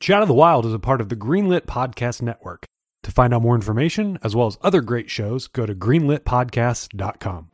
Chat 0.00 0.22
of 0.22 0.28
the 0.28 0.34
Wild 0.34 0.64
is 0.64 0.72
a 0.72 0.78
part 0.78 1.00
of 1.00 1.08
the 1.08 1.16
Greenlit 1.16 1.62
Podcast 1.62 2.22
Network. 2.22 2.64
To 3.02 3.10
find 3.10 3.34
out 3.34 3.42
more 3.42 3.56
information, 3.56 4.16
as 4.22 4.36
well 4.36 4.46
as 4.46 4.56
other 4.62 4.80
great 4.80 5.10
shows, 5.10 5.48
go 5.48 5.66
to 5.66 5.74
greenlitpodcast.com. 5.74 7.50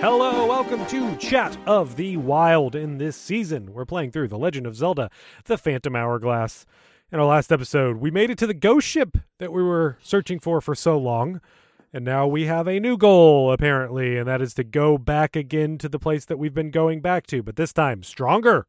Hello, 0.00 0.46
welcome 0.46 0.86
to 0.86 1.14
Chat 1.16 1.58
of 1.66 1.96
the 1.96 2.16
Wild. 2.16 2.74
In 2.74 2.96
this 2.96 3.16
season, 3.16 3.74
we're 3.74 3.84
playing 3.84 4.12
through 4.12 4.28
The 4.28 4.38
Legend 4.38 4.66
of 4.66 4.76
Zelda 4.76 5.10
The 5.44 5.58
Phantom 5.58 5.94
Hourglass. 5.94 6.64
In 7.16 7.20
our 7.20 7.28
last 7.28 7.50
episode, 7.50 7.96
we 7.96 8.10
made 8.10 8.28
it 8.28 8.36
to 8.36 8.46
the 8.46 8.52
ghost 8.52 8.86
ship 8.86 9.16
that 9.38 9.50
we 9.50 9.62
were 9.62 9.96
searching 10.02 10.38
for 10.38 10.60
for 10.60 10.74
so 10.74 10.98
long. 10.98 11.40
And 11.90 12.04
now 12.04 12.26
we 12.26 12.44
have 12.44 12.68
a 12.68 12.78
new 12.78 12.98
goal, 12.98 13.50
apparently, 13.52 14.18
and 14.18 14.28
that 14.28 14.42
is 14.42 14.52
to 14.52 14.64
go 14.64 14.98
back 14.98 15.34
again 15.34 15.78
to 15.78 15.88
the 15.88 15.98
place 15.98 16.26
that 16.26 16.38
we've 16.38 16.52
been 16.52 16.70
going 16.70 17.00
back 17.00 17.26
to, 17.28 17.42
but 17.42 17.56
this 17.56 17.72
time 17.72 18.02
stronger. 18.02 18.66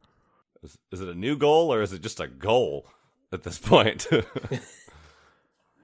Is, 0.63 0.77
is 0.93 1.01
it 1.01 1.09
a 1.09 1.13
new 1.13 1.35
goal 1.37 1.73
or 1.73 1.81
is 1.81 1.91
it 1.91 1.99
just 2.01 2.21
a 2.21 2.27
goal 2.29 2.87
at 3.33 3.43
this 3.43 3.59
point? 3.59 4.07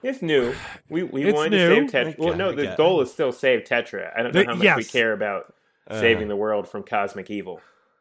It's 0.02 0.22
new. 0.22 0.54
We 0.90 1.04
we 1.04 1.24
It's 1.26 1.34
wanted 1.36 1.52
new. 1.52 1.70
to 1.70 1.90
save 1.90 2.16
Tetra. 2.16 2.18
Well, 2.18 2.36
no, 2.38 2.54
the 2.54 2.76
goal 2.78 3.00
is 3.02 3.12
still 3.12 3.34
save 3.34 3.66
Tetra. 3.66 4.12
I 4.18 4.22
don't 4.24 4.34
know 4.34 4.42
The- 4.42 4.48
how 4.48 4.56
much 4.56 4.78
we 4.78 4.84
care 4.86 5.12
about 5.12 5.54
uh, 5.90 6.00
saving 6.00 6.30
the 6.30 6.36
world 6.38 6.68
from 6.70 6.84
cosmic 6.84 7.30
evil. 7.30 7.60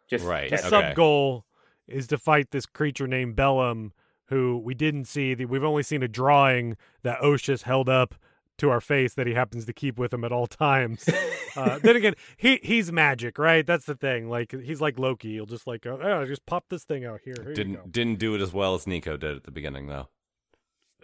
Just 0.08 0.24
Right. 0.24 0.50
The 0.50 0.58
Okay. 0.60 0.68
sub 0.68 0.94
goal 0.94 1.44
is 1.88 2.06
to 2.08 2.18
fight 2.18 2.52
this 2.52 2.66
creature 2.66 3.06
named 3.08 3.34
Bellum, 3.36 3.92
who 4.26 4.60
we 4.64 4.74
didn't 4.74 5.06
see. 5.06 5.34
We've 5.34 5.64
only 5.64 5.82
seen 5.82 6.02
a 6.02 6.08
drawing 6.08 6.76
that 7.02 7.20
Oshus 7.20 7.62
held 7.62 7.88
up 7.88 8.14
to 8.58 8.70
our 8.70 8.80
face 8.80 9.14
that 9.14 9.26
he 9.26 9.34
happens 9.34 9.64
to 9.66 9.72
keep 9.72 9.98
with 9.98 10.12
him 10.12 10.24
at 10.24 10.32
all 10.32 10.46
times. 10.46 11.08
uh, 11.56 11.78
then 11.80 11.96
again, 11.96 12.14
he 12.36 12.60
he's 12.62 12.92
magic, 12.92 13.38
right? 13.38 13.66
That's 13.66 13.86
the 13.86 13.94
thing. 13.94 14.28
Like 14.28 14.52
he's 14.52 14.80
like 14.80 14.98
Loki. 14.98 15.32
He'll 15.32 15.46
just 15.46 15.66
like, 15.66 15.86
oh, 15.86 16.24
just 16.26 16.46
pop 16.46 16.66
this 16.68 16.84
thing 16.84 17.04
out 17.04 17.20
here. 17.24 17.34
Here 17.38 17.50
you 17.50 17.50
go. 17.50 17.54
didn't 17.54 17.92
didn't 17.92 18.18
do 18.18 18.34
it 18.34 18.40
as 18.40 18.52
well 18.52 18.74
as 18.74 18.84
Niko 18.84 19.18
did 19.18 19.36
at 19.36 19.44
the 19.44 19.50
beginning 19.50 19.88
though. 19.88 20.08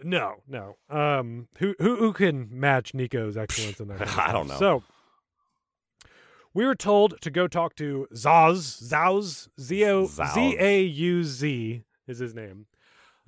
No, 0.03 0.35
no. 0.47 0.77
Um, 0.89 1.47
who 1.57 1.75
who 1.79 1.97
who 1.97 2.13
can 2.13 2.47
match 2.51 2.93
Niko's 2.93 3.37
excellence 3.37 3.79
in 3.79 3.89
that? 3.89 4.07
I 4.17 4.31
don't 4.31 4.47
know. 4.47 4.57
So 4.57 4.83
we 6.53 6.65
were 6.65 6.75
told 6.75 7.19
to 7.21 7.29
go 7.29 7.47
talk 7.47 7.75
to 7.75 8.07
Zaz, 8.13 8.81
Zauz, 8.81 9.49
Z 9.59 9.85
O 9.85 10.05
Zauz. 10.05 10.33
Z 10.33 10.55
A 10.59 10.81
U 10.81 11.23
Z 11.23 11.83
is 12.07 12.19
his 12.19 12.33
name. 12.33 12.65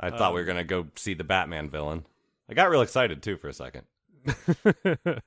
I 0.02 0.10
thought 0.10 0.34
we 0.34 0.40
Um, 0.42 0.46
were 0.46 0.46
gonna 0.46 0.64
go 0.64 0.88
see 0.96 1.14
the 1.14 1.24
Batman 1.24 1.70
villain. 1.70 2.06
I 2.50 2.54
got 2.54 2.70
real 2.70 2.82
excited 2.82 3.22
too 3.24 3.38
for 3.38 3.48
a 3.48 3.54
second. 3.54 3.84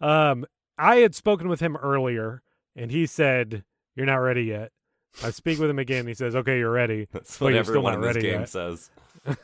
um, 0.00 0.44
I 0.78 0.96
had 0.96 1.14
spoken 1.14 1.48
with 1.48 1.60
him 1.60 1.76
earlier, 1.76 2.42
and 2.74 2.90
he 2.90 3.06
said, 3.06 3.64
"You're 3.94 4.06
not 4.06 4.16
ready 4.16 4.44
yet." 4.44 4.72
I 5.24 5.30
speak 5.30 5.58
with 5.58 5.70
him 5.70 5.78
again. 5.78 6.06
He 6.06 6.14
says, 6.14 6.34
"Okay, 6.36 6.58
you're 6.58 6.70
ready." 6.70 7.08
That's 7.12 7.40
what 7.40 7.54
everyone 7.54 7.94
in 7.94 8.00
this 8.02 8.16
game 8.16 8.40
yet. 8.40 8.48
says. 8.48 8.90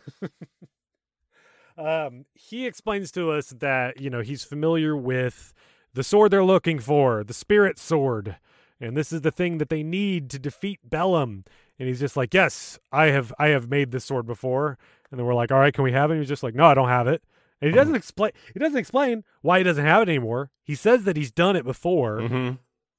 um, 1.78 2.26
he 2.34 2.66
explains 2.66 3.10
to 3.12 3.30
us 3.30 3.48
that 3.50 4.00
you 4.00 4.10
know 4.10 4.20
he's 4.20 4.44
familiar 4.44 4.96
with 4.96 5.54
the 5.94 6.04
sword 6.04 6.30
they're 6.30 6.44
looking 6.44 6.78
for, 6.78 7.24
the 7.24 7.34
spirit 7.34 7.78
sword, 7.78 8.36
and 8.80 8.96
this 8.96 9.12
is 9.12 9.22
the 9.22 9.30
thing 9.30 9.58
that 9.58 9.68
they 9.68 9.82
need 9.82 10.30
to 10.30 10.38
defeat 10.38 10.80
Bellum. 10.84 11.44
And 11.78 11.88
he's 11.88 12.00
just 12.00 12.16
like, 12.16 12.32
"Yes, 12.34 12.78
I 12.92 13.06
have, 13.06 13.32
I 13.38 13.48
have 13.48 13.68
made 13.68 13.90
this 13.90 14.04
sword 14.04 14.26
before." 14.26 14.78
And 15.10 15.18
then 15.18 15.26
we're 15.26 15.34
like, 15.34 15.50
"All 15.50 15.58
right, 15.58 15.74
can 15.74 15.84
we 15.84 15.92
have 15.92 16.10
it?" 16.10 16.14
And 16.14 16.22
he's 16.22 16.28
just 16.28 16.42
like, 16.42 16.54
"No, 16.54 16.64
I 16.66 16.74
don't 16.74 16.88
have 16.88 17.06
it." 17.08 17.22
And 17.60 17.70
he 17.70 17.74
doesn't 17.76 17.94
explain. 17.94 18.32
He 18.52 18.58
doesn't 18.60 18.78
explain 18.78 19.24
why 19.40 19.58
he 19.58 19.64
doesn't 19.64 19.84
have 19.84 20.02
it 20.02 20.08
anymore. 20.08 20.50
He 20.64 20.74
says 20.74 21.04
that 21.04 21.16
he's 21.16 21.30
done 21.30 21.56
it 21.56 21.64
before, 21.64 22.18
Mm-hmm. 22.18 22.56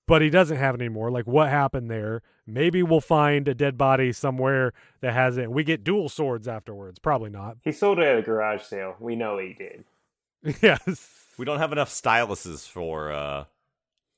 but 0.07 0.21
he 0.21 0.29
doesn't 0.29 0.57
have 0.57 0.75
it 0.75 0.81
anymore. 0.81 1.11
Like, 1.11 1.27
what 1.27 1.49
happened 1.49 1.89
there? 1.91 2.21
Maybe 2.47 2.81
we'll 2.83 2.99
find 3.01 3.47
a 3.47 3.53
dead 3.55 3.77
body 3.77 4.11
somewhere 4.11 4.73
that 5.01 5.13
has 5.13 5.37
it. 5.37 5.51
We 5.51 5.63
get 5.63 5.83
dual 5.83 6.09
swords 6.09 6.47
afterwards. 6.47 6.99
Probably 6.99 7.29
not. 7.29 7.57
He 7.61 7.71
sold 7.71 7.99
it 7.99 8.05
at 8.05 8.17
a 8.17 8.21
garage 8.21 8.61
sale. 8.63 8.95
We 8.99 9.15
know 9.15 9.37
he 9.37 9.53
did. 9.53 9.83
yes. 10.61 11.09
We 11.37 11.45
don't 11.45 11.59
have 11.59 11.71
enough 11.71 11.89
styluses 11.89 12.67
for 12.67 13.11
uh 13.11 13.45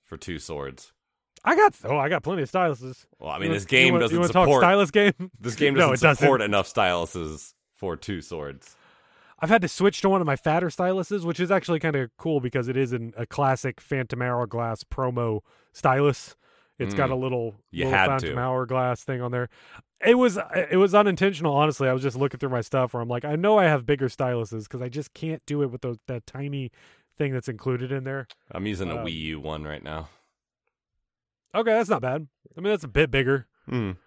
for 0.03 0.17
two 0.17 0.37
swords. 0.39 0.91
I 1.47 1.55
got 1.55 1.75
oh, 1.85 1.97
I 1.97 2.09
got 2.09 2.23
plenty 2.23 2.41
of 2.41 2.51
styluses. 2.51 3.05
Well, 3.19 3.29
I 3.29 3.39
mean, 3.39 3.51
this 3.51 3.65
game 3.65 3.97
doesn't 3.99 4.23
support 4.25 4.47
talk 4.49 4.61
stylus 4.61 4.91
game. 4.91 5.13
this 5.39 5.55
game 5.55 5.75
doesn't 5.75 5.97
support 6.17 6.39
doesn't. 6.39 6.51
enough 6.51 6.67
styluses 6.73 7.53
for 7.75 7.95
two 7.95 8.21
swords. 8.21 8.75
I've 9.39 9.49
had 9.49 9.61
to 9.61 9.67
switch 9.67 10.01
to 10.01 10.09
one 10.09 10.21
of 10.21 10.27
my 10.27 10.35
fatter 10.37 10.67
styluses, 10.69 11.23
which 11.23 11.39
is 11.39 11.51
actually 11.51 11.79
kind 11.79 11.95
of 11.95 12.09
cool 12.17 12.39
because 12.39 12.67
it 12.67 12.77
is 12.77 12.93
an, 12.93 13.13
a 13.17 13.25
classic 13.25 13.79
Phantom 13.81 14.21
Hourglass 14.21 14.83
promo 14.85 15.41
stylus. 15.73 16.35
It's 16.79 16.93
got 16.93 17.09
Mm. 17.09 17.13
a 17.13 17.15
little, 17.15 17.55
You 17.71 17.85
little 17.85 17.99
had 17.99 18.07
Phantom 18.07 18.29
to. 18.35 18.39
Hourglass 18.39 19.03
thing 19.03 19.21
on 19.21 19.31
there. 19.31 19.47
It 20.05 20.15
was 20.17 20.37
it 20.71 20.77
was 20.77 20.93
unintentional, 20.95 21.53
honestly. 21.55 21.87
I 21.87 21.93
was 21.93 22.01
just 22.01 22.17
looking 22.17 22.39
through 22.39 22.49
my 22.49 22.61
stuff 22.61 22.93
where 22.93 23.01
I'm 23.03 23.07
like, 23.09 23.23
I 23.23 23.35
know 23.35 23.57
I 23.57 23.65
have 23.65 23.85
bigger 23.85 24.07
styluses 24.09 24.63
because 24.63 24.81
I 24.81 24.89
just 24.89 25.13
can't 25.13 25.41
do 25.45 25.61
it 25.61 25.67
with 25.71 25.81
those 25.81 25.97
that 26.07 26.25
tiny 26.25 26.71
thing 27.17 27.31
that's 27.33 27.47
included 27.47 27.91
in 27.91 28.03
there. 28.03 28.27
I'm 28.51 28.65
using 28.65 28.89
a 28.89 28.97
Um, 28.97 29.05
Wii 29.05 29.13
U 29.21 29.39
one 29.39 29.63
right 29.63 29.83
now. 29.83 30.09
Okay, 31.55 31.71
that's 31.71 31.89
not 31.89 32.01
bad. 32.01 32.27
I 32.57 32.61
mean, 32.61 32.71
that's 32.71 32.83
a 32.83 32.87
bit 32.89 33.09
bigger. 33.11 33.47
Mm. 33.69 33.97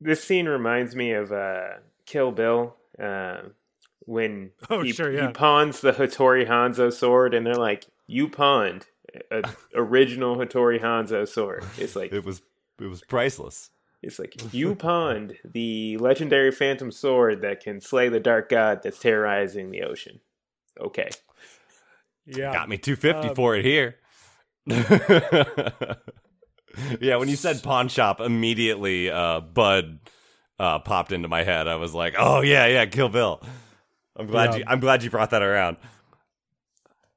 This 0.00 0.24
scene 0.24 0.46
reminds 0.48 0.96
me 0.96 1.12
of 1.12 1.30
uh, 1.32 1.68
Kill 2.06 2.32
Bill 2.32 2.76
uh, 2.98 3.42
when 4.00 4.50
Oh, 4.70 4.82
he, 4.82 4.92
sure, 4.92 5.12
yeah. 5.12 5.26
he 5.28 5.32
pawns 5.32 5.80
the 5.80 5.92
Hattori 5.92 6.48
Hanzo 6.48 6.92
sword, 6.92 7.34
and 7.34 7.46
they're 7.46 7.54
like, 7.54 7.86
"You 8.06 8.28
pawned 8.28 8.86
a 9.30 9.42
original 9.74 10.36
Hattori 10.36 10.80
Hanzo 10.80 11.28
sword." 11.28 11.64
It's 11.78 11.94
like 11.94 12.12
It 12.12 12.24
was 12.24 12.42
it 12.80 12.86
was 12.86 13.02
priceless. 13.02 13.70
It's 14.02 14.18
like 14.18 14.52
you 14.52 14.74
pawned 14.74 15.36
the 15.44 15.96
legendary 15.98 16.50
phantom 16.52 16.90
sword 16.90 17.40
that 17.40 17.60
can 17.62 17.80
slay 17.80 18.10
the 18.10 18.20
dark 18.20 18.50
god 18.50 18.82
that's 18.82 18.98
terrorizing 18.98 19.70
the 19.70 19.82
ocean. 19.82 20.20
Okay. 20.78 21.08
Yeah. 22.26 22.52
Got 22.52 22.68
me 22.68 22.76
250 22.76 23.28
Um, 23.30 23.34
for 23.34 23.56
it 23.56 23.64
here. 23.64 23.96
yeah, 27.00 27.16
when 27.16 27.28
you 27.28 27.36
said 27.36 27.62
pawn 27.62 27.88
shop, 27.88 28.20
immediately 28.20 29.10
uh, 29.10 29.40
Budd 29.40 29.98
uh, 30.58 30.78
popped 30.80 31.12
into 31.12 31.28
my 31.28 31.42
head. 31.44 31.68
I 31.68 31.76
was 31.76 31.94
like, 31.94 32.14
"Oh 32.18 32.40
yeah, 32.40 32.66
yeah, 32.66 32.86
Kill 32.86 33.08
Bill." 33.08 33.42
I'm 34.16 34.26
glad 34.26 34.50
Yeah. 34.52 34.56
you. 34.58 34.64
I'm 34.68 34.80
glad 34.80 35.02
you 35.02 35.10
brought 35.10 35.30
that 35.30 35.42
around. 35.42 35.76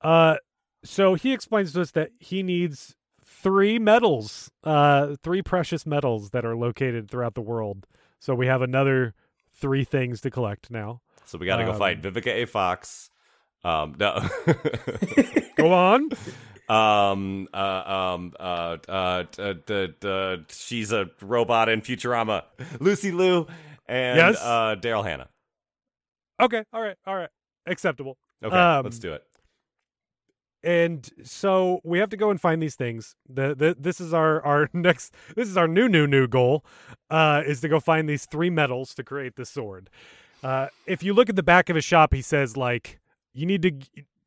Uh, 0.01 0.37
so 0.83 1.13
he 1.15 1.33
explains 1.33 1.73
to 1.73 1.81
us 1.81 1.91
that 1.91 2.11
he 2.19 2.43
needs 2.43 2.95
three 3.25 3.77
metals, 3.79 4.51
uh, 4.63 5.15
three 5.23 5.41
precious 5.41 5.85
metals 5.85 6.31
that 6.31 6.45
are 6.45 6.55
located 6.55 7.09
throughout 7.09 7.35
the 7.35 7.41
world. 7.41 7.85
So 8.19 8.33
we 8.33 8.47
have 8.47 8.61
another 8.61 9.13
three 9.53 9.83
things 9.83 10.21
to 10.21 10.31
collect 10.31 10.71
now. 10.71 11.01
So 11.25 11.37
we 11.37 11.45
got 11.45 11.57
to 11.57 11.65
go 11.65 11.71
Um, 11.71 11.77
fight 11.77 12.01
Vivica 12.01 12.27
A. 12.27 12.45
Fox. 12.45 13.09
Um, 13.63 13.95
no. 13.99 14.27
Go 15.57 15.73
on. 15.73 16.09
um, 16.69 17.47
uh, 17.53 17.57
um, 17.57 18.33
uh, 18.39 18.77
uh, 18.87 19.23
uh, 19.39 19.53
uh, 19.69 20.07
uh, 20.07 20.37
she's 20.49 20.91
a 20.91 21.09
robot 21.21 21.69
in 21.69 21.81
Futurama. 21.81 22.43
Lucy 22.79 23.11
Liu 23.11 23.47
and 23.87 24.17
Yes. 24.17 24.37
uh, 24.41 24.75
Daryl 24.79 25.03
Hannah. 25.05 25.29
Okay. 26.41 26.63
All 26.73 26.81
right. 26.81 26.95
All 27.05 27.15
right. 27.15 27.29
Acceptable. 27.65 28.17
Okay, 28.43 28.55
Um, 28.55 28.83
let's 28.83 28.99
do 28.99 29.13
it. 29.13 29.23
And 30.63 31.09
so 31.23 31.79
we 31.83 31.99
have 31.99 32.09
to 32.09 32.17
go 32.17 32.29
and 32.31 32.41
find 32.41 32.61
these 32.61 32.75
things. 32.75 33.15
The, 33.29 33.55
the 33.55 33.75
this 33.79 34.01
is 34.01 34.13
our 34.13 34.43
our 34.43 34.69
next 34.73 35.13
this 35.35 35.47
is 35.47 35.55
our 35.55 35.67
new 35.67 35.87
new 35.87 36.07
new 36.07 36.27
goal 36.27 36.65
uh 37.09 37.43
is 37.45 37.61
to 37.61 37.69
go 37.69 37.79
find 37.79 38.09
these 38.09 38.25
three 38.25 38.49
metals 38.49 38.93
to 38.95 39.03
create 39.03 39.35
the 39.35 39.45
sword. 39.45 39.89
Uh 40.43 40.67
if 40.85 41.03
you 41.03 41.13
look 41.13 41.29
at 41.29 41.35
the 41.35 41.43
back 41.43 41.69
of 41.69 41.75
his 41.75 41.85
shop 41.85 42.13
he 42.13 42.21
says 42.21 42.57
like 42.57 42.99
you 43.33 43.45
need 43.45 43.61
to 43.61 43.71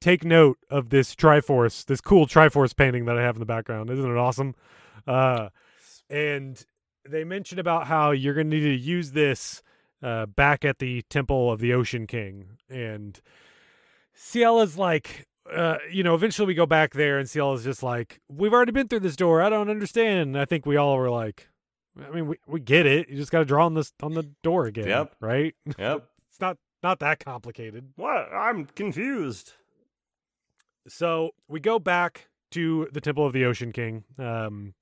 take 0.01 0.25
note 0.25 0.59
of 0.71 0.89
this 0.91 1.15
Triforce, 1.15 1.85
this 1.85 2.01
cool 2.01 2.27
Triforce 2.27 2.75
painting 2.77 3.05
that 3.07 3.19
I 3.19 3.23
have 3.23 3.37
in 3.37 3.41
the 3.41 3.47
background. 3.47 3.91
Isn't 3.91 4.11
it 4.11 4.17
awesome? 4.19 4.55
Uh 5.07 5.49
and 6.09 6.65
they 7.09 7.25
mention 7.25 7.59
about 7.59 7.87
how 7.87 8.11
you're 8.11 8.35
going 8.35 8.51
to 8.51 8.57
need 8.57 8.63
to 8.65 8.75
use 8.77 9.13
this 9.13 9.63
uh, 10.03 10.27
back 10.27 10.65
at 10.65 10.79
the 10.79 11.03
temple 11.09 11.51
of 11.53 11.61
the 11.61 11.73
Ocean 11.73 12.07
King, 12.07 12.59
and 12.69 13.21
Ciela's 14.15 14.77
like, 14.77 15.27
uh, 15.53 15.77
you 15.91 16.03
know, 16.03 16.15
eventually 16.15 16.47
we 16.47 16.55
go 16.55 16.67
back 16.67 16.93
there, 16.95 17.19
and 17.19 17.29
Ciela's 17.29 17.65
just 17.65 17.83
like, 17.83 18.21
"We've 18.29 18.53
already 18.53 18.73
been 18.73 18.89
through 18.89 19.01
this 19.01 19.17
door. 19.17 19.41
I 19.43 19.49
don't 19.49 19.71
understand." 19.71 20.21
And 20.21 20.39
I 20.39 20.45
think 20.45 20.67
we 20.67 20.77
all 20.77 20.97
were 20.97 21.11
like, 21.11 21.49
"I 21.99 22.11
mean, 22.11 22.27
we 22.29 22.37
we 22.47 22.61
get 22.61 22.87
it. 22.87 23.09
You 23.09 23.17
just 23.17 23.33
got 23.33 23.41
to 23.41 23.45
draw 23.45 23.65
on 23.67 23.75
this 23.75 23.93
on 24.03 24.13
the 24.15 24.31
door 24.43 24.67
again, 24.67 24.89
Yep. 24.89 25.17
right? 25.21 25.55
Yep. 25.79 26.07
it's 26.29 26.41
not 26.41 26.59
not 26.83 26.99
that 27.01 27.19
complicated." 27.25 27.93
what? 27.97 28.29
I'm 28.33 28.67
confused. 28.67 29.55
So 30.89 31.31
we 31.49 31.61
go 31.61 31.79
back 31.79 32.29
to 32.53 32.89
the 32.93 33.01
Temple 33.01 33.27
of 33.27 33.33
the 33.33 33.45
Ocean 33.45 33.73
King, 33.73 34.05
um, 34.19 34.75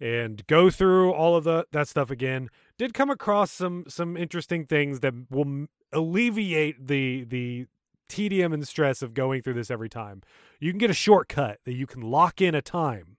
and 0.00 0.46
go 0.46 0.70
through 0.70 1.12
all 1.12 1.36
of 1.36 1.44
the 1.44 1.66
that 1.72 1.88
stuff 1.88 2.10
again. 2.10 2.48
Did 2.78 2.94
come 2.94 3.10
across 3.10 3.50
some 3.50 3.84
some 3.88 4.16
interesting 4.16 4.64
things 4.64 5.00
that 5.00 5.14
will 5.30 5.66
alleviate 5.92 6.86
the 6.86 7.24
the 7.24 7.66
tedium 8.08 8.52
and 8.52 8.66
stress 8.66 9.02
of 9.02 9.14
going 9.14 9.42
through 9.42 9.54
this 9.54 9.70
every 9.70 9.88
time. 9.88 10.22
You 10.58 10.72
can 10.72 10.78
get 10.78 10.90
a 10.90 10.94
shortcut 10.94 11.60
that 11.64 11.74
you 11.74 11.86
can 11.86 12.00
lock 12.02 12.40
in 12.40 12.54
a 12.54 12.62
time 12.62 13.16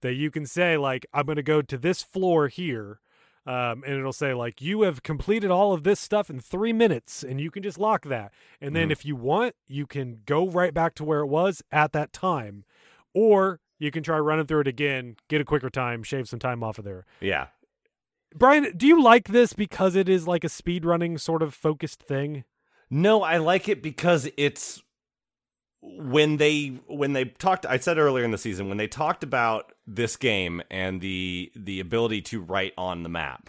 that 0.00 0.14
you 0.14 0.30
can 0.30 0.46
say 0.46 0.76
like 0.76 1.06
I'm 1.12 1.26
going 1.26 1.36
to 1.36 1.42
go 1.42 1.62
to 1.62 1.78
this 1.78 2.02
floor 2.02 2.48
here. 2.48 3.00
Um, 3.46 3.84
and 3.86 3.94
it'll 3.96 4.12
say 4.12 4.34
like 4.34 4.60
you 4.60 4.82
have 4.82 5.02
completed 5.04 5.50
all 5.50 5.72
of 5.72 5.84
this 5.84 6.00
stuff 6.00 6.28
in 6.28 6.40
three 6.40 6.72
minutes, 6.72 7.22
and 7.22 7.40
you 7.40 7.50
can 7.50 7.62
just 7.62 7.78
lock 7.78 8.04
that. 8.06 8.32
And 8.60 8.74
then 8.74 8.88
Mhm. 8.88 8.92
if 8.92 9.04
you 9.04 9.14
want, 9.14 9.54
you 9.68 9.86
can 9.86 10.22
go 10.26 10.48
right 10.48 10.74
back 10.74 10.94
to 10.96 11.04
where 11.04 11.20
it 11.20 11.26
was 11.28 11.62
at 11.70 11.92
that 11.92 12.12
time, 12.12 12.64
or 13.14 13.60
you 13.78 13.90
can 13.90 14.02
try 14.02 14.18
running 14.18 14.46
through 14.46 14.60
it 14.60 14.66
again, 14.68 15.16
get 15.28 15.40
a 15.40 15.44
quicker 15.44 15.70
time, 15.70 16.02
shave 16.02 16.28
some 16.28 16.38
time 16.40 16.64
off 16.64 16.78
of 16.78 16.84
there. 16.84 17.04
Yeah. 17.20 17.48
Brian, 18.34 18.76
do 18.76 18.86
you 18.86 19.00
like 19.00 19.28
this 19.28 19.52
because 19.52 19.94
it 19.94 20.08
is 20.08 20.26
like 20.26 20.42
a 20.44 20.48
speed 20.48 20.84
running 20.84 21.16
sort 21.16 21.42
of 21.42 21.54
focused 21.54 22.02
thing? 22.02 22.44
No, 22.90 23.22
I 23.22 23.36
like 23.38 23.68
it 23.68 23.82
because 23.82 24.28
it's 24.36 24.82
when 25.94 26.36
they 26.36 26.78
when 26.86 27.12
they 27.12 27.24
talked 27.24 27.64
I 27.64 27.78
said 27.78 27.98
earlier 27.98 28.24
in 28.24 28.32
the 28.32 28.38
season 28.38 28.68
when 28.68 28.76
they 28.76 28.88
talked 28.88 29.22
about 29.22 29.72
this 29.86 30.16
game 30.16 30.62
and 30.70 31.00
the 31.00 31.52
the 31.54 31.80
ability 31.80 32.22
to 32.22 32.40
write 32.40 32.72
on 32.76 33.02
the 33.02 33.08
map. 33.08 33.48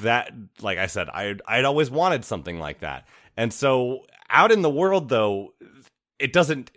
That 0.00 0.32
like 0.60 0.78
I 0.78 0.86
said 0.86 1.08
I 1.08 1.36
I'd 1.46 1.64
always 1.64 1.90
wanted 1.90 2.24
something 2.24 2.58
like 2.58 2.80
that. 2.80 3.06
And 3.36 3.52
so 3.52 4.04
out 4.30 4.52
in 4.52 4.62
the 4.62 4.70
world 4.70 5.08
though 5.08 5.54
it 6.18 6.32
doesn't 6.32 6.70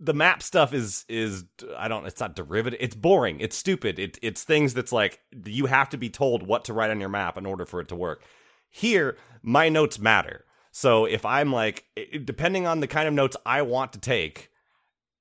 the 0.00 0.14
map 0.14 0.42
stuff 0.42 0.72
is 0.72 1.04
is 1.08 1.44
I 1.76 1.88
don't 1.88 2.06
it's 2.06 2.20
not 2.20 2.34
derivative 2.34 2.78
it's 2.82 2.96
boring 2.96 3.38
it's 3.40 3.56
stupid 3.56 3.98
it 3.98 4.18
it's 4.22 4.42
things 4.42 4.74
that's 4.74 4.92
like 4.92 5.20
you 5.44 5.66
have 5.66 5.90
to 5.90 5.96
be 5.96 6.10
told 6.10 6.46
what 6.46 6.64
to 6.64 6.72
write 6.72 6.90
on 6.90 7.00
your 7.00 7.08
map 7.10 7.36
in 7.36 7.46
order 7.46 7.64
for 7.64 7.80
it 7.80 7.88
to 7.88 7.96
work 7.96 8.22
here 8.70 9.16
my 9.42 9.68
notes 9.68 9.98
matter 9.98 10.44
so 10.76 11.04
if 11.04 11.24
I'm 11.24 11.52
like 11.52 11.84
depending 12.24 12.66
on 12.66 12.80
the 12.80 12.86
kind 12.86 13.06
of 13.06 13.14
notes 13.14 13.36
I 13.46 13.62
want 13.62 13.92
to 13.94 14.00
take 14.00 14.50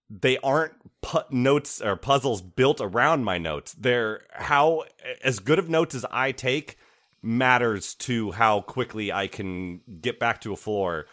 they 0.09 0.37
aren't 0.39 0.73
pu- 1.01 1.19
notes 1.29 1.81
or 1.81 1.95
puzzles 1.95 2.41
built 2.41 2.81
around 2.81 3.23
my 3.23 3.37
notes 3.37 3.73
they're 3.73 4.21
how 4.31 4.83
as 5.23 5.39
good 5.39 5.59
of 5.59 5.69
notes 5.69 5.95
as 5.95 6.05
I 6.11 6.31
take 6.31 6.77
matters 7.21 7.95
to 7.95 8.31
how 8.31 8.61
quickly 8.61 9.11
I 9.11 9.27
can 9.27 9.81
get 10.01 10.19
back 10.19 10.41
to 10.41 10.53
a 10.53 10.57
floor 10.57 11.05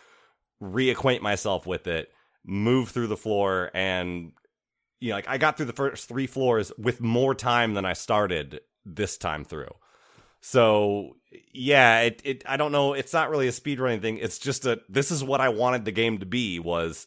reacquaint 0.62 1.22
myself 1.22 1.66
with 1.66 1.86
it, 1.86 2.12
move 2.44 2.90
through 2.90 3.06
the 3.06 3.16
floor, 3.16 3.70
and 3.74 4.32
you 5.00 5.10
know, 5.10 5.16
like 5.16 5.28
I 5.28 5.38
got 5.38 5.56
through 5.56 5.66
the 5.66 5.72
first 5.72 6.08
three 6.08 6.26
floors 6.26 6.72
with 6.78 7.00
more 7.00 7.34
time 7.34 7.74
than 7.74 7.84
I 7.84 7.94
started 7.94 8.60
this 8.84 9.16
time 9.16 9.44
through. 9.44 9.70
So 10.40 11.16
yeah, 11.52 12.00
it, 12.00 12.22
it 12.24 12.42
I 12.46 12.56
don't 12.56 12.72
know, 12.72 12.94
it's 12.94 13.12
not 13.12 13.30
really 13.30 13.48
a 13.48 13.52
speedrunning 13.52 14.00
thing. 14.00 14.18
It's 14.18 14.38
just 14.38 14.66
a 14.66 14.80
this 14.88 15.10
is 15.10 15.22
what 15.22 15.40
I 15.40 15.48
wanted 15.48 15.84
the 15.84 15.92
game 15.92 16.18
to 16.18 16.26
be 16.26 16.58
was 16.58 17.06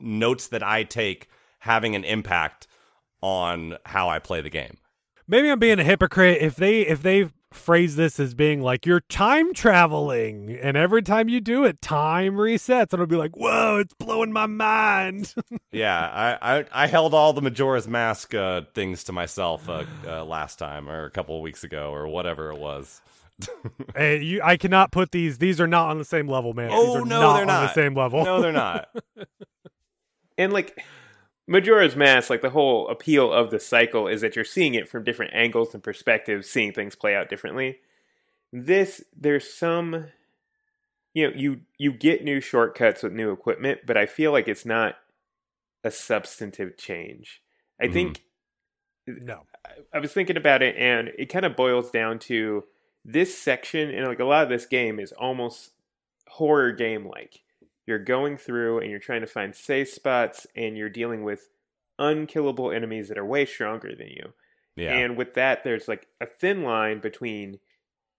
notes 0.00 0.48
that 0.48 0.62
I 0.62 0.84
take 0.84 1.28
having 1.60 1.96
an 1.96 2.04
impact 2.04 2.66
on 3.20 3.76
how 3.86 4.08
I 4.08 4.18
play 4.18 4.40
the 4.40 4.50
game. 4.50 4.76
Maybe 5.26 5.48
I'm 5.48 5.58
being 5.58 5.80
a 5.80 5.84
hypocrite 5.84 6.42
if 6.42 6.56
they 6.56 6.82
if 6.82 7.02
they 7.02 7.30
phrase 7.54 7.96
this 7.96 8.18
as 8.20 8.34
being 8.34 8.60
like 8.60 8.84
you're 8.86 9.00
time 9.00 9.54
traveling. 9.54 10.58
And 10.60 10.76
every 10.76 11.02
time 11.02 11.28
you 11.28 11.40
do 11.40 11.64
it 11.64 11.80
time 11.80 12.34
resets. 12.34 12.92
And 12.92 13.00
I'll 13.00 13.06
be 13.06 13.16
like 13.16 13.36
whoa 13.36 13.78
it's 13.78 13.94
blowing 13.94 14.32
my 14.32 14.46
mind. 14.46 15.34
Yeah, 15.72 15.98
I, 16.40 16.58
I 16.58 16.64
I 16.72 16.86
held 16.86 17.14
all 17.14 17.32
the 17.32 17.42
Majora's 17.42 17.88
Mask 17.88 18.32
uh, 18.32 18.62
things 18.74 19.02
to 19.04 19.12
myself 19.12 19.68
uh, 19.68 19.84
uh, 20.06 20.24
last 20.24 20.58
time 20.58 20.88
or 20.88 21.04
a 21.04 21.10
couple 21.10 21.36
of 21.36 21.42
weeks 21.42 21.64
ago 21.64 21.90
or 21.92 22.06
whatever 22.06 22.50
it 22.52 22.58
was. 22.58 23.00
hey, 23.96 24.22
you 24.22 24.40
I 24.42 24.56
cannot 24.56 24.92
put 24.92 25.10
these 25.10 25.38
these 25.38 25.60
are 25.60 25.66
not 25.66 25.88
on 25.90 25.98
the 25.98 26.04
same 26.04 26.28
level 26.28 26.52
man. 26.52 26.68
These 26.68 26.78
Oh, 26.78 26.96
are 27.02 27.04
no, 27.04 27.20
not 27.20 27.34
they're 27.34 27.42
on 27.56 27.62
the 27.66 27.72
same 27.72 27.94
level. 27.94 28.24
No, 28.24 28.40
they're 28.40 28.52
not. 28.52 28.88
And 30.38 30.52
like 30.52 30.82
Majora's 31.46 31.96
Mask, 31.96 32.30
like 32.30 32.40
the 32.42 32.50
whole 32.50 32.88
appeal 32.88 33.32
of 33.32 33.50
the 33.50 33.60
cycle 33.60 34.08
is 34.08 34.22
that 34.22 34.34
you're 34.36 34.44
seeing 34.44 34.74
it 34.74 34.88
from 34.88 35.04
different 35.04 35.34
angles 35.34 35.74
and 35.74 35.82
perspectives, 35.82 36.48
seeing 36.48 36.72
things 36.72 36.94
play 36.96 37.14
out 37.14 37.28
differently. 37.28 37.80
This 38.52 39.04
there's 39.16 39.52
some 39.52 40.06
you 41.14 41.28
know, 41.30 41.36
you 41.36 41.60
you 41.78 41.92
get 41.92 42.24
new 42.24 42.40
shortcuts 42.40 43.02
with 43.02 43.12
new 43.12 43.30
equipment, 43.30 43.80
but 43.86 43.96
I 43.96 44.06
feel 44.06 44.32
like 44.32 44.48
it's 44.48 44.66
not 44.66 44.96
a 45.84 45.90
substantive 45.90 46.76
change. 46.76 47.42
I 47.80 47.88
Mhm. 47.88 47.92
think 47.92 48.22
no 49.06 49.46
I 49.92 50.00
was 50.00 50.12
thinking 50.12 50.36
about 50.38 50.62
it, 50.62 50.76
and 50.76 51.10
it 51.18 51.26
kind 51.26 51.44
of 51.46 51.56
boils 51.56 51.90
down 51.90 52.18
to 52.20 52.64
this 53.04 53.38
section, 53.38 53.90
and 53.90 54.06
like 54.08 54.20
a 54.20 54.24
lot 54.24 54.44
of 54.44 54.48
this 54.50 54.66
game 54.66 55.00
is 55.00 55.12
almost 55.12 55.72
horror 56.28 56.72
game 56.72 57.06
like. 57.06 57.43
You're 57.86 57.98
going 57.98 58.36
through 58.36 58.80
and 58.80 58.90
you're 58.90 58.98
trying 58.98 59.20
to 59.20 59.26
find 59.26 59.54
safe 59.54 59.90
spots, 59.90 60.46
and 60.56 60.76
you're 60.76 60.88
dealing 60.88 61.22
with 61.22 61.48
unkillable 61.98 62.72
enemies 62.72 63.08
that 63.08 63.18
are 63.18 63.24
way 63.24 63.46
stronger 63.46 63.94
than 63.94 64.08
you. 64.08 64.32
Yeah. 64.76 64.96
And 64.96 65.16
with 65.16 65.34
that, 65.34 65.64
there's 65.64 65.86
like 65.88 66.08
a 66.20 66.26
thin 66.26 66.62
line 66.62 67.00
between, 67.00 67.60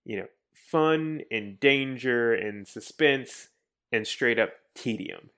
you 0.06 0.18
know, 0.18 0.28
fun 0.54 1.22
and 1.32 1.60
danger 1.60 2.34
and 2.34 2.68
suspense 2.68 3.50
and 3.92 4.08
straight 4.08 4.40
up 4.40 4.52
tedium. 4.74 5.32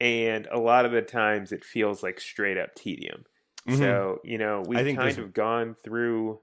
And 0.00 0.46
a 0.50 0.58
lot 0.58 0.86
of 0.86 0.92
the 0.92 1.02
times 1.02 1.52
it 1.52 1.64
feels 1.64 2.02
like 2.02 2.20
straight 2.20 2.58
up 2.58 2.74
tedium. 2.74 3.26
Mhm. 3.66 3.78
So, 3.78 4.20
you 4.24 4.38
know, 4.38 4.62
we've 4.66 4.96
kind 4.96 5.18
of 5.18 5.34
gone 5.34 5.74
through 5.74 6.40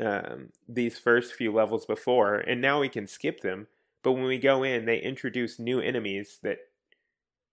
um, 0.00 0.52
these 0.68 0.98
first 0.98 1.34
few 1.34 1.52
levels 1.52 1.84
before, 1.84 2.36
and 2.36 2.60
now 2.60 2.80
we 2.80 2.88
can 2.88 3.06
skip 3.06 3.40
them. 3.40 3.66
But 4.02 4.12
when 4.12 4.24
we 4.24 4.38
go 4.38 4.62
in, 4.62 4.84
they 4.86 4.98
introduce 4.98 5.58
new 5.58 5.80
enemies 5.80 6.38
that, 6.42 6.58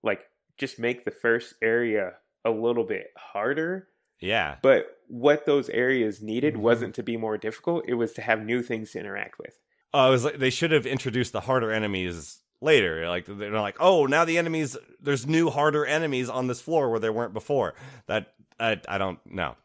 like, 0.04 0.22
just 0.58 0.80
make 0.80 1.04
the 1.06 1.12
first 1.12 1.56
area 1.62 2.14
a 2.44 2.52
little 2.52 2.84
bit 2.84 3.08
harder. 3.18 3.88
yeah. 4.22 4.56
But 4.62 4.88
what 5.08 5.46
those 5.46 5.70
areas 5.70 6.22
needed 6.22 6.54
Mhm. 6.56 6.60
wasn't 6.62 6.96
to 6.96 7.04
be 7.04 7.18
more 7.18 7.38
difficult, 7.38 7.86
it 7.88 7.96
was 7.96 8.14
to 8.14 8.22
have 8.22 8.44
new 8.46 8.64
things 8.64 8.92
to 8.92 9.00
interact 9.00 9.38
with. 9.38 9.60
Uh, 9.94 10.06
it 10.08 10.12
was 10.12 10.24
like 10.24 10.38
they 10.38 10.50
should 10.50 10.72
have 10.72 10.86
introduced 10.86 11.34
the 11.34 11.42
harder 11.42 11.72
enemies 11.72 12.42
later. 12.62 13.08
Like 13.10 13.25
they're 13.28 13.52
like, 13.52 13.75
oh, 13.80 14.06
now 14.06 14.24
the 14.25 14.38
enemies, 14.38 14.78
there's 15.00 15.28
new 15.28 15.50
harder 15.50 15.86
enemies 15.86 16.30
on 16.30 16.48
this 16.48 16.62
floor 16.62 16.90
where 16.90 17.00
there 17.00 17.12
weren't 17.14 17.34
before. 17.34 17.75
That 18.08 18.34
I, 18.60 18.80
I 18.88 18.98
don't 18.98 19.20
no, 19.25 19.58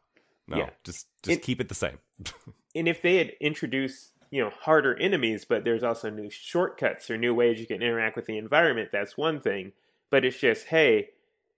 no, 0.48 0.56
Yeah. 0.58 0.70
just 0.84 1.06
just 1.22 1.38
It- 1.38 1.42
keep 1.42 1.60
it 1.60 1.68
the 1.68 1.74
same. 1.74 1.98
And 2.74 2.86
if 2.88 3.02
they 3.02 3.16
had 3.16 3.30
introduced, 3.40 4.12
you 4.30 4.42
know, 4.42 4.50
harder 4.60 4.96
enemies, 4.96 5.44
but 5.44 5.64
there's 5.64 5.82
also 5.82 6.08
new 6.08 6.30
shortcuts 6.30 7.10
or 7.10 7.18
new 7.18 7.34
ways 7.34 7.60
you 7.60 7.66
can 7.66 7.82
interact 7.82 8.16
with 8.16 8.26
the 8.26 8.38
environment, 8.38 8.90
that's 8.92 9.16
one 9.16 9.40
thing. 9.40 9.72
But 10.10 10.24
it's 10.24 10.38
just, 10.38 10.66
hey, 10.66 11.10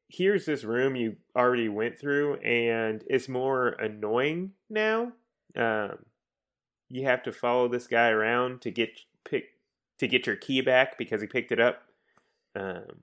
here's 0.08 0.44
this 0.44 0.64
room 0.64 0.96
you 0.96 1.16
already 1.36 1.68
went 1.68 1.98
through, 1.98 2.36
and 2.36 3.02
it's 3.08 3.28
more 3.28 3.68
annoying 3.68 4.52
now. 4.68 5.12
Um, 5.56 5.98
you 6.88 7.04
have 7.04 7.22
to 7.24 7.32
follow 7.32 7.68
this 7.68 7.86
guy 7.86 8.08
around 8.08 8.60
to 8.62 8.70
get 8.70 9.00
pick 9.24 9.54
to 9.98 10.06
get 10.06 10.26
your 10.26 10.36
key 10.36 10.60
back 10.60 10.98
because 10.98 11.20
he 11.20 11.26
picked 11.26 11.52
it 11.52 11.60
up. 11.60 11.82
Um, 12.54 13.02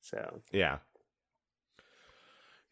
so 0.00 0.40
yeah, 0.52 0.78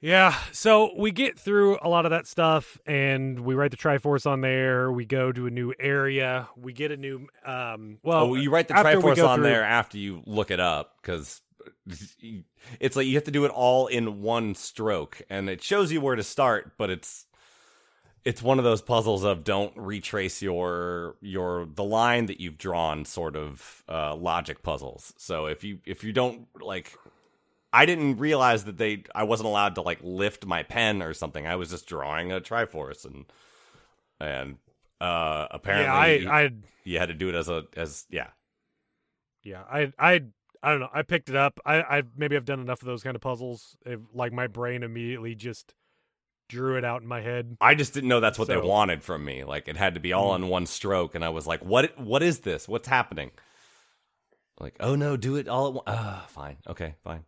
Yeah, 0.01 0.35
so 0.53 0.93
we 0.97 1.11
get 1.11 1.39
through 1.39 1.79
a 1.83 1.89
lot 1.89 2.07
of 2.07 2.11
that 2.11 2.27
stuff 2.27 2.79
and 2.87 3.41
we 3.41 3.55
write 3.55 3.71
the 3.71 3.77
Triforce 3.77 4.27
on 4.27 4.41
there. 4.41 4.91
We 4.91 5.05
go 5.05 5.31
to 5.31 5.47
a 5.47 5.51
new 5.51 5.75
area. 5.79 6.49
We 6.57 6.73
get 6.73 6.91
a 6.91 6.97
new 6.97 7.27
um 7.45 7.99
well 8.03 8.31
oh, 8.31 8.35
you 8.35 8.51
write 8.51 8.69
the 8.69 8.75
Triforce 8.75 9.27
on 9.27 9.39
through- 9.39 9.45
there 9.45 9.63
after 9.63 9.99
you 9.99 10.23
look 10.27 10.51
it 10.51 10.61
up 10.61 10.97
because 11.03 11.43
it's 12.81 12.97
like 12.97 13.07
you 13.07 13.15
have 13.17 13.25
to 13.25 13.31
do 13.31 13.45
it 13.45 13.51
all 13.51 13.87
in 13.89 14.23
one 14.23 14.55
stroke, 14.55 15.21
and 15.29 15.51
it 15.51 15.63
shows 15.63 15.93
you 15.93 16.01
where 16.01 16.17
to 16.17 16.23
start, 16.23 16.73
but 16.79 16.89
it's 16.89 17.27
it's 18.25 18.43
one 18.43 18.59
of 18.59 18.65
those 18.65 18.83
puzzles 18.83 19.25
of 19.25 19.45
don't 19.45 19.77
retrace 19.77 20.43
your 20.43 21.17
your 21.21 21.67
the 21.67 21.85
line 21.85 22.27
that 22.27 22.41
you've 22.41 22.59
drawn 22.59 23.05
sort 23.05 23.37
of 23.37 23.83
uh 23.89 24.15
logic 24.15 24.63
puzzles 24.63 25.15
so 25.17 25.47
if 25.47 25.65
you 25.65 25.79
if 25.87 26.05
you 26.05 26.13
don't 26.13 26.47
like 26.61 26.93
i 27.73 27.87
didn't 27.87 28.17
realize 28.19 28.65
that 28.65 28.79
they 28.79 29.03
i 29.15 29.23
wasn't 29.23 29.47
allowed 29.47 29.75
to 29.75 29.83
like 29.83 29.99
lift 30.03 30.47
my 30.47 30.63
pen 30.63 31.03
or 31.03 31.15
something 31.15 31.47
i 31.47 31.57
was 31.57 31.71
just 31.71 31.87
drawing 31.87 32.33
a 32.33 32.41
triforce 32.41 33.05
and 33.05 33.27
and 34.21 34.57
uh, 35.01 35.47
apparently 35.51 35.87
yeah, 35.87 35.95
I, 35.95 36.07
you, 36.09 36.29
I, 36.31 36.51
you 36.85 36.99
had 36.99 37.09
to 37.09 37.15
do 37.15 37.31
it 37.31 37.35
as 37.35 37.49
a 37.49 37.65
as 37.75 38.05
yeah. 38.11 38.27
yeah, 39.43 39.63
I, 39.71 39.93
I, 39.99 40.21
I 40.63 40.71
don't 40.73 40.81
know. 40.81 40.91
I 40.93 41.03
picked 41.03 41.31
it 41.31 41.37
up. 41.37 41.59
I, 41.65 41.81
I 41.81 42.03
maybe 42.17 42.37
I've 42.37 42.45
done 42.45 42.61
enough 42.61 42.83
of 42.83 42.87
those 42.87 43.03
kind 43.03 43.17
of 43.17 43.23
puzzles. 43.23 43.77
It, 43.87 43.99
like 44.13 44.33
my 44.33 44.47
brain 44.47 44.83
immediately 44.83 45.35
just 45.35 45.73
drew 46.51 46.77
it 46.77 46.85
out 46.85 47.01
in 47.01 47.09
my 47.09 47.23
head. 47.23 47.57
I 47.63 47.75
just 47.75 47.95
didn't 47.95 48.09
know 48.11 48.21
that's 48.21 48.39
what 48.39 48.49
they 48.49 48.59
wanted 48.59 49.03
from 49.03 49.25
me. 49.25 49.45
Like 49.45 49.69
it 49.69 49.79
had 49.79 49.95
to 49.95 50.01
be 50.01 50.13
all 50.13 50.33
Mhm. 50.33 50.37
in 50.37 50.49
one 50.49 50.67
stroke, 50.67 51.15
and 51.15 51.25
I 51.25 51.31
was 51.31 51.47
like, 51.47 51.65
"What? 51.65 51.99
What 51.99 52.23
is 52.23 52.41
this? 52.41 52.69
What's 52.69 52.89
happening?" 52.89 53.31
Like, 54.59 54.77
oh 54.81 54.95
no, 54.95 55.17
do 55.17 55.37
it 55.37 55.49
all 55.49 55.69
at 55.69 55.73
once. 55.73 55.85
Ah, 55.87 56.27
fine, 56.29 56.59
okay, 56.69 56.97
fine. 57.03 57.25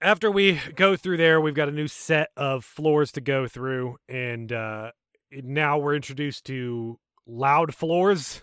After 0.00 0.30
we 0.30 0.60
go 0.74 0.96
through 0.96 1.16
there, 1.18 1.40
we've 1.40 1.54
got 1.54 1.68
a 1.68 1.72
new 1.72 1.88
set 1.88 2.30
of 2.36 2.64
floors 2.64 3.12
to 3.12 3.20
go 3.20 3.46
through, 3.46 3.98
and 4.08 4.52
uh, 4.52 4.92
now 5.30 5.78
we're 5.78 5.94
introduced 5.94 6.44
to 6.46 6.98
loud 7.26 7.74
floors, 7.74 8.42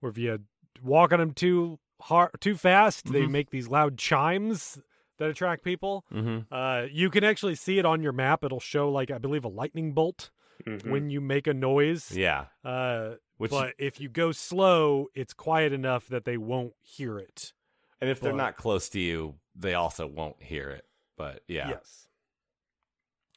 where 0.00 0.10
if 0.10 0.18
you 0.18 0.38
walk 0.82 1.12
on 1.12 1.18
them 1.20 1.32
too 1.32 1.78
hard, 2.00 2.30
too 2.40 2.56
fast, 2.56 3.10
they 3.12 3.22
Mhm. 3.22 3.30
make 3.30 3.50
these 3.50 3.68
loud 3.68 3.98
chimes 3.98 4.78
that 5.18 5.30
attract 5.30 5.64
people. 5.64 6.04
Mm-hmm. 6.12 6.52
Uh, 6.54 6.86
you 6.90 7.10
can 7.10 7.24
actually 7.24 7.56
see 7.56 7.78
it 7.78 7.84
on 7.84 8.02
your 8.02 8.12
map. 8.12 8.44
It'll 8.44 8.60
show 8.60 8.88
like 8.90 9.10
I 9.10 9.18
believe 9.18 9.44
a 9.44 9.48
lightning 9.48 9.92
bolt 9.92 10.30
Mhm. 10.64 10.88
when 10.90 11.10
you 11.10 11.20
make 11.20 11.46
a 11.48 11.54
noise. 11.54 12.16
Yeah, 12.16 12.46
Uh, 12.64 13.14
which 13.36 13.50
but 13.50 13.74
if 13.78 14.00
you 14.00 14.08
go 14.08 14.30
slow, 14.32 15.06
it's 15.14 15.32
quiet 15.34 15.72
enough 15.72 16.06
that 16.08 16.24
they 16.24 16.36
won't 16.36 16.74
hear 16.80 17.18
it. 17.18 17.52
and 18.00 18.08
if 18.08 18.20
they're 18.20 18.32
not 18.32 18.56
close 18.56 18.88
to 18.90 19.00
you, 19.00 19.40
they 19.56 19.74
also 19.74 20.06
won't 20.06 20.40
hear 20.40 20.70
it. 20.70 20.86
But 21.18 21.42
yeah, 21.48 21.68
Yes. 21.70 22.08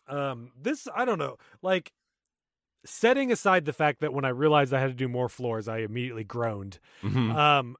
Um, 0.07 0.51
this 0.59 0.87
I 0.95 1.03
don't 1.05 1.19
know. 1.19 1.37
Like 1.61 1.91
setting 2.85 3.31
aside 3.31 3.65
the 3.65 3.73
fact 3.73 4.01
that 4.01 4.13
when 4.13 4.25
I 4.25 4.29
realized 4.29 4.73
I 4.73 4.79
had 4.79 4.87
to 4.87 4.93
do 4.93 5.07
more 5.07 5.29
floors, 5.29 5.67
I 5.67 5.79
immediately 5.79 6.23
groaned. 6.23 6.79
Mhm. 7.03 7.35
Um, 7.35 7.75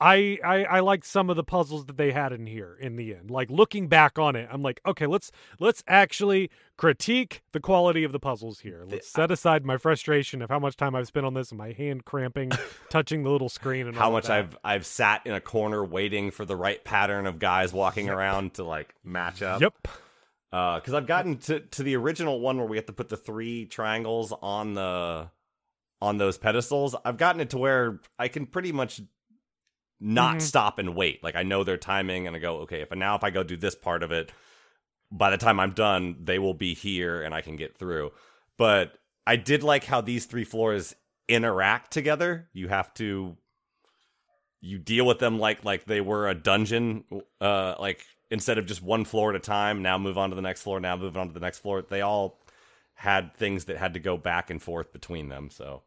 I, 0.00 0.38
I 0.42 0.64
I 0.64 0.80
liked 0.80 1.04
some 1.04 1.28
of 1.28 1.36
the 1.36 1.44
puzzles 1.44 1.84
that 1.86 1.98
they 1.98 2.12
had 2.12 2.32
in 2.32 2.46
here 2.46 2.76
in 2.80 2.96
the 2.96 3.14
end. 3.14 3.30
Like 3.30 3.50
looking 3.50 3.88
back 3.88 4.18
on 4.18 4.34
it, 4.34 4.48
I'm 4.50 4.62
like, 4.62 4.80
okay, 4.86 5.06
let's 5.06 5.30
let's 5.58 5.84
actually 5.86 6.50
critique 6.78 7.42
the 7.52 7.60
quality 7.60 8.04
of 8.04 8.12
the 8.12 8.18
puzzles 8.18 8.60
here. 8.60 8.84
Let's 8.86 9.08
set 9.08 9.30
aside 9.30 9.66
my 9.66 9.76
frustration 9.76 10.40
of 10.40 10.48
how 10.48 10.58
much 10.58 10.76
time 10.76 10.94
I've 10.94 11.06
spent 11.06 11.26
on 11.26 11.34
this 11.34 11.50
and 11.50 11.58
my 11.58 11.72
hand 11.72 12.06
cramping, 12.06 12.50
touching 12.88 13.24
the 13.24 13.30
little 13.30 13.50
screen 13.50 13.86
and 13.86 13.96
how 13.96 14.10
much 14.10 14.28
that. 14.28 14.38
I've 14.38 14.58
I've 14.64 14.86
sat 14.86 15.26
in 15.26 15.34
a 15.34 15.40
corner 15.40 15.84
waiting 15.84 16.30
for 16.30 16.46
the 16.46 16.56
right 16.56 16.82
pattern 16.82 17.26
of 17.26 17.38
guys 17.38 17.72
walking 17.72 18.08
around 18.08 18.54
to 18.54 18.64
like 18.64 18.94
match 19.04 19.42
up. 19.42 19.60
Yep. 19.60 19.88
Uh, 20.52 20.80
because 20.80 20.94
I've 20.94 21.06
gotten 21.06 21.36
to 21.38 21.60
to 21.60 21.82
the 21.82 21.96
original 21.96 22.40
one 22.40 22.56
where 22.56 22.66
we 22.66 22.78
have 22.78 22.86
to 22.86 22.92
put 22.94 23.10
the 23.10 23.18
three 23.18 23.66
triangles 23.66 24.32
on 24.40 24.72
the 24.72 25.30
on 26.00 26.16
those 26.16 26.38
pedestals. 26.38 26.96
I've 27.04 27.18
gotten 27.18 27.42
it 27.42 27.50
to 27.50 27.58
where 27.58 28.00
I 28.18 28.28
can 28.28 28.46
pretty 28.46 28.72
much 28.72 29.02
not 30.00 30.36
Mhm. 30.36 30.42
stop 30.42 30.78
and 30.78 30.94
wait. 30.94 31.22
Like 31.22 31.36
I 31.36 31.42
know 31.42 31.62
their 31.62 31.76
timing, 31.76 32.26
and 32.26 32.34
I 32.34 32.38
go, 32.38 32.58
okay, 32.60 32.80
if 32.80 32.90
now 32.92 33.14
if 33.16 33.22
I 33.24 33.30
go 33.30 33.42
do 33.42 33.56
this 33.56 33.74
part 33.74 34.02
of 34.02 34.10
it, 34.12 34.32
by 35.12 35.30
the 35.30 35.36
time 35.36 35.60
I'm 35.60 35.72
done, 35.72 36.16
they 36.22 36.38
will 36.38 36.54
be 36.54 36.74
here, 36.74 37.22
and 37.22 37.34
I 37.34 37.40
can 37.42 37.56
get 37.56 37.76
through. 37.76 38.12
But 38.56 38.98
I 39.26 39.36
did 39.36 39.62
like 39.62 39.84
how 39.84 40.00
these 40.00 40.26
three 40.26 40.44
floors 40.44 40.94
interact 41.28 41.92
together. 41.92 42.48
You 42.52 42.68
have 42.68 42.92
to 42.94 43.36
you 44.62 44.78
deal 44.78 45.06
with 45.06 45.18
them 45.18 45.38
like 45.38 45.64
like 45.64 45.84
they 45.86 46.02
were 46.02 46.28
a 46.28 46.34
dungeon 46.34 47.02
uh 47.40 47.74
like 47.80 48.04
instead 48.30 48.58
of 48.58 48.66
just 48.66 48.82
one 48.82 49.06
floor 49.06 49.30
at 49.30 49.36
a 49.36 49.38
time 49.38 49.80
now 49.80 49.96
move 49.96 50.18
on 50.18 50.28
to 50.28 50.36
the 50.36 50.42
next 50.42 50.60
floor 50.60 50.78
now 50.78 50.94
move 50.96 51.16
on 51.16 51.28
to 51.28 51.32
the 51.32 51.40
next 51.40 51.60
floor 51.60 51.80
they 51.80 52.02
all 52.02 52.38
had 52.92 53.34
things 53.34 53.64
that 53.64 53.78
had 53.78 53.94
to 53.94 53.98
go 53.98 54.18
back 54.18 54.50
and 54.50 54.60
forth 54.60 54.92
between 54.92 55.30
them 55.30 55.48
so 55.50 55.80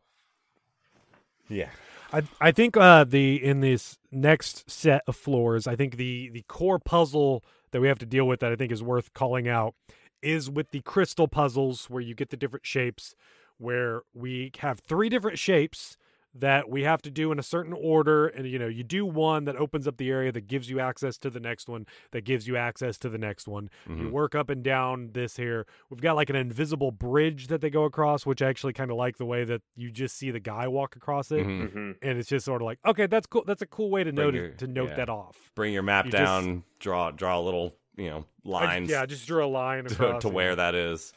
yeah 1.48 1.70
I 2.14 2.24
I 2.40 2.52
think 2.52 2.78
uh 2.78 3.04
the 3.04 3.44
in 3.44 3.62
this 3.62 3.98
next 4.12 4.70
set 4.70 5.02
of 5.08 5.16
floors, 5.16 5.68
I 5.68 5.76
think 5.76 5.98
the 5.98 6.30
the 6.30 6.44
core 6.44 6.80
puzzle 6.80 7.44
that 7.72 7.82
we 7.82 7.88
have 7.88 8.00
to 8.00 8.06
deal 8.06 8.28
with 8.28 8.40
that 8.42 8.52
I 8.52 8.56
think 8.56 8.72
is 8.72 8.84
worth 8.84 9.14
calling 9.14 9.48
out 9.48 9.76
is 10.22 10.50
with 10.50 10.72
the 10.72 10.82
crystal 10.82 11.28
puzzles 11.28 11.90
where 11.90 12.02
you 12.02 12.16
get 12.16 12.30
the 12.30 12.38
different 12.38 12.66
shapes 12.66 13.16
where 13.58 14.04
we 14.14 14.52
have 14.60 14.80
three 14.80 15.10
different 15.10 15.40
shapes 15.40 15.98
that 16.36 16.68
we 16.68 16.82
have 16.84 17.02
to 17.04 17.12
do 17.12 17.32
in 17.32 17.38
a 17.38 17.44
certain 17.44 17.74
order 17.74 18.28
and 18.28 18.48
you 18.48 18.58
know 18.58 18.68
you 18.68 18.84
do 18.84 19.06
one 19.06 19.46
that 19.46 19.56
opens 19.56 19.88
up 19.88 19.98
the 19.98 20.10
area 20.10 20.32
that 20.32 20.48
gives 20.48 20.68
you 20.70 20.80
access 20.80 21.18
to 21.20 21.30
the 21.30 21.40
next 21.40 21.70
one 21.70 21.86
that 22.12 22.22
gives 22.26 22.48
you 22.48 22.58
access 22.58 22.98
to 22.98 23.08
the 23.08 23.20
next 23.20 23.48
one 23.48 23.70
you 23.88 23.96
Mhm. 23.96 24.12
work 24.12 24.34
up 24.34 24.50
and 24.50 24.64
down 24.64 25.12
this 25.14 25.38
here 25.38 25.68
we've 25.92 26.02
got 26.02 26.16
like 26.16 26.32
an 26.32 26.36
invisible 26.36 26.92
bridge 26.92 27.48
that 27.48 27.62
they 27.62 27.70
go 27.70 27.84
across 27.84 28.26
which 28.26 28.42
i 28.42 28.48
actually 28.50 28.74
kind 28.74 28.90
of 28.90 28.98
like 28.98 29.18
the 29.18 29.26
way 29.26 29.44
that 29.44 29.62
you 29.76 29.92
just 29.92 30.18
see 30.18 30.32
the 30.32 30.40
guy 30.40 30.68
walk 30.68 30.96
across 30.96 31.32
it 31.32 31.46
Mhm. 31.46 31.72
Mhm. 31.72 31.96
and 32.02 32.18
it's 32.18 32.30
just 32.30 32.46
sort 32.46 32.62
of 32.64 32.66
like 32.66 32.80
okay 32.84 33.06
that's 33.06 33.28
cool 33.28 33.44
that's 33.46 33.62
a 33.62 33.68
cool 33.68 33.92
way 33.92 34.04
to 34.04 34.12
Bring 34.12 34.26
note 34.28 34.34
your- 34.34 34.50
to 34.50 34.66
note 34.68 34.90
yeah. 34.90 34.96
that 34.96 35.10
off 35.10 35.52
bring 35.54 35.72
your 35.72 35.84
map 35.84 36.06
You 36.06 36.12
just- 36.14 36.24
down 36.24 36.64
draw 36.80 37.12
draw 37.12 37.38
a 37.38 37.42
little 37.42 37.76
you 37.96 38.10
know 38.10 38.26
I- 38.46 38.50
lines 38.50 38.90
yeah 38.90 39.06
just 39.06 39.28
drew 39.28 39.46
a 39.46 39.48
line 39.48 39.86
to, 39.86 39.94
across 39.94 40.22
to 40.24 40.30
yeah. 40.30 40.34
where 40.34 40.56
that 40.56 40.74
is 40.74 41.14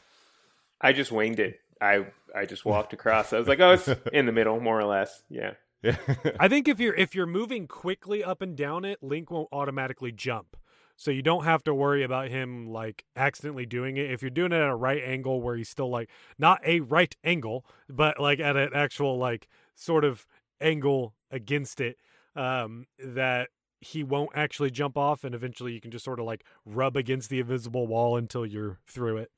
I 0.79 0.93
just 0.93 1.11
winged 1.11 1.39
it. 1.39 1.59
I 1.81 2.05
I 2.35 2.45
just 2.45 2.65
walked 2.65 2.93
across. 2.93 3.33
I 3.33 3.39
was 3.39 3.47
like, 3.47 3.59
oh, 3.59 3.71
it's 3.71 3.87
in 4.13 4.25
the 4.25 4.31
middle, 4.31 4.59
more 4.59 4.79
or 4.79 4.85
less. 4.85 5.23
Yeah. 5.29 5.53
i 6.39 6.47
think 6.47 6.67
if 6.67 6.79
you're 6.79 6.95
if 6.95 7.13
you're 7.13 7.27
moving 7.27 7.67
quickly 7.67 8.23
up 8.23 8.41
and 8.41 8.57
down 8.57 8.83
it 8.83 9.01
link 9.03 9.29
won't 9.29 9.47
automatically 9.51 10.11
jump 10.11 10.57
so 10.95 11.11
you 11.11 11.21
don't 11.21 11.43
have 11.43 11.63
to 11.63 11.73
worry 11.73 12.03
about 12.03 12.29
him 12.29 12.67
like 12.67 13.05
accidentally 13.15 13.65
doing 13.65 13.95
it 13.95 14.09
if 14.09 14.23
you're 14.23 14.31
doing 14.31 14.51
it 14.51 14.55
at 14.55 14.67
a 14.67 14.75
right 14.75 15.03
angle 15.05 15.39
where 15.39 15.55
he's 15.55 15.69
still 15.69 15.89
like 15.89 16.09
not 16.39 16.59
a 16.65 16.79
right 16.79 17.15
angle 17.23 17.63
but 17.87 18.19
like 18.19 18.39
at 18.39 18.57
an 18.57 18.71
actual 18.73 19.19
like 19.19 19.47
sort 19.75 20.03
of 20.03 20.25
angle 20.59 21.13
against 21.29 21.79
it 21.79 21.97
um 22.35 22.87
that 22.97 23.49
he 23.79 24.03
won't 24.03 24.31
actually 24.33 24.71
jump 24.71 24.97
off 24.97 25.23
and 25.23 25.35
eventually 25.35 25.73
you 25.73 25.79
can 25.79 25.91
just 25.91 26.03
sort 26.03 26.19
of 26.19 26.25
like 26.25 26.43
rub 26.65 26.97
against 26.97 27.29
the 27.29 27.39
invisible 27.39 27.85
wall 27.85 28.17
until 28.17 28.47
you're 28.47 28.79
through 28.87 29.17
it 29.17 29.31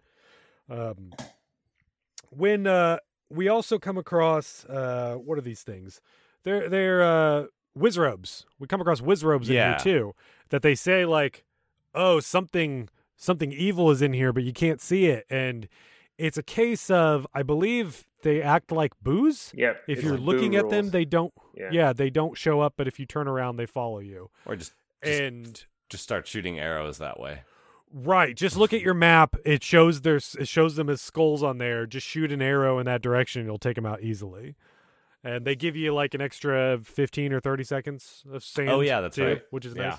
um 0.70 1.12
when 2.32 2.68
uh 2.68 2.98
we 3.30 3.48
also 3.48 3.78
come 3.80 3.98
across 3.98 4.66
uh 4.66 5.16
what 5.16 5.38
are 5.38 5.42
these 5.42 5.62
things 5.64 6.02
they're 6.44 6.70
they're 6.70 7.02
uh 7.04 7.46
wizzrobes 7.78 8.46
we 8.60 8.68
come 8.68 8.82
across 8.82 9.02
wizzrobes 9.02 9.48
in 9.48 9.54
Yeah. 9.54 9.70
here 9.72 9.80
too 9.80 10.16
that 10.50 10.62
they 10.62 10.76
say 10.76 11.06
like 11.06 11.44
oh 11.94 12.20
something 12.20 12.90
something 13.16 13.52
evil 13.52 13.92
is 13.92 14.02
in 14.02 14.14
here 14.14 14.34
but 14.34 14.44
you 14.44 14.54
can't 14.54 14.82
see 14.82 15.06
it 15.08 15.26
and 15.30 15.68
it's 16.18 16.38
a 16.38 16.44
case 16.44 16.90
of 16.90 17.26
i 17.34 17.44
believe 17.44 18.06
they 18.24 18.42
act 18.42 18.72
like 18.72 18.94
boos 19.02 19.52
Yep. 19.56 19.82
if 19.88 20.04
you're 20.04 20.18
boo 20.18 20.24
looking 20.24 20.56
at 20.56 20.70
them 20.70 20.90
they 20.90 21.06
don't 21.06 21.34
Yeah. 21.56 21.70
yeah 21.72 21.94
they 21.94 22.10
don't 22.10 22.38
show 22.38 22.62
up 22.62 22.74
but 22.78 22.88
if 22.88 23.00
you 23.00 23.06
turn 23.06 23.28
around 23.28 23.58
they 23.58 23.66
follow 23.66 24.00
you 24.00 24.30
or 24.46 24.56
just 24.56 24.74
just, 25.04 25.22
and 25.22 25.66
just 25.90 26.04
start 26.04 26.28
shooting 26.28 26.60
arrows 26.60 26.98
that 26.98 27.20
way 27.20 27.42
Right. 27.92 28.36
Just 28.36 28.56
look 28.56 28.72
at 28.74 28.82
your 28.82 28.94
map. 28.94 29.36
It 29.46 29.64
shows 29.64 30.02
there's 30.02 30.36
it 30.40 30.48
shows 30.48 30.76
them 30.76 30.90
as 30.90 31.02
skulls 31.02 31.42
on 31.42 31.58
there. 31.58 31.86
Just 31.86 32.06
shoot 32.06 32.32
an 32.32 32.42
arrow 32.42 32.78
in 32.80 32.86
that 32.86 33.02
direction, 33.02 33.46
you'll 33.46 33.58
take 33.58 33.76
them 33.76 33.86
out 33.86 34.02
easily. 34.04 34.56
And 35.24 35.44
they 35.46 35.56
give 35.56 35.76
you 35.76 35.94
like 35.94 36.14
an 36.14 36.22
extra 36.22 36.80
fifteen 36.84 37.34
or 37.34 37.40
thirty 37.40 37.64
seconds 37.64 38.24
of 38.32 38.44
sand. 38.44 38.70
Oh, 38.70 38.82
yeah, 38.82 39.02
that's 39.02 39.16
too, 39.16 39.26
right. 39.26 39.42
Which 39.50 39.66
is 39.66 39.76
Yeah. 39.76 39.90
nice. 39.90 39.98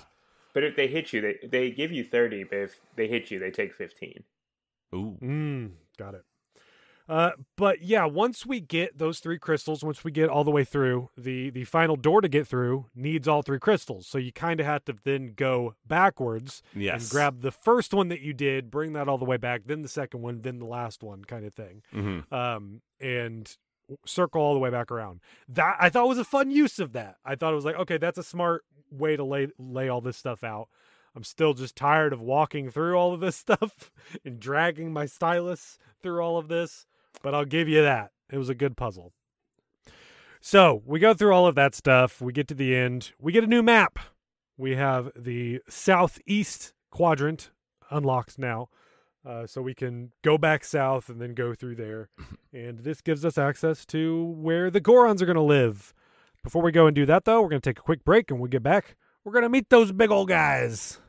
But 0.53 0.63
if 0.63 0.75
they 0.75 0.87
hit 0.87 1.13
you, 1.13 1.21
they 1.21 1.47
they 1.47 1.71
give 1.71 1.91
you 1.91 2.03
thirty. 2.03 2.43
But 2.43 2.57
if 2.57 2.81
they 2.95 3.07
hit 3.07 3.29
you, 3.29 3.39
they 3.39 3.51
take 3.51 3.73
fifteen. 3.73 4.23
ooh 4.95 5.17
Mm, 5.21 5.71
got 5.97 6.15
it. 6.15 6.23
Uh, 7.11 7.31
but 7.57 7.81
yeah, 7.81 8.05
once 8.05 8.45
we 8.45 8.61
get 8.61 8.97
those 8.97 9.19
three 9.19 9.37
crystals, 9.37 9.83
once 9.83 10.01
we 10.05 10.11
get 10.11 10.29
all 10.29 10.45
the 10.45 10.51
way 10.51 10.63
through, 10.63 11.09
the 11.17 11.49
the 11.49 11.65
final 11.65 11.97
door 11.97 12.21
to 12.21 12.29
get 12.29 12.47
through 12.47 12.85
needs 12.95 13.27
all 13.27 13.41
three 13.41 13.59
crystals. 13.59 14.07
So 14.07 14.17
you 14.17 14.31
kind 14.31 14.61
of 14.61 14.65
have 14.65 14.85
to 14.85 14.95
then 15.03 15.33
go 15.35 15.75
backwards 15.85 16.63
yes 16.73 17.01
and 17.03 17.11
grab 17.11 17.41
the 17.41 17.51
first 17.51 17.93
one 17.93 18.07
that 18.07 18.21
you 18.21 18.33
did, 18.33 18.71
bring 18.71 18.93
that 18.93 19.09
all 19.09 19.17
the 19.17 19.25
way 19.25 19.35
back, 19.35 19.63
then 19.65 19.81
the 19.81 19.89
second 19.89 20.21
one, 20.21 20.41
then 20.41 20.59
the 20.59 20.65
last 20.65 21.03
one, 21.03 21.25
kind 21.25 21.45
of 21.45 21.53
thing. 21.53 21.81
hmm 21.91 22.33
Um, 22.33 22.81
and 23.01 23.57
circle 24.05 24.41
all 24.41 24.53
the 24.53 24.59
way 24.59 24.69
back 24.69 24.89
around. 24.89 25.19
That 25.49 25.75
I 25.81 25.89
thought 25.89 26.07
was 26.07 26.17
a 26.17 26.23
fun 26.23 26.49
use 26.49 26.79
of 26.79 26.93
that. 26.93 27.17
I 27.25 27.35
thought 27.35 27.51
it 27.51 27.57
was 27.57 27.65
like, 27.65 27.75
okay, 27.75 27.97
that's 27.97 28.19
a 28.19 28.23
smart 28.23 28.63
way 28.89 29.17
to 29.17 29.23
lay 29.25 29.49
lay 29.59 29.89
all 29.89 29.99
this 29.99 30.15
stuff 30.15 30.45
out. 30.45 30.69
I'm 31.13 31.25
still 31.25 31.53
just 31.53 31.75
tired 31.75 32.13
of 32.13 32.21
walking 32.21 32.71
through 32.71 32.95
all 32.95 33.13
of 33.13 33.19
this 33.19 33.35
stuff 33.45 33.91
and 34.23 34.39
dragging 34.39 34.93
my 34.93 35.05
stylus 35.05 35.77
through 36.01 36.21
all 36.21 36.37
of 36.37 36.47
this, 36.47 36.85
but 37.21 37.33
I'll 37.33 37.45
give 37.45 37.67
you 37.67 37.81
that. 37.81 38.11
It 38.31 38.37
was 38.37 38.49
a 38.49 38.55
good 38.55 38.77
puzzle. 38.77 39.13
So 40.39 40.81
we 40.85 40.99
go 40.99 41.13
through 41.13 41.33
all 41.33 41.45
of 41.45 41.55
that 41.55 41.75
stuff. 41.75 42.19
We 42.19 42.33
get 42.33 42.47
to 42.47 42.55
the 42.55 42.75
end. 42.75 43.11
We 43.19 43.31
get 43.31 43.43
a 43.43 43.47
new 43.47 43.61
map. 43.61 43.99
We 44.57 44.75
have 44.75 45.11
the 45.15 45.61
southeast 45.69 46.73
quadrant 46.89 47.51
unlocked 47.89 48.39
now. 48.39 48.69
Uh, 49.23 49.45
so 49.45 49.61
we 49.61 49.75
can 49.75 50.11
go 50.23 50.37
back 50.37 50.63
south 50.63 51.09
and 51.09 51.21
then 51.21 51.35
go 51.35 51.53
through 51.53 51.75
there. 51.75 52.09
And 52.53 52.79
this 52.79 52.99
gives 52.99 53.23
us 53.23 53.37
access 53.37 53.85
to 53.85 54.25
where 54.25 54.69
the 54.69 54.81
Gorons 54.81 55.21
are 55.21 55.25
going 55.25 55.37
to 55.37 55.41
live. 55.41 55.93
Before 56.43 56.61
we 56.61 56.73
go 56.73 56.85
and 56.85 56.93
do 56.93 57.05
that, 57.05 57.23
though, 57.23 57.41
we're 57.41 57.47
going 57.47 57.61
to 57.61 57.69
take 57.69 57.79
a 57.79 57.81
quick 57.81 58.03
break 58.03 58.29
and 58.29 58.41
when 58.41 58.49
we 58.49 58.49
get 58.49 58.61
back, 58.61 58.97
we're 59.23 59.31
going 59.31 59.43
to 59.43 59.49
meet 59.49 59.69
those 59.69 59.93
big 59.93 60.11
old 60.11 60.27
guys. 60.27 60.99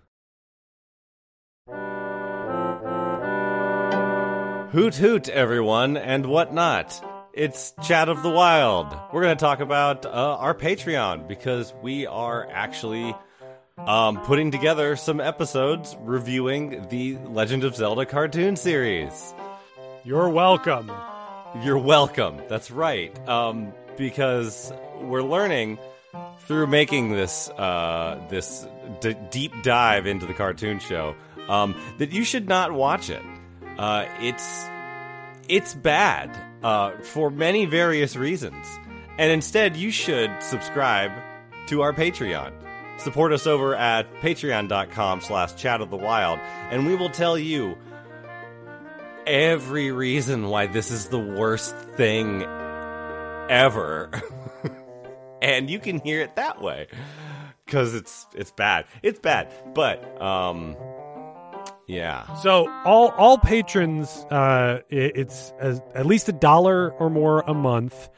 Hoot 4.72 4.94
hoot, 4.94 5.28
everyone, 5.28 5.98
and 5.98 6.24
whatnot. 6.24 7.04
It's 7.34 7.74
Chat 7.82 8.08
of 8.08 8.22
the 8.22 8.30
Wild. 8.30 8.86
We're 9.12 9.20
going 9.20 9.36
to 9.36 9.44
talk 9.44 9.60
about 9.60 10.06
uh, 10.06 10.08
our 10.08 10.54
Patreon 10.54 11.28
because 11.28 11.74
we 11.82 12.06
are 12.06 12.48
actually 12.50 13.14
um, 13.76 14.22
putting 14.22 14.50
together 14.50 14.96
some 14.96 15.20
episodes 15.20 15.94
reviewing 16.00 16.88
the 16.88 17.18
Legend 17.18 17.64
of 17.64 17.76
Zelda 17.76 18.06
cartoon 18.06 18.56
series. 18.56 19.34
You're 20.04 20.30
welcome. 20.30 20.90
You're 21.62 21.76
welcome. 21.76 22.40
That's 22.48 22.70
right. 22.70 23.14
Um, 23.28 23.74
because 23.98 24.72
we're 25.02 25.22
learning 25.22 25.78
through 26.46 26.68
making 26.68 27.12
this 27.12 27.50
uh, 27.50 28.18
this 28.30 28.66
d- 29.02 29.16
deep 29.30 29.52
dive 29.62 30.06
into 30.06 30.24
the 30.24 30.32
cartoon 30.32 30.78
show 30.78 31.14
um, 31.50 31.78
that 31.98 32.10
you 32.12 32.24
should 32.24 32.48
not 32.48 32.72
watch 32.72 33.10
it. 33.10 33.20
Uh, 33.78 34.06
it's 34.20 34.66
it's 35.48 35.74
bad 35.74 36.30
uh, 36.62 36.92
for 37.02 37.30
many 37.30 37.66
various 37.66 38.16
reasons, 38.16 38.66
and 39.18 39.32
instead 39.32 39.76
you 39.76 39.90
should 39.90 40.42
subscribe 40.42 41.12
to 41.68 41.82
our 41.82 41.92
Patreon. 41.92 42.52
Support 42.98 43.32
us 43.32 43.46
over 43.46 43.74
at 43.74 44.12
patreon.com 44.20 45.22
slash 45.22 45.54
chat 45.56 45.80
of 45.80 45.90
the 45.90 45.96
wild, 45.96 46.38
and 46.70 46.86
we 46.86 46.94
will 46.94 47.10
tell 47.10 47.36
you 47.36 47.76
every 49.26 49.90
reason 49.90 50.48
why 50.48 50.66
this 50.66 50.90
is 50.90 51.08
the 51.08 51.18
worst 51.18 51.74
thing 51.96 52.42
ever. 52.42 54.10
and 55.42 55.68
you 55.68 55.78
can 55.78 55.98
hear 55.98 56.20
it 56.20 56.36
that 56.36 56.60
way 56.60 56.86
because 57.66 57.94
it's 57.94 58.26
it's 58.34 58.50
bad. 58.50 58.84
It's 59.02 59.18
bad, 59.18 59.52
but 59.74 60.20
um, 60.20 60.76
yeah. 61.92 62.34
So 62.36 62.68
all 62.84 63.08
all 63.10 63.38
patrons, 63.38 64.26
uh, 64.30 64.80
it, 64.88 65.16
it's 65.16 65.52
as, 65.60 65.80
at 65.94 66.06
least 66.06 66.28
a 66.28 66.32
dollar 66.32 66.90
or 66.92 67.10
more 67.10 67.40
a 67.46 67.54
month. 67.54 68.08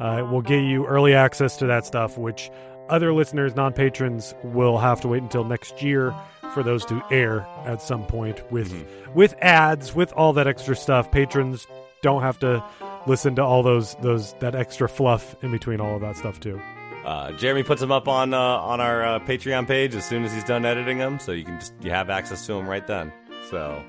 Uh, 0.00 0.26
will 0.28 0.42
get 0.42 0.64
you 0.64 0.84
early 0.86 1.14
access 1.14 1.56
to 1.58 1.66
that 1.66 1.86
stuff, 1.86 2.18
which 2.18 2.50
other 2.88 3.12
listeners, 3.14 3.54
non 3.54 3.72
patrons, 3.72 4.34
will 4.42 4.78
have 4.78 5.00
to 5.00 5.08
wait 5.08 5.22
until 5.22 5.44
next 5.44 5.82
year 5.82 6.12
for 6.52 6.62
those 6.64 6.84
to 6.84 7.00
air 7.12 7.46
at 7.64 7.80
some 7.80 8.04
point 8.06 8.40
with 8.50 8.72
Mm-hmm. 8.72 9.14
with 9.14 9.34
ads, 9.40 9.94
with 9.94 10.12
all 10.14 10.32
that 10.32 10.46
extra 10.48 10.74
stuff. 10.74 11.10
Patrons 11.12 11.66
don't 12.02 12.22
have 12.22 12.38
to 12.40 12.62
listen 13.06 13.36
to 13.36 13.42
all 13.44 13.62
those 13.62 13.94
those 14.02 14.34
that 14.40 14.54
extra 14.56 14.88
fluff 14.88 15.36
in 15.42 15.52
between 15.52 15.80
all 15.80 15.94
of 15.94 16.00
that 16.00 16.16
stuff 16.16 16.40
too. 16.40 16.60
Uh, 17.04 17.30
Jeremy 17.32 17.62
puts 17.62 17.80
them 17.80 17.92
up 17.92 18.08
on 18.08 18.34
uh, 18.34 18.38
on 18.38 18.80
our 18.80 19.04
uh, 19.04 19.18
Patreon 19.20 19.66
page 19.68 19.94
as 19.94 20.04
soon 20.04 20.24
as 20.24 20.32
he's 20.32 20.44
done 20.44 20.64
editing 20.64 20.98
them, 20.98 21.18
so 21.20 21.30
you 21.32 21.44
can 21.44 21.60
just 21.60 21.72
you 21.82 21.90
have 21.90 22.10
access 22.10 22.46
to 22.46 22.54
them 22.54 22.66
right 22.66 22.86
then. 22.86 23.12
So, 23.50 23.82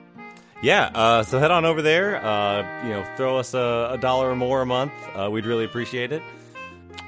yeah, 0.61 0.89
uh, 0.93 1.23
so 1.23 1.39
head 1.39 1.51
on 1.51 1.65
over 1.65 1.81
there. 1.81 2.23
Uh, 2.23 2.83
you 2.83 2.89
know, 2.89 3.05
throw 3.17 3.37
us 3.37 3.53
a, 3.53 3.89
a 3.91 3.97
dollar 3.97 4.31
or 4.31 4.35
more 4.35 4.61
a 4.61 4.65
month. 4.65 4.93
Uh, 5.13 5.29
we'd 5.29 5.45
really 5.45 5.65
appreciate 5.65 6.11
it. 6.11 6.21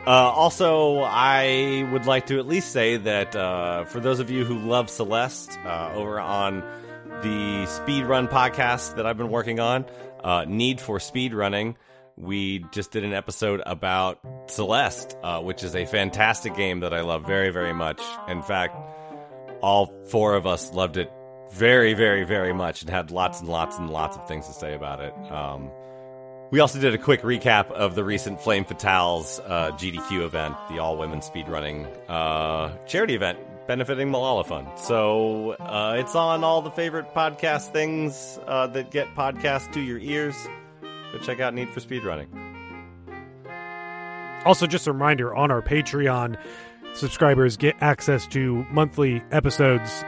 Uh, 0.06 0.12
also, 0.12 1.00
I 1.01 1.88
would 1.92 2.06
like 2.06 2.27
to 2.27 2.39
at 2.39 2.48
least 2.48 2.72
say 2.72 2.98
that 2.98 3.36
uh, 3.36 3.86
for 3.86 4.00
those 4.00 4.20
of 4.20 4.30
you 4.30 4.46
who 4.46 4.58
love 4.58 4.89
Celeste, 4.89 5.58
uh, 5.66 5.92
over 5.94 6.20
on 6.20 6.63
the 7.24 7.66
Speed 7.66 8.06
Run 8.06 8.27
podcast 8.27 8.96
that 8.96 9.06
I've 9.06 9.18
been 9.18 9.32
working 9.32 9.60
on, 9.60 9.86
Need 10.48 10.80
for 10.80 11.00
Speed 11.00 11.34
Running, 11.34 11.77
we 12.16 12.66
just 12.72 12.92
did 12.92 13.04
an 13.04 13.13
episode 13.13 13.62
about 13.66 14.20
Celeste, 14.48 15.18
which 15.42 15.63
is 15.63 15.75
a 15.75 15.86
fantastic 15.86 16.56
game 16.56 16.82
that 16.82 16.94
I 16.94 17.01
love 17.01 17.25
very, 17.25 17.50
very 17.50 17.74
much. 17.74 18.01
In 18.27 18.42
fact, 18.42 18.77
all 19.62 19.92
four 20.06 20.36
of 20.36 20.46
us 20.46 20.72
loved 20.74 20.98
it 20.98 21.12
very, 21.51 21.94
very, 21.94 22.24
very 22.24 22.54
much 22.54 22.82
and 22.82 22.89
had 22.89 23.12
lots 23.12 23.39
and 23.39 23.50
lots 23.50 23.77
and 23.77 23.89
lots 23.89 24.18
of 24.18 24.27
things 24.27 24.48
to 24.48 24.54
say 24.54 24.74
about 24.74 25.00
it. 25.00 25.13
Um, 25.32 25.70
we 26.50 26.60
also 26.62 26.80
did 26.80 26.94
a 26.94 26.98
quick 26.98 27.24
recap 27.24 27.72
of 27.72 27.96
the 27.96 28.04
recent 28.04 28.39
Flame 28.39 28.63
Fatales 28.63 29.42
uh, 29.46 29.72
GDQ 29.72 30.24
event, 30.24 30.56
the 30.70 30.80
all 30.80 30.98
women 30.98 31.20
speedrunning 31.20 31.88
uh, 32.08 32.72
charity 32.86 33.16
event 33.16 33.38
benefiting 33.68 34.10
Malala 34.10 34.46
Fund. 34.46 34.68
So 34.77 35.51
uh, 35.60 35.98
it's 36.00 36.16
on 36.16 36.46
all 36.46 36.62
the 36.62 36.72
favorite 36.72 37.13
podcast 37.13 37.74
things 37.74 38.40
uh, 38.48 38.68
that 38.68 38.92
get 38.92 39.14
podcasts 39.14 39.72
to 39.74 39.81
your 39.81 40.00
ears. 40.00 40.36
Go 41.12 41.20
check 41.20 41.42
out 41.42 41.53
Need 41.53 41.70
for 41.70 41.81
Speedrunning. 41.81 42.27
Also, 44.46 44.66
just 44.66 44.88
a 44.88 44.94
reminder 44.94 45.36
on 45.36 45.51
our 45.51 45.62
Patreon, 45.62 46.38
subscribers 46.94 47.57
get 47.57 47.75
access 47.81 48.25
to 48.27 48.66
monthly 48.72 49.22
episodes 49.31 50.05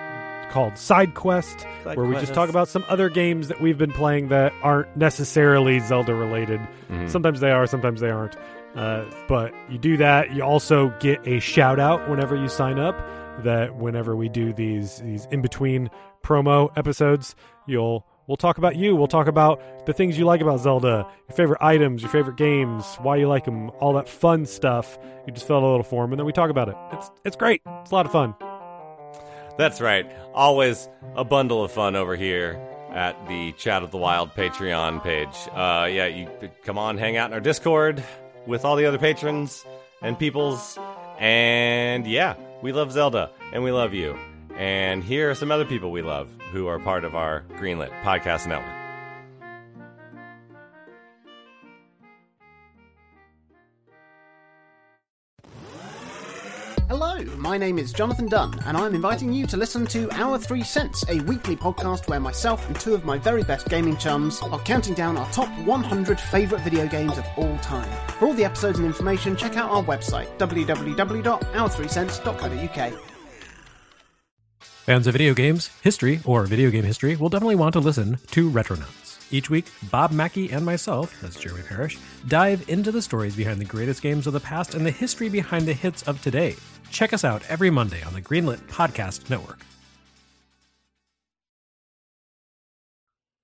called 0.50 0.78
Side 0.78 1.14
Quest, 1.16 1.62
Side 1.84 1.98
where 1.98 2.06
we 2.06 2.16
just 2.16 2.34
talk 2.34 2.50
about 2.50 2.68
some 2.68 2.84
other 2.90 3.10
games 3.10 3.48
that 3.48 3.62
we've 3.62 3.78
been 3.78 3.92
playing 3.92 4.30
that 4.30 4.54
aren't 4.62 4.96
necessarily 4.98 5.80
Zelda 5.80 6.14
related. 6.14 6.60
Sometimes 7.08 7.40
they 7.40 7.52
are, 7.52 7.68
sometimes 7.68 8.02
they 8.02 8.10
aren't. 8.10 8.36
Uh, 8.76 9.04
but 9.28 9.54
you 9.70 9.78
do 9.78 9.98
that. 9.98 10.32
You 10.34 10.44
also 10.44 10.94
get 11.00 11.26
a 11.28 11.40
shout 11.40 11.80
out 11.80 12.10
whenever 12.10 12.36
you 12.36 12.48
sign 12.48 12.80
up. 12.80 12.98
That 13.44 13.78
whenever 13.78 14.16
we 14.18 14.28
do 14.28 14.52
these 14.52 15.00
these 15.00 15.26
in 15.32 15.42
between 15.42 15.90
promo 16.24 16.70
episodes, 16.78 17.36
you'll 17.68 18.06
we'll 18.28 18.36
talk 18.38 18.58
about 18.58 18.76
you. 18.76 18.96
We'll 18.98 19.08
talk 19.08 19.28
about 19.28 19.86
the 19.86 19.94
things 19.94 20.18
you 20.18 20.26
like 20.26 20.42
about 20.42 20.60
Zelda, 20.60 21.08
your 21.30 21.36
favorite 21.36 21.60
items, 21.62 22.02
your 22.02 22.12
favorite 22.12 22.36
games, 22.36 22.86
why 23.02 23.16
you 23.16 23.30
like 23.30 23.46
them, 23.46 23.72
all 23.80 23.94
that 23.94 24.10
fun 24.10 24.46
stuff. 24.46 25.00
You 25.26 25.32
just 25.34 25.48
fill 25.48 25.58
out 25.58 25.64
a 25.64 25.70
little 25.70 25.84
form 25.84 26.12
and 26.12 26.20
then 26.20 26.26
we 26.26 26.34
talk 26.34 26.50
about 26.50 26.68
it. 26.68 26.76
It's 26.92 27.10
it's 27.24 27.36
great. 27.38 27.62
It's 27.82 27.92
a 27.92 27.96
lot 27.96 28.06
of 28.06 28.12
fun. 28.12 28.36
That's 29.60 29.82
right. 29.82 30.10
Always 30.34 30.88
a 31.18 31.26
bundle 31.26 31.66
of 31.66 31.72
fun 31.74 31.98
over 31.98 32.16
here 32.16 32.58
at 32.92 33.28
the 33.28 33.52
Chat 33.58 33.84
of 33.84 33.92
the 33.92 33.98
Wild 33.98 34.34
Patreon 34.34 35.04
page. 35.04 35.28
Uh, 35.52 35.86
yeah, 35.92 36.06
you 36.06 36.30
come 36.64 36.78
on, 36.78 36.98
hang 36.98 37.18
out 37.18 37.30
in 37.30 37.34
our 37.34 37.42
Discord 37.42 38.02
with 38.48 38.64
all 38.64 38.78
the 38.78 38.86
other 38.86 38.98
patrons 38.98 39.66
and 40.02 40.18
peoples. 40.18 40.80
And 41.20 42.08
yeah, 42.08 42.36
we 42.62 42.72
love 42.72 42.94
Zelda 42.94 43.32
and 43.52 43.62
we 43.62 43.74
love 43.74 43.94
you. 43.94 44.18
And 44.56 45.04
here 45.04 45.30
are 45.30 45.36
some 45.36 45.52
other 45.52 45.66
people 45.66 45.92
we 45.92 46.04
love 46.04 46.30
who 46.54 46.68
are 46.68 46.80
part 46.80 47.04
of 47.04 47.14
our 47.14 47.44
Greenlit 47.60 47.92
podcast 48.02 48.48
network. 48.48 48.79
My 57.40 57.58
name 57.58 57.80
is 57.80 57.94
Jonathan 57.94 58.28
Dunn, 58.28 58.60
and 58.66 58.76
I'm 58.76 58.94
inviting 58.94 59.32
you 59.32 59.48
to 59.48 59.56
listen 59.56 59.86
to 59.88 60.12
Our 60.12 60.38
Three 60.38 60.64
Cents, 60.64 61.06
a 61.08 61.22
weekly 61.22 61.56
podcast 61.56 62.10
where 62.10 62.20
myself 62.20 62.68
and 62.68 62.78
two 62.78 62.94
of 62.94 63.06
my 63.06 63.18
very 63.18 63.44
best 63.44 63.70
gaming 63.70 63.96
chums 63.96 64.42
are 64.42 64.60
counting 64.60 64.94
down 64.94 65.16
our 65.18 65.32
top 65.32 65.48
100 65.60 66.20
favourite 66.20 66.62
video 66.64 66.86
games 66.88 67.18
of 67.18 67.26
all 67.38 67.58
time. 67.60 67.90
For 68.20 68.26
all 68.26 68.34
the 68.34 68.44
episodes 68.44 68.80
and 68.80 68.86
information, 68.86 69.38
check 69.38 69.56
out 69.56 69.72
our 69.72 69.84
website, 69.84 70.28
www.our3cents.co.uk. 70.38 72.94
Fans 74.60 75.08
of 75.08 75.14
video 75.14 75.34
games, 75.34 75.70
history, 75.82 76.20
or 76.26 76.46
video 76.46 76.70
game 76.70 76.84
history 76.84 77.16
will 77.16 77.30
definitely 77.30 77.56
want 77.56 77.72
to 77.74 77.80
listen 77.80 78.18
to 78.32 78.52
Retronauts. 78.52 79.10
Each 79.32 79.50
week, 79.50 79.68
Bob 79.92 80.12
Mackey 80.12 80.52
and 80.52 80.66
myself, 80.66 81.16
that's 81.22 81.40
Jeremy 81.40 81.62
Parrish, 81.68 81.98
dive 82.28 82.68
into 82.68 82.92
the 82.92 83.02
stories 83.02 83.36
behind 83.36 83.62
the 83.62 83.66
greatest 83.66 84.02
games 84.02 84.28
of 84.28 84.34
the 84.34 84.40
past 84.40 84.74
and 84.74 84.86
the 84.86 84.92
history 84.92 85.30
behind 85.30 85.68
the 85.68 85.74
hits 85.74 86.02
of 86.04 86.22
today. 86.22 86.56
Check 86.92 87.14
us 87.14 87.24
out 87.24 87.44
every 87.50 87.70
Monday 87.70 88.04
on 88.04 88.14
the 88.14 88.22
Greenlit 88.22 88.60
Podcast 88.68 89.30
Network. 89.30 89.60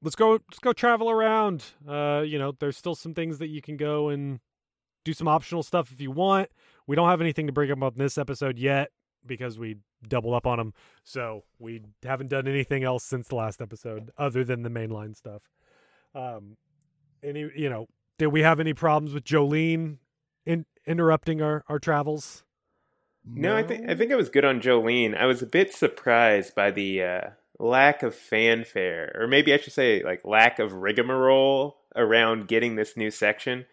let's 0.05 0.15
go 0.15 0.33
let's 0.33 0.59
go 0.61 0.71
travel 0.71 1.09
around. 1.09 1.65
Uh 1.85 2.23
you 2.25 2.39
know 2.39 2.53
there's 2.59 2.77
still 2.77 2.95
some 2.95 3.13
things 3.13 3.39
that 3.39 3.47
you 3.47 3.61
can 3.61 3.75
go 3.75 4.09
and 4.09 4.39
do 5.03 5.11
some 5.13 5.27
optional 5.27 5.63
stuff 5.63 5.91
if 5.91 5.99
you 5.99 6.11
want. 6.11 6.49
We 6.87 6.95
don't 6.95 7.09
have 7.09 7.21
anything 7.21 7.47
to 7.47 7.53
bring 7.53 7.71
up 7.71 7.81
on 7.81 7.93
this 7.95 8.17
episode 8.17 8.57
yet 8.57 8.91
because 9.25 9.57
we 9.57 9.77
double 10.07 10.35
up 10.35 10.45
on 10.45 10.59
them 10.59 10.73
so 11.03 11.43
we 11.57 11.81
haven't 12.03 12.27
done 12.27 12.47
anything 12.47 12.83
else 12.83 13.03
since 13.03 13.27
the 13.27 13.35
last 13.35 13.59
episode 13.59 14.11
other 14.17 14.43
than 14.43 14.61
the 14.61 14.69
mainline 14.69 15.15
stuff. 15.15 15.41
Um 16.13 16.55
any 17.23 17.49
you 17.55 17.69
know 17.69 17.87
did 18.19 18.27
we 18.27 18.41
have 18.41 18.59
any 18.59 18.73
problems 18.73 19.13
with 19.13 19.25
jolene 19.25 19.97
in 20.45 20.65
interrupting 20.85 21.41
our 21.41 21.63
our 21.67 21.79
travels 21.79 22.43
No, 23.27 23.55
I 23.55 23.63
think 23.63 23.89
I 23.89 23.95
think 23.95 24.11
I 24.11 24.15
was 24.15 24.29
good 24.29 24.45
on 24.45 24.61
Jolene. 24.61 25.17
I 25.17 25.25
was 25.25 25.41
a 25.41 25.47
bit 25.47 25.73
surprised 25.73 26.53
by 26.53 26.69
the 26.71 27.01
uh, 27.03 27.21
lack 27.59 28.03
of 28.03 28.13
fanfare, 28.13 29.11
or 29.19 29.27
maybe 29.27 29.53
I 29.53 29.57
should 29.57 29.73
say 29.73 30.03
like 30.03 30.23
lack 30.23 30.59
of 30.59 30.73
rigmarole 30.73 31.77
around 31.95 32.47
getting 32.47 32.75
this 32.75 32.95
new 32.95 33.09
section. 33.09 33.65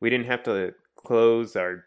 We 0.00 0.10
didn't 0.10 0.26
have 0.26 0.42
to 0.44 0.74
close 0.96 1.56
our 1.56 1.84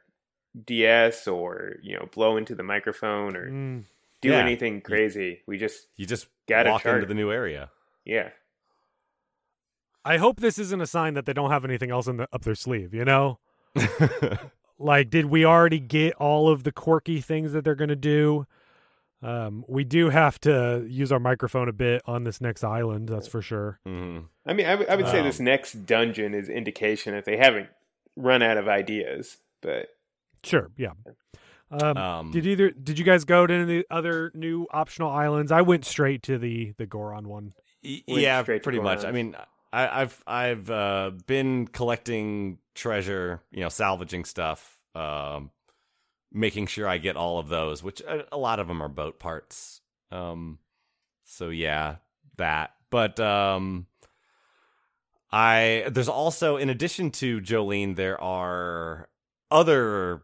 DS 0.66 1.28
or 1.28 1.76
you 1.84 1.96
know 1.96 2.10
blow 2.12 2.38
into 2.38 2.56
the 2.56 2.64
microphone 2.64 3.36
or 3.36 3.50
Mm, 3.50 3.84
do 4.22 4.30
Yeah. 4.30 4.40
anything 4.40 4.82
crazy. 4.82 5.42
We 5.46 5.58
just 5.58 5.88
You 5.98 6.06
just 6.06 6.28
Got 6.50 6.68
a 6.68 6.72
walk 6.72 6.86
into 6.86 7.06
the 7.06 7.14
new 7.14 7.32
area. 7.32 7.70
yeah. 8.04 8.30
i 10.04 10.18
hope 10.18 10.40
this 10.40 10.58
isn't 10.58 10.82
a 10.82 10.88
sign 10.88 11.14
that 11.14 11.26
they 11.28 11.34
don't 11.34 11.52
have 11.52 11.64
anything 11.64 11.92
else 11.92 12.08
in 12.08 12.18
the, 12.18 12.28
up 12.34 12.42
their 12.42 12.56
sleeve 12.56 12.92
you 12.94 13.06
know 13.06 13.38
like 14.82 15.10
did 15.10 15.26
we 15.26 15.46
already 15.46 15.80
get 15.80 16.14
all 16.16 16.50
of 16.50 16.64
the 16.64 16.72
quirky 16.72 17.22
things 17.22 17.54
that 17.54 17.64
they're 17.64 17.76
going 17.76 17.90
to 17.90 17.96
do 17.96 18.46
um 19.24 19.64
we 19.68 19.84
do 19.84 20.10
have 20.10 20.40
to 20.40 20.86
use 20.90 21.12
our 21.12 21.20
microphone 21.20 21.70
a 21.70 21.74
bit 21.74 22.02
on 22.06 22.24
this 22.24 22.42
next 22.42 22.64
island 22.64 23.08
that's 23.10 23.28
for 23.28 23.42
sure 23.42 23.80
hmm 23.86 24.20
I 24.46 24.54
mean, 24.54 24.66
I 24.66 24.74
would- 24.76 24.90
I 24.90 24.96
would 24.96 25.08
say 25.08 25.20
Um, 25.20 25.26
this 25.28 25.40
next 25.40 25.86
dungeon 25.86 26.34
is 26.34 26.50
indication 26.50 27.14
that 27.14 27.26
they 27.26 27.38
haven't 27.38 27.70
run 28.16 28.42
out 28.42 28.58
of 28.58 28.68
ideas. 28.68 29.38
But 29.62 29.90
Sure, 30.44 30.72
yeah. 30.76 30.94
Um, 31.70 31.96
Um, 31.98 32.32
did 32.32 32.48
either 32.48 32.72
did 32.72 32.98
you 32.98 33.06
guys 33.06 33.24
go 33.24 33.46
to 33.46 33.54
any 33.54 33.62
of 33.62 33.68
the 33.70 33.86
other 33.92 34.32
new 34.34 34.66
optional 34.72 35.12
islands? 35.12 35.52
I 35.52 35.62
went 35.62 35.86
straight 35.86 36.24
to 36.24 36.40
the 36.40 36.74
the 36.78 36.88
Goron 36.88 37.28
one. 37.30 37.54
Y- 37.84 38.02
Went 38.08 38.22
yeah, 38.24 38.42
pretty 38.42 38.80
much. 38.80 39.02
Goron. 39.02 39.06
I 39.06 39.12
mean, 39.16 39.36
I, 39.74 40.02
I've 40.02 40.24
I've 40.28 40.70
uh, 40.70 41.12
been 41.28 41.68
collecting 41.68 42.58
treasure, 42.76 43.42
you 43.52 43.62
know, 43.62 43.70
salvaging 43.70 44.26
stuff, 44.26 44.78
um, 44.96 45.52
making 46.32 46.68
sure 46.68 46.88
I 46.88 46.98
get 46.98 47.16
all 47.16 47.40
of 47.40 47.48
those, 47.50 47.82
which 47.84 48.02
a, 48.02 48.26
a 48.34 48.38
lot 48.38 48.60
of 48.60 48.68
them 48.68 48.82
are 48.82 48.90
boat 48.90 49.20
parts. 49.20 49.82
Um, 50.12 50.60
so 51.24 51.50
yeah, 51.50 51.98
that. 52.38 52.72
But 52.90 53.20
um, 53.22 53.88
I 55.32 55.86
there's 55.90 56.10
also 56.10 56.58
in 56.58 56.70
addition 56.70 57.12
to 57.12 57.40
Jolene, 57.40 57.96
there 57.96 58.20
are 58.22 59.08
other 59.50 60.24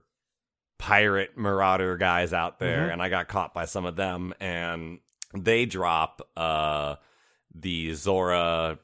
pirate 0.78 1.38
marauder 1.38 1.98
guys 1.98 2.34
out 2.34 2.60
there, 2.60 2.88
Mhm. 2.90 2.94
and 2.94 3.02
I 3.02 3.10
got 3.10 3.28
caught 3.28 3.54
by 3.54 3.66
some 3.66 3.86
of 3.86 3.96
them, 3.96 4.34
and 4.40 5.00
they 5.34 5.66
drop 5.66 6.22
uh 6.36 6.96
the 7.56 7.94
Zora 7.94 8.78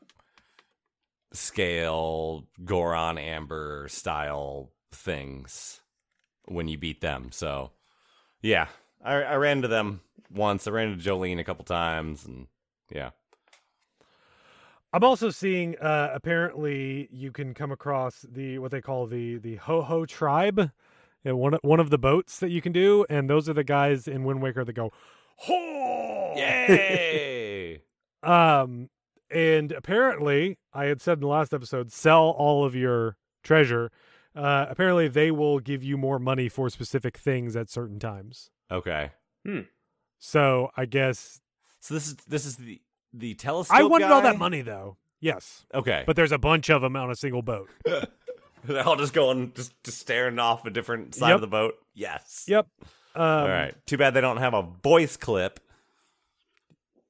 scale 1.33 2.47
Goron 2.63 3.17
Amber 3.17 3.87
style 3.89 4.71
things 4.91 5.81
when 6.45 6.67
you 6.67 6.77
beat 6.77 7.01
them. 7.01 7.31
So 7.31 7.71
yeah, 8.41 8.67
I, 9.03 9.15
I 9.15 9.35
ran 9.35 9.57
into 9.57 9.67
them 9.67 10.01
once. 10.31 10.67
I 10.67 10.71
ran 10.71 10.89
into 10.89 11.03
Jolene 11.03 11.39
a 11.39 11.43
couple 11.43 11.65
times, 11.65 12.25
and 12.25 12.47
yeah. 12.91 13.11
I'm 14.91 15.03
also 15.03 15.31
seeing 15.31 15.75
uh, 15.79 16.11
apparently 16.13 17.09
you 17.11 17.31
can 17.31 17.53
come 17.53 17.71
across 17.71 18.25
the 18.29 18.59
what 18.59 18.71
they 18.71 18.81
call 18.81 19.07
the 19.07 19.37
the 19.37 19.55
Ho 19.55 19.81
Ho 19.81 20.05
tribe, 20.05 20.71
and 21.25 21.39
one 21.39 21.57
one 21.61 21.79
of 21.79 21.89
the 21.89 21.97
boats 21.97 22.39
that 22.39 22.49
you 22.49 22.61
can 22.61 22.71
do, 22.71 23.05
and 23.09 23.29
those 23.29 23.49
are 23.49 23.53
the 23.53 23.63
guys 23.63 24.07
in 24.07 24.23
Wind 24.23 24.41
Waker 24.41 24.63
that 24.63 24.73
go 24.73 24.91
ho 25.37 26.33
Yay! 26.37 27.81
Um, 28.23 28.89
and 29.33 29.71
apparently, 29.71 30.57
I 30.73 30.85
had 30.85 31.01
said 31.01 31.13
in 31.13 31.21
the 31.21 31.27
last 31.27 31.53
episode, 31.53 31.91
sell 31.91 32.29
all 32.37 32.63
of 32.65 32.75
your 32.75 33.17
treasure. 33.43 33.91
Uh, 34.35 34.65
apparently, 34.69 35.07
they 35.07 35.31
will 35.31 35.59
give 35.59 35.83
you 35.83 35.97
more 35.97 36.19
money 36.19 36.49
for 36.49 36.69
specific 36.69 37.17
things 37.17 37.55
at 37.55 37.69
certain 37.69 37.99
times. 37.99 38.49
okay. 38.71 39.11
Hmm. 39.45 39.61
So 40.19 40.69
I 40.77 40.85
guess 40.85 41.41
So 41.81 41.93
this 41.93 42.07
is 42.07 42.15
this 42.27 42.45
is 42.45 42.55
the 42.55 42.81
the 43.11 43.33
telescope. 43.35 43.77
I 43.77 43.83
wanted 43.83 44.09
all 44.09 44.21
that 44.21 44.37
money 44.39 44.61
though. 44.61 44.95
Yes, 45.19 45.65
Okay, 45.73 46.03
but 46.07 46.15
there's 46.15 46.31
a 46.31 46.37
bunch 46.37 46.69
of 46.69 46.81
them 46.81 46.95
on 46.95 47.09
a 47.11 47.15
single 47.15 47.41
boat. 47.41 47.69
they're 48.65 48.83
all 48.87 48.95
just 48.95 49.13
going, 49.13 49.51
just 49.53 49.73
just 49.83 49.99
staring 49.99 50.39
off 50.39 50.65
a 50.65 50.69
different 50.69 51.13
side 51.15 51.29
Yep. 51.29 51.35
of 51.35 51.41
the 51.41 51.47
boat. 51.47 51.75
Yes. 51.93 52.45
Yep. 52.47 52.67
Um, 53.15 53.21
all 53.21 53.47
right. 53.49 53.75
Too 53.85 53.97
bad 53.97 54.13
they 54.13 54.21
don't 54.21 54.37
have 54.37 54.53
a 54.53 54.63
voice 54.81 55.17
clip. 55.17 55.59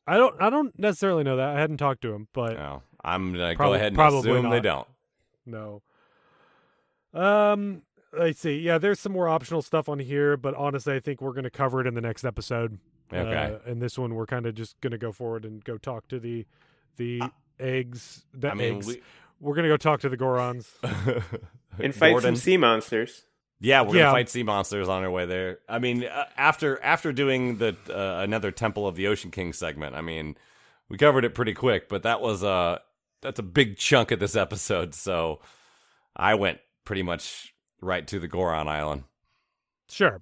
I 0.05 0.17
don't. 0.17 0.35
I 0.41 0.49
don't 0.49 0.77
necessarily 0.77 1.23
know 1.23 1.37
that. 1.37 1.55
I 1.55 1.59
hadn't 1.59 1.77
talked 1.77 2.01
to 2.01 2.13
him, 2.13 2.27
but 2.33 2.53
No, 2.53 2.81
I'm 3.03 3.31
gonna 3.33 3.55
Prob- 3.55 3.69
go 3.69 3.73
ahead 3.73 3.87
and 3.87 3.95
probably 3.95 4.19
assume 4.31 4.49
they 4.49 4.59
don't. 4.59 4.87
No. 5.45 5.81
Um, 7.13 7.83
let's 8.17 8.39
see. 8.39 8.59
Yeah, 8.59 8.77
there's 8.77 8.99
some 8.99 9.11
more 9.11 9.29
optional 9.29 9.61
stuff 9.61 9.87
on 9.87 9.99
here, 9.99 10.35
but 10.37 10.55
honestly, 10.55 10.95
I 10.95 10.99
think 10.99 11.21
we're 11.21 11.33
going 11.33 11.43
to 11.43 11.49
cover 11.49 11.79
it 11.81 11.87
in 11.87 11.93
the 11.93 12.01
next 12.01 12.23
episode. 12.25 12.79
Okay. 13.11 13.53
Uh, 13.65 13.69
and 13.69 13.81
this 13.81 13.97
one, 13.97 14.15
we're 14.15 14.25
kind 14.25 14.45
of 14.45 14.55
just 14.55 14.79
going 14.81 14.91
to 14.91 14.97
go 14.97 15.11
forward 15.11 15.45
and 15.45 15.63
go 15.63 15.77
talk 15.77 16.07
to 16.07 16.19
the 16.19 16.45
the 16.97 17.21
eggs. 17.59 18.25
The 18.33 18.49
I 18.51 18.53
mean, 18.55 18.77
eggs. 18.77 18.87
we, 18.87 19.01
We're 19.39 19.53
going 19.55 19.63
to 19.63 19.69
go 19.69 19.77
talk 19.77 19.99
to 20.01 20.09
the 20.09 20.17
Gorons. 20.17 20.67
and 21.79 21.93
fight 21.93 22.11
Gordon. 22.11 22.35
some 22.35 22.35
sea 22.35 22.57
monsters. 22.57 23.25
Yeah, 23.63 23.81
we're 23.81 23.95
Yeah. 23.95 24.01
gonna 24.03 24.11
fight 24.17 24.29
sea 24.29 24.43
monsters 24.43 24.89
on 24.89 25.03
our 25.03 25.09
way 25.09 25.25
there. 25.25 25.59
I 25.69 25.79
mean, 25.79 26.03
uh, 26.03 26.25
after 26.35 26.83
after 26.83 27.13
doing 27.13 27.57
the 27.59 27.77
uh, 27.89 28.21
another 28.21 28.51
Temple 28.51 28.85
of 28.87 28.95
the 28.97 29.07
Ocean 29.07 29.31
King 29.31 29.53
segment, 29.53 29.95
I 29.95 30.01
mean, 30.01 30.35
we 30.89 30.97
covered 30.97 31.23
it 31.23 31.33
pretty 31.33 31.53
quick, 31.53 31.87
but 31.87 32.03
that 32.03 32.19
was 32.19 32.43
uh 32.43 32.79
that's 33.21 33.39
a 33.39 33.43
big 33.43 33.77
chunk 33.77 34.11
of 34.11 34.19
this 34.19 34.35
episode. 34.35 34.93
So 34.93 35.39
I 36.13 36.35
went 36.35 36.59
pretty 36.83 37.03
much 37.03 37.53
right 37.79 38.05
to 38.07 38.19
the 38.19 38.27
Goron 38.27 38.67
Island. 38.67 39.05
Sure. 39.89 40.21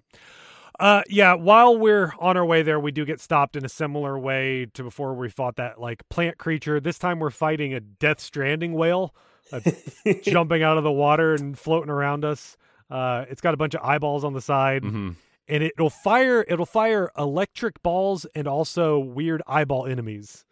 Uh, 0.79 1.01
yeah. 1.09 1.33
While 1.33 1.77
we're 1.77 2.13
on 2.19 2.37
our 2.37 2.45
way 2.45 2.61
there, 2.61 2.79
we 2.79 2.91
do 2.91 3.05
get 3.05 3.19
stopped 3.19 3.55
in 3.55 3.65
a 3.65 3.69
similar 3.69 4.17
way 4.19 4.67
to 4.75 4.83
before 4.83 5.13
we 5.15 5.29
fought 5.29 5.55
that 5.55 5.79
like 5.81 6.07
plant 6.09 6.37
creature. 6.37 6.79
This 6.79 6.99
time 6.99 7.19
we're 7.19 7.29
fighting 7.31 7.73
a 7.73 7.79
Death 7.79 8.19
Stranding 8.19 8.73
whale, 8.73 9.15
uh, 9.51 9.61
jumping 10.23 10.61
out 10.61 10.77
of 10.77 10.83
the 10.83 10.91
water 10.91 11.33
and 11.33 11.57
floating 11.57 11.89
around 11.89 12.23
us. 12.23 12.55
Uh, 12.91 13.25
it's 13.29 13.41
got 13.41 13.53
a 13.53 13.57
bunch 13.57 13.73
of 13.73 13.81
eyeballs 13.81 14.23
on 14.23 14.33
the 14.33 14.41
side, 14.41 14.83
hmm 14.83 15.11
and 15.47 15.63
it'll 15.63 15.89
fire. 15.89 16.45
It'll 16.47 16.65
fire 16.65 17.11
electric 17.17 17.81
balls 17.81 18.25
and 18.35 18.47
also 18.47 18.99
weird 18.99 19.41
eyeball 19.47 19.85
enemies, 19.87 20.45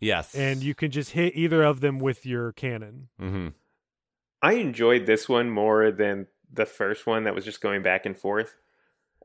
Yes, 0.00 0.34
and 0.34 0.62
you 0.62 0.74
can 0.74 0.90
just 0.90 1.12
hit 1.12 1.34
either 1.36 1.62
of 1.62 1.80
them 1.80 1.98
with 1.98 2.26
your 2.26 2.52
cannon. 2.52 3.08
hmm 3.18 3.48
I 4.42 4.54
enjoyed 4.54 5.06
this 5.06 5.28
one 5.28 5.50
more 5.50 5.90
than 5.90 6.26
the 6.52 6.66
first 6.66 7.06
one 7.06 7.24
that 7.24 7.34
was 7.34 7.44
just 7.44 7.60
going 7.60 7.82
back 7.82 8.04
and 8.06 8.16
forth. 8.16 8.54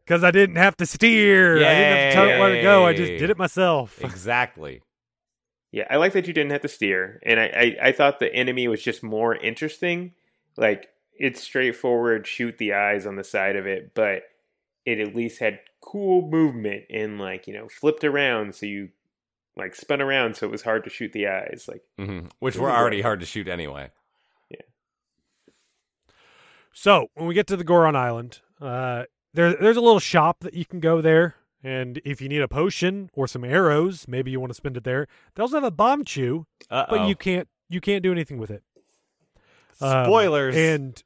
Because 0.06 0.24
I 0.24 0.32
didn't 0.32 0.56
have 0.56 0.76
to 0.78 0.86
steer. 0.86 1.58
I 1.58 1.74
didn't 1.76 1.98
have 1.98 2.10
to 2.10 2.14
tell 2.14 2.30
it 2.30 2.40
where 2.40 2.56
to 2.56 2.62
go. 2.62 2.86
I 2.86 2.94
just 2.94 3.12
did 3.20 3.30
it 3.30 3.38
myself. 3.38 4.00
exactly. 4.04 4.82
Yeah, 5.72 5.86
I 5.90 5.98
like 5.98 6.14
that 6.14 6.28
you 6.28 6.34
didn't 6.34 6.52
have 6.52 6.62
to 6.62 6.68
steer, 6.68 7.20
and 7.24 7.40
I, 7.40 7.46
I, 7.46 7.88
I 7.88 7.92
thought 7.92 8.20
the 8.20 8.34
enemy 8.34 8.68
was 8.68 8.82
just 8.82 9.04
more 9.04 9.36
interesting. 9.36 10.14
Like 10.58 10.90
it's 11.22 11.42
straightforward, 11.42 12.26
shoot 12.26 12.58
the 12.58 12.74
eyes 12.74 13.06
on 13.06 13.16
the 13.16 13.24
side 13.24 13.56
of 13.56 13.68
it, 13.68 13.94
but 13.94 14.24
it 14.86 15.00
at 15.00 15.16
least 15.16 15.40
had 15.40 15.60
cool 15.82 16.28
movement 16.28 16.84
and 16.90 17.20
like 17.20 17.48
you 17.48 17.54
know 17.54 17.68
flipped 17.70 18.04
around, 18.04 18.56
so 18.56 18.66
you 18.66 18.90
like 19.56 19.76
spun 19.76 20.02
around, 20.02 20.36
so 20.36 20.48
it 20.48 20.52
was 20.52 20.64
hard 20.64 20.84
to 20.84 20.90
shoot 20.90 21.14
the 21.14 21.28
eyes. 21.28 21.66
Like 21.68 21.84
hmm 21.98 22.28
Which 22.40 22.58
were 22.58 22.72
already 22.72 22.98
right. 22.98 23.04
hard 23.06 23.20
to 23.20 23.26
shoot 23.26 23.48
anyway. 23.48 23.92
Yeah 24.50 24.62
so 26.74 27.08
when 27.16 27.28
we 27.28 27.34
get 27.34 27.48
to 27.48 27.58
the 27.58 27.64
Goron 27.64 27.96
Island, 27.96 28.40
uh, 28.60 29.04
there 29.34 29.54
there's 29.54 29.78
a 29.78 29.82
little 29.82 30.00
shop 30.00 30.40
that 30.42 30.54
you 30.54 30.66
can 30.66 30.80
go 30.80 31.02
there, 31.02 31.36
and 31.64 32.02
if 32.06 32.22
you 32.22 32.30
need 32.30 32.42
a 32.42 32.48
potion 32.48 33.10
or 33.14 33.28
some 33.28 33.44
arrows, 33.44 34.08
maybe 34.08 34.32
you 34.32 34.40
want 34.40 34.52
to 34.52 34.56
spend 34.56 34.78
it 34.78 34.84
there. 34.84 35.08
They 35.36 35.42
also 35.42 35.58
have 35.58 35.64
a 35.64 35.72
bombchu, 35.72 36.46
Uh 36.70 36.86
but 36.90 37.08
you 37.08 37.16
can't 37.16 37.48
you 37.70 37.82
can't 37.82 38.04
do 38.04 38.12
anything 38.12 38.38
with 38.38 38.52
it. 38.52 38.64
Um, 39.80 40.06
spoilers 40.06 40.56
and 40.56 41.02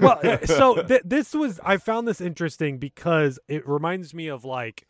well, 0.00 0.20
so 0.44 0.82
th- 0.82 1.02
this 1.04 1.34
was 1.34 1.60
I 1.64 1.76
found 1.78 2.06
this 2.06 2.20
interesting 2.20 2.78
because 2.78 3.38
it 3.48 3.66
reminds 3.68 4.12
me 4.14 4.28
of 4.28 4.44
like 4.44 4.86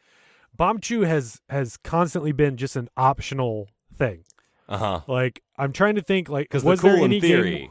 bombchu 0.57 1.07
has 1.07 1.40
has 1.50 1.76
constantly 1.76 2.33
been 2.33 2.57
just 2.57 2.76
an 2.76 2.88
optional 2.96 3.68
thing. 3.96 4.24
uh 4.68 4.79
huh. 4.79 5.00
Like 5.07 5.42
I'm 5.57 5.72
trying 5.72 5.94
to 5.96 6.02
think 6.02 6.29
like 6.29 6.44
Because 6.48 6.64
was 6.64 6.81
the 6.81 6.88
cool 6.88 6.96
there 6.96 7.05
any 7.05 7.16
in 7.16 7.22
theory. 7.22 7.59
game 7.59 7.70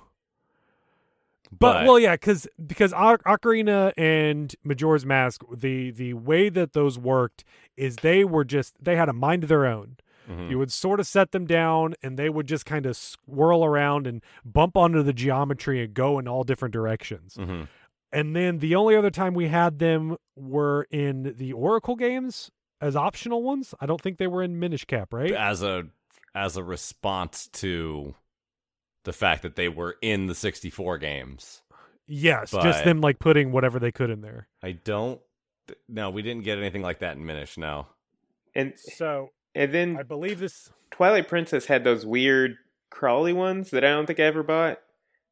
But, 1.58 1.86
well, 1.86 2.00
yeah, 2.00 2.14
because 2.16 2.48
because 2.66 2.92
Oc- 2.94 3.24
Ocarina 3.24 3.94
and 3.98 4.54
Majora's 4.64 5.06
Mask, 5.06 5.42
the 5.54 5.92
the 5.92 6.14
way 6.14 6.50
that 6.50 6.74
those 6.74 6.98
worked 6.98 7.44
is 7.78 7.98
they 7.98 8.24
were 8.24 8.44
just 8.44 8.76
they 8.84 8.96
had 8.96 9.10
a 9.10 9.14
mind 9.14 9.44
of 9.44 9.50
their 9.50 9.66
own. 9.66 9.98
Mhm. 10.30 10.50
You 10.50 10.58
would 10.60 10.72
sort 10.72 11.00
of 11.00 11.08
set 11.08 11.32
them 11.32 11.46
down, 11.46 11.96
and 12.02 12.18
they 12.18 12.30
would 12.30 12.48
just 12.48 12.66
kind 12.66 12.86
of 12.86 12.96
swirl 12.98 13.64
around 13.64 14.08
and 14.08 14.22
bump 14.44 14.76
onto 14.78 15.02
the 15.04 15.14
geometry 15.14 15.84
and 15.84 15.94
go 15.94 16.18
in 16.20 16.28
all 16.28 16.44
different 16.44 16.74
directions. 16.74 17.36
Mhm. 17.36 17.68
And 18.12 18.36
then 18.36 18.60
the 18.60 18.76
only 18.76 18.96
other 18.96 19.12
time 19.12 19.34
we 19.34 19.48
had 19.50 19.80
them 19.80 20.18
were 20.36 20.88
in 20.90 21.36
the 21.38 21.52
Oracle 21.54 21.96
games 21.96 22.50
as 22.82 22.96
optional 22.96 23.44
ones. 23.44 23.74
I 23.80 23.86
don't 23.86 24.02
think 24.02 24.18
they 24.18 24.28
were 24.28 24.42
in 24.44 24.60
Minish 24.60 24.86
Cap, 24.86 25.14
right? 25.14 25.32
as 25.32 25.62
a 25.64 25.88
as 26.34 26.58
a 26.58 26.64
response 26.64 27.48
to 27.48 28.14
the 29.04 29.14
fact 29.14 29.42
that 29.44 29.56
they 29.56 29.70
were 29.70 29.96
in 30.02 30.28
the 30.28 30.36
64 30.36 30.98
games. 30.98 31.62
Yes, 32.08 32.52
But- 32.52 32.64
just 32.64 32.84
them 32.84 33.00
like 33.02 33.20
putting 33.20 33.52
whatever 33.52 33.80
they 33.80 33.92
could 33.92 34.10
in 34.10 34.22
there. 34.22 34.48
I 34.64 34.74
don't 34.74 35.22
no, 35.88 36.10
we 36.10 36.22
didn't 36.22 36.44
get 36.44 36.58
anything 36.60 36.82
like 36.84 37.00
that 37.00 37.16
in 37.18 37.26
Minish, 37.26 37.58
no. 37.58 37.88
and 38.54 38.78
So 38.78 39.32
and 39.56 39.74
then 39.74 39.98
I 39.98 40.04
believe 40.04 40.40
this. 40.40 40.70
Twilight 40.92 41.28
Princess 41.28 41.66
had 41.66 41.84
those 41.84 42.06
weird 42.06 42.58
crawly 42.90 43.34
ones 43.34 43.72
that 43.72 43.84
I 43.84 43.90
don't 43.90 44.06
think 44.06 44.20
I 44.20 44.24
ever 44.24 44.44
bought. 44.44 44.80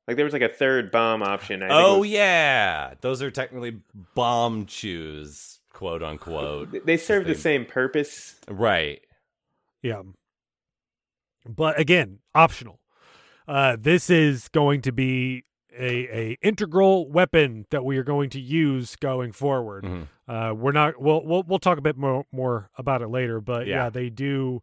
Like 0.07 0.17
there 0.17 0.25
was 0.25 0.33
like 0.33 0.41
a 0.41 0.49
third 0.49 0.91
bomb 0.91 1.23
option. 1.23 1.63
I 1.63 1.67
Oh 1.71 1.99
was- 1.99 2.09
yeah. 2.09 2.93
Those 3.01 3.21
are 3.21 3.31
technically 3.31 3.79
bombchus, 4.17 5.59
quote 5.71 6.03
unquote. 6.03 6.86
They 6.86 6.97
serve 6.97 7.25
the 7.25 7.36
same 7.36 7.65
purpose. 7.65 8.36
right. 8.49 8.99
Yeah. 9.81 10.01
But 11.47 11.79
again, 11.79 12.19
optional. 12.33 12.79
Uh, 13.47 13.75
this 13.79 14.09
is 14.09 14.47
going 14.49 14.81
to 14.83 14.91
be 14.93 15.43
a, 15.77 16.07
a 16.31 16.38
integral 16.41 17.09
weapon 17.09 17.65
that 17.71 17.83
we 17.86 17.97
are 17.97 18.03
going 18.03 18.29
to 18.31 18.39
use 18.39 18.95
going 18.95 19.31
forward. 19.31 19.83
Mhm. 19.83 20.07
Uh, 20.27 20.53
we're 20.55 20.71
not. 20.71 21.01
We'll 21.01 21.23
we'll 21.25 21.43
we'll 21.43 21.59
talk 21.59 21.77
a 21.77 21.81
bit 21.81 21.97
more 21.97 22.25
more 22.31 22.69
about 22.77 23.01
it 23.01 23.07
later. 23.09 23.41
But 23.41 23.67
yeah, 23.67 23.83
Yeah. 23.86 23.89
they 23.89 24.09
do 24.09 24.62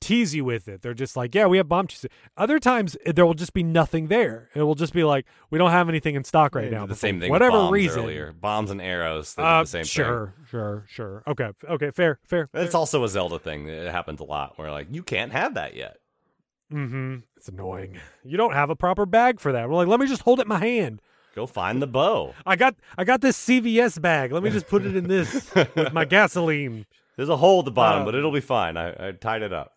tease 0.00 0.34
you 0.34 0.44
with 0.44 0.68
it. 0.68 0.82
They're 0.82 0.92
just 0.92 1.16
like, 1.16 1.34
yeah, 1.34 1.46
we 1.46 1.56
have 1.56 1.66
bomb. 1.66 1.88
Other 2.36 2.58
times 2.58 2.94
eh, 3.06 3.12
there 3.12 3.24
will 3.24 3.32
just 3.34 3.54
be 3.54 3.62
nothing 3.62 4.08
there. 4.08 4.50
It 4.54 4.62
will 4.62 4.74
just 4.74 4.92
be 4.92 5.02
like, 5.02 5.24
we 5.50 5.58
don't 5.58 5.70
have 5.70 5.88
anything 5.88 6.14
in 6.14 6.24
stock 6.24 6.54
right 6.54 6.70
now. 6.70 6.84
the 6.84 6.94
same 6.94 7.20
thing. 7.20 7.30
Whatever 7.30 7.52
bombs 7.56 7.72
reason. 7.72 8.02
earlier, 8.04 8.32
bombs 8.32 8.70
and 8.70 8.82
arrows. 8.82 9.34
Uh, 9.38 9.62
the 9.62 9.66
same 9.66 9.84
sure, 9.84 10.34
sure, 10.50 10.84
sure. 10.88 11.22
Okay, 11.26 11.50
okay, 11.70 11.90
fair, 11.90 12.18
fair. 12.24 12.48
thing. 12.48 12.64
It's 12.64 12.74
also 12.74 13.02
a 13.02 13.08
Zelda 13.08 13.38
thing. 13.38 13.66
It 13.68 13.90
happens 13.90 14.20
a 14.20 14.24
lot. 14.24 14.58
Where 14.58 14.70
like 14.70 14.88
you 14.90 15.02
can't 15.02 15.32
have 15.32 15.54
that 15.54 15.74
yet. 15.74 15.96
Mm-hmm. 16.72 17.16
It's 17.36 17.48
annoying. 17.48 17.98
You 18.24 18.36
don't 18.36 18.52
have 18.54 18.70
a 18.70 18.76
proper 18.76 19.06
bag 19.06 19.38
for 19.40 19.52
that. 19.52 19.68
We're 19.68 19.76
like, 19.76 19.88
let 19.88 20.00
me 20.00 20.06
just 20.06 20.22
hold 20.22 20.40
it 20.40 20.42
in 20.42 20.48
my 20.48 20.58
hand. 20.58 21.00
Go 21.34 21.46
find 21.46 21.82
the 21.82 21.86
bow. 21.86 22.32
I 22.46 22.56
got 22.56 22.76
I 22.96 23.04
got 23.04 23.20
this 23.20 23.36
CVS 23.44 24.00
bag. 24.00 24.32
Let 24.32 24.42
me 24.42 24.50
just 24.50 24.68
put 24.68 24.84
it 24.86 24.94
in 24.96 25.08
this 25.08 25.52
with 25.54 25.92
my 25.92 26.04
gasoline. 26.04 26.86
There's 27.16 27.28
a 27.28 27.36
hole 27.36 27.60
at 27.60 27.64
the 27.64 27.70
bottom, 27.72 28.00
Um, 28.00 28.04
but 28.06 28.14
it'll 28.14 28.32
be 28.32 28.40
fine. 28.40 28.76
I, 28.76 29.08
I 29.08 29.12
tied 29.12 29.42
it 29.42 29.52
up. 29.52 29.72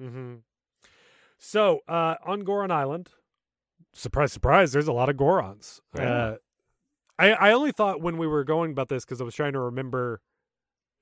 Mm-hmm. 0.00 0.36
So 1.38 1.80
uh, 1.88 2.14
on 2.24 2.40
Goron 2.40 2.70
Island, 2.70 3.10
surprise, 3.92 4.32
surprise, 4.32 4.72
there's 4.72 4.88
a 4.88 4.92
lot 4.92 5.08
of 5.08 5.16
Gorons. 5.16 5.80
Yeah. 5.96 6.02
Uh, 6.02 6.36
I 7.18 7.32
I 7.32 7.52
only 7.52 7.72
thought 7.72 8.00
when 8.00 8.16
we 8.16 8.26
were 8.26 8.44
going 8.44 8.70
about 8.70 8.88
this 8.88 9.04
because 9.04 9.20
I 9.20 9.24
was 9.24 9.34
trying 9.34 9.52
to 9.52 9.60
remember. 9.60 10.20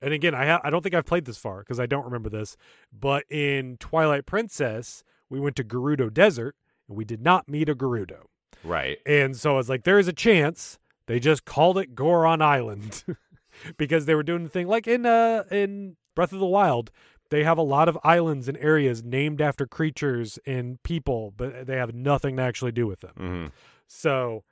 And 0.01 0.13
again, 0.13 0.35
I 0.35 0.45
ha- 0.47 0.61
I 0.63 0.69
don't 0.69 0.81
think 0.81 0.95
I've 0.95 1.05
played 1.05 1.25
this 1.25 1.37
far 1.37 1.59
because 1.59 1.79
I 1.79 1.85
don't 1.85 2.03
remember 2.03 2.29
this. 2.29 2.57
But 2.91 3.23
in 3.31 3.77
Twilight 3.77 4.25
Princess, 4.25 5.03
we 5.33 5.39
went 5.39 5.55
to 5.55 5.63
Gerudo 5.63 6.13
Desert 6.13 6.55
and 6.87 6.95
we 6.95 7.03
did 7.03 7.21
not 7.21 7.49
meet 7.49 7.67
a 7.67 7.73
Gerudo. 7.75 8.25
Right. 8.63 8.99
And 9.05 9.35
so 9.35 9.57
it's 9.57 9.67
like 9.67 9.83
there 9.83 9.97
is 9.97 10.07
a 10.07 10.13
chance 10.13 10.77
they 11.07 11.19
just 11.19 11.43
called 11.43 11.77
it 11.79 11.95
Goron 11.95 12.41
Island 12.41 13.03
because 13.77 14.05
they 14.05 14.13
were 14.13 14.23
doing 14.23 14.43
the 14.43 14.49
thing 14.49 14.67
like 14.67 14.87
in 14.87 15.05
uh 15.05 15.43
in 15.51 15.97
Breath 16.15 16.31
of 16.33 16.39
the 16.39 16.45
Wild. 16.45 16.91
They 17.31 17.43
have 17.43 17.57
a 17.57 17.63
lot 17.63 17.89
of 17.89 17.97
islands 18.03 18.47
and 18.47 18.57
areas 18.59 19.03
named 19.03 19.41
after 19.41 19.65
creatures 19.65 20.37
and 20.45 20.81
people, 20.83 21.33
but 21.35 21.65
they 21.65 21.77
have 21.77 21.95
nothing 21.95 22.37
to 22.37 22.43
actually 22.43 22.73
do 22.73 22.85
with 22.85 22.99
them. 22.99 23.13
Mm-hmm. 23.19 23.45
So 23.87 24.43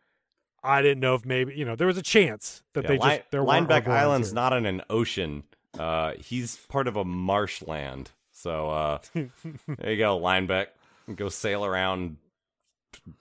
I 0.64 0.82
didn't 0.82 1.00
know 1.00 1.14
if 1.14 1.24
maybe 1.24 1.54
you 1.56 1.64
know 1.64 1.76
there 1.76 1.88
was 1.88 1.98
a 1.98 2.02
chance 2.02 2.64
that 2.74 2.84
Yeah, 2.84 2.88
they 2.90 2.98
just 2.98 3.22
weren't 3.32 3.48
Linebeck 3.70 3.88
Island's 3.88 4.30
here. 4.30 4.36
not 4.36 4.54
in 4.54 4.66
an 4.66 4.82
ocean. 4.90 5.44
Uh, 5.78 6.14
he's 6.20 6.58
part 6.68 6.88
of 6.88 6.96
a 6.96 7.06
marshland. 7.06 8.12
So 8.42 8.70
uh, 8.72 8.98
there 9.14 9.92
you 9.92 9.98
go, 9.98 10.20
Linebeck. 10.20 10.68
Go 11.16 11.30
sail 11.30 11.64
around 11.64 12.18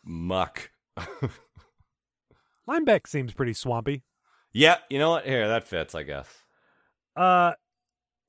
muck. 0.05 0.71
Linebeck 2.69 3.07
seems 3.07 3.33
pretty 3.33 3.53
swampy. 3.53 4.03
yeah, 4.53 4.77
you 4.89 4.99
know 4.99 5.11
what? 5.11 5.27
Here, 5.27 5.47
that 5.49 5.67
fits, 5.67 5.95
I 5.95 6.03
guess. 6.05 6.27
Uh, 7.17 7.53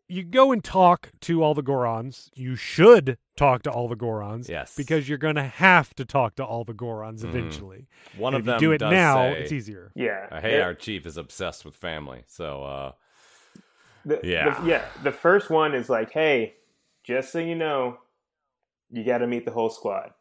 you 0.07 0.23
go 0.23 0.51
and 0.51 0.63
talk 0.63 1.11
to 1.21 1.43
all 1.43 1.53
the 1.53 1.63
Gorons. 1.63 2.29
You 2.35 2.55
should 2.55 3.17
talk 3.37 3.63
to 3.63 3.71
all 3.71 3.87
the 3.87 3.95
Gorons. 3.95 4.49
Yes. 4.49 4.75
Because 4.75 5.07
you're 5.07 5.17
going 5.17 5.35
to 5.35 5.43
have 5.43 5.93
to 5.95 6.03
talk 6.05 6.35
to 6.35 6.43
all 6.43 6.63
the 6.65 6.73
Gorons 6.73 7.21
Mhm. 7.21 7.29
eventually. 7.29 7.87
One 8.17 8.33
And 8.33 8.41
of 8.41 8.47
if 8.47 8.53
them 8.59 8.61
you 8.63 8.67
do 8.69 8.71
it 8.73 8.77
does 8.79 8.91
now, 8.91 9.15
say, 9.33 9.39
it's 9.43 9.51
easier. 9.51 9.91
Yeah. 9.95 10.27
uh, 10.31 10.41
hey, 10.41 10.57
It- 10.57 10.61
our 10.61 10.73
chief 10.73 11.05
is 11.05 11.15
obsessed 11.17 11.63
with 11.63 11.75
family. 11.75 12.23
So, 12.27 12.63
uh, 12.63 12.91
The, 14.03 14.19
Yeah. 14.23 14.59
the- 14.59 14.67
yeah. 14.67 14.85
The 15.03 15.11
first 15.11 15.49
one 15.51 15.75
is 15.75 15.87
like, 15.87 16.11
hey, 16.11 16.55
just 17.11 17.31
so 17.31 17.39
you 17.39 17.55
know, 17.55 17.97
you 18.89 19.03
got 19.03 19.19
to 19.19 19.27
meet 19.27 19.45
the 19.45 19.51
whole 19.51 19.69
squad. 19.69 20.11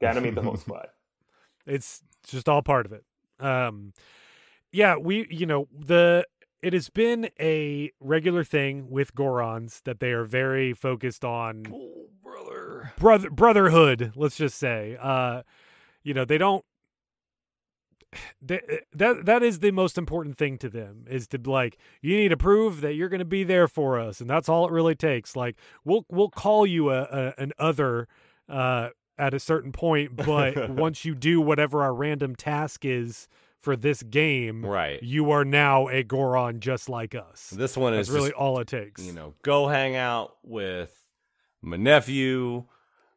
Got 0.00 0.14
to 0.14 0.20
meet 0.20 0.34
the 0.34 0.42
whole 0.42 0.56
squad. 0.58 0.88
It's 1.66 2.02
just 2.26 2.48
all 2.48 2.62
part 2.62 2.86
of 2.86 2.92
it. 2.92 3.04
Um, 3.38 3.92
yeah, 4.72 4.96
we, 4.96 5.26
you 5.30 5.46
know, 5.46 5.68
the 5.76 6.26
it 6.62 6.72
has 6.72 6.88
been 6.88 7.28
a 7.40 7.90
regular 8.00 8.44
thing 8.44 8.88
with 8.88 9.14
Gorons 9.14 9.82
that 9.82 10.00
they 10.00 10.12
are 10.12 10.24
very 10.24 10.72
focused 10.72 11.24
on 11.24 11.64
oh, 11.72 12.06
brother. 12.22 12.92
brother 12.98 13.30
brotherhood 13.30 14.12
let's 14.14 14.36
just 14.36 14.58
say 14.58 14.96
uh 15.02 15.42
you 16.04 16.14
know 16.14 16.24
they 16.24 16.38
don't 16.38 16.64
they, 16.64 16.68
that 18.40 18.62
that 19.24 19.42
is 19.42 19.60
the 19.60 19.70
most 19.70 19.96
important 19.98 20.36
thing 20.36 20.58
to 20.58 20.68
them 20.68 21.04
is 21.08 21.26
to 21.28 21.38
like 21.44 21.78
you 22.00 22.16
need 22.16 22.28
to 22.28 22.36
prove 22.36 22.80
that 22.82 22.94
you're 22.94 23.08
going 23.08 23.18
to 23.18 23.24
be 23.24 23.44
there 23.44 23.66
for 23.68 23.98
us 23.98 24.20
and 24.20 24.28
that's 24.28 24.48
all 24.48 24.66
it 24.66 24.72
really 24.72 24.94
takes 24.94 25.34
like 25.36 25.56
we'll 25.84 26.04
we'll 26.10 26.28
call 26.28 26.66
you 26.66 26.90
a, 26.90 27.02
a 27.02 27.34
an 27.38 27.52
other 27.58 28.08
uh 28.48 28.88
at 29.18 29.32
a 29.34 29.38
certain 29.40 29.72
point 29.72 30.14
but 30.16 30.70
once 30.70 31.04
you 31.04 31.14
do 31.14 31.40
whatever 31.40 31.82
our 31.82 31.94
random 31.94 32.34
task 32.36 32.84
is 32.84 33.28
for 33.60 33.76
this 33.76 34.02
game 34.02 34.64
Right. 34.66 35.02
you 35.02 35.30
are 35.30 35.44
now 35.44 35.88
a 35.88 36.02
goron 36.02 36.60
just 36.60 36.88
like 36.88 37.14
us 37.14 37.50
This 37.50 37.76
one 37.76 37.94
that's 37.94 38.08
is 38.08 38.14
really 38.14 38.30
just, 38.30 38.38
all 38.40 38.58
it 38.58 38.66
takes 38.68 39.04
you 39.06 39.12
know, 39.12 39.34
go 39.42 39.68
hang 39.68 39.94
out 39.96 40.36
with 40.42 40.98
my 41.62 41.76
nephew. 41.76 42.64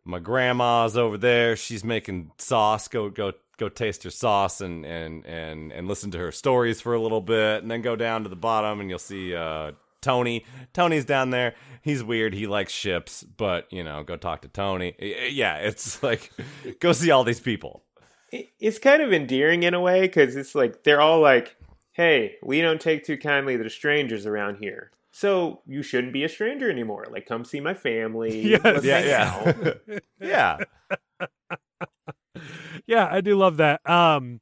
My 0.08 0.20
grandma's 0.20 0.96
over 0.96 1.18
there. 1.18 1.56
She's 1.56 1.84
making 1.84 2.30
sauce. 2.38 2.88
Go 2.88 3.10
go 3.10 3.34
go 3.58 3.70
taste 3.70 4.04
her 4.04 4.10
sauce 4.10 4.62
and 4.62 4.86
and 4.86 5.26
and 5.26 5.72
and 5.72 5.88
listen 5.88 6.12
to 6.12 6.18
her 6.18 6.32
stories 6.32 6.82
for 6.82 6.94
a 6.94 7.02
little 7.02 7.22
bit, 7.22 7.62
and 7.62 7.72
then 7.72 7.82
go 7.82 7.96
down 7.96 8.24
to 8.24 8.30
the 8.30 8.36
bottom 8.36 8.80
and 8.80 8.90
you'll 8.90 9.00
see 9.00 9.36
uh, 9.36 9.72
Tony. 10.02 10.46
Tony's 10.74 11.06
down 11.06 11.32
there. 11.32 11.56
He's 11.82 12.04
weird. 12.04 12.34
He 12.34 12.48
likes 12.48 12.72
ships, 12.72 13.24
but 13.24 13.72
you 13.72 13.84
know, 13.84 14.04
go 14.04 14.18
talk 14.18 14.42
to 14.42 14.48
Tony. 14.48 14.96
Yeah, 15.00 15.58
it's 15.58 16.02
like 16.10 16.32
go 16.80 16.92
see 16.92 17.12
all 17.12 17.24
these 17.24 17.40
people. 17.40 17.84
It's 18.60 18.80
kind 18.80 19.02
of 19.02 19.14
endearing 19.14 19.64
in 19.64 19.74
a 19.74 19.80
way 19.80 20.02
because 20.02 20.36
it's 20.36 20.56
like 20.56 20.84
they're 20.84 21.02
all 21.02 21.22
like, 21.22 21.56
"Hey, 21.94 22.36
we 22.44 22.62
don't 22.62 22.82
take 22.82 23.06
too 23.06 23.18
kindly 23.18 23.58
to 23.58 23.70
strangers 23.70 24.26
around 24.26 24.58
here, 24.58 24.92
so 25.12 25.62
you 25.66 25.82
shouldn't 25.82 26.12
be 26.12 26.26
a 26.26 26.30
stranger 26.30 26.70
anymore. 26.70 27.08
Like, 27.10 27.26
come 27.26 27.46
see 27.46 27.62
my 27.62 27.74
family. 27.74 28.42
Yes. 28.66 28.84
Yeah, 28.84 29.00
yeah, 29.00 29.98
yeah. 30.20 31.28
Yeah, 32.88 33.08
I 33.12 33.22
do 33.22 33.36
love 33.36 33.58
that. 33.58 33.88
Um 33.90 34.42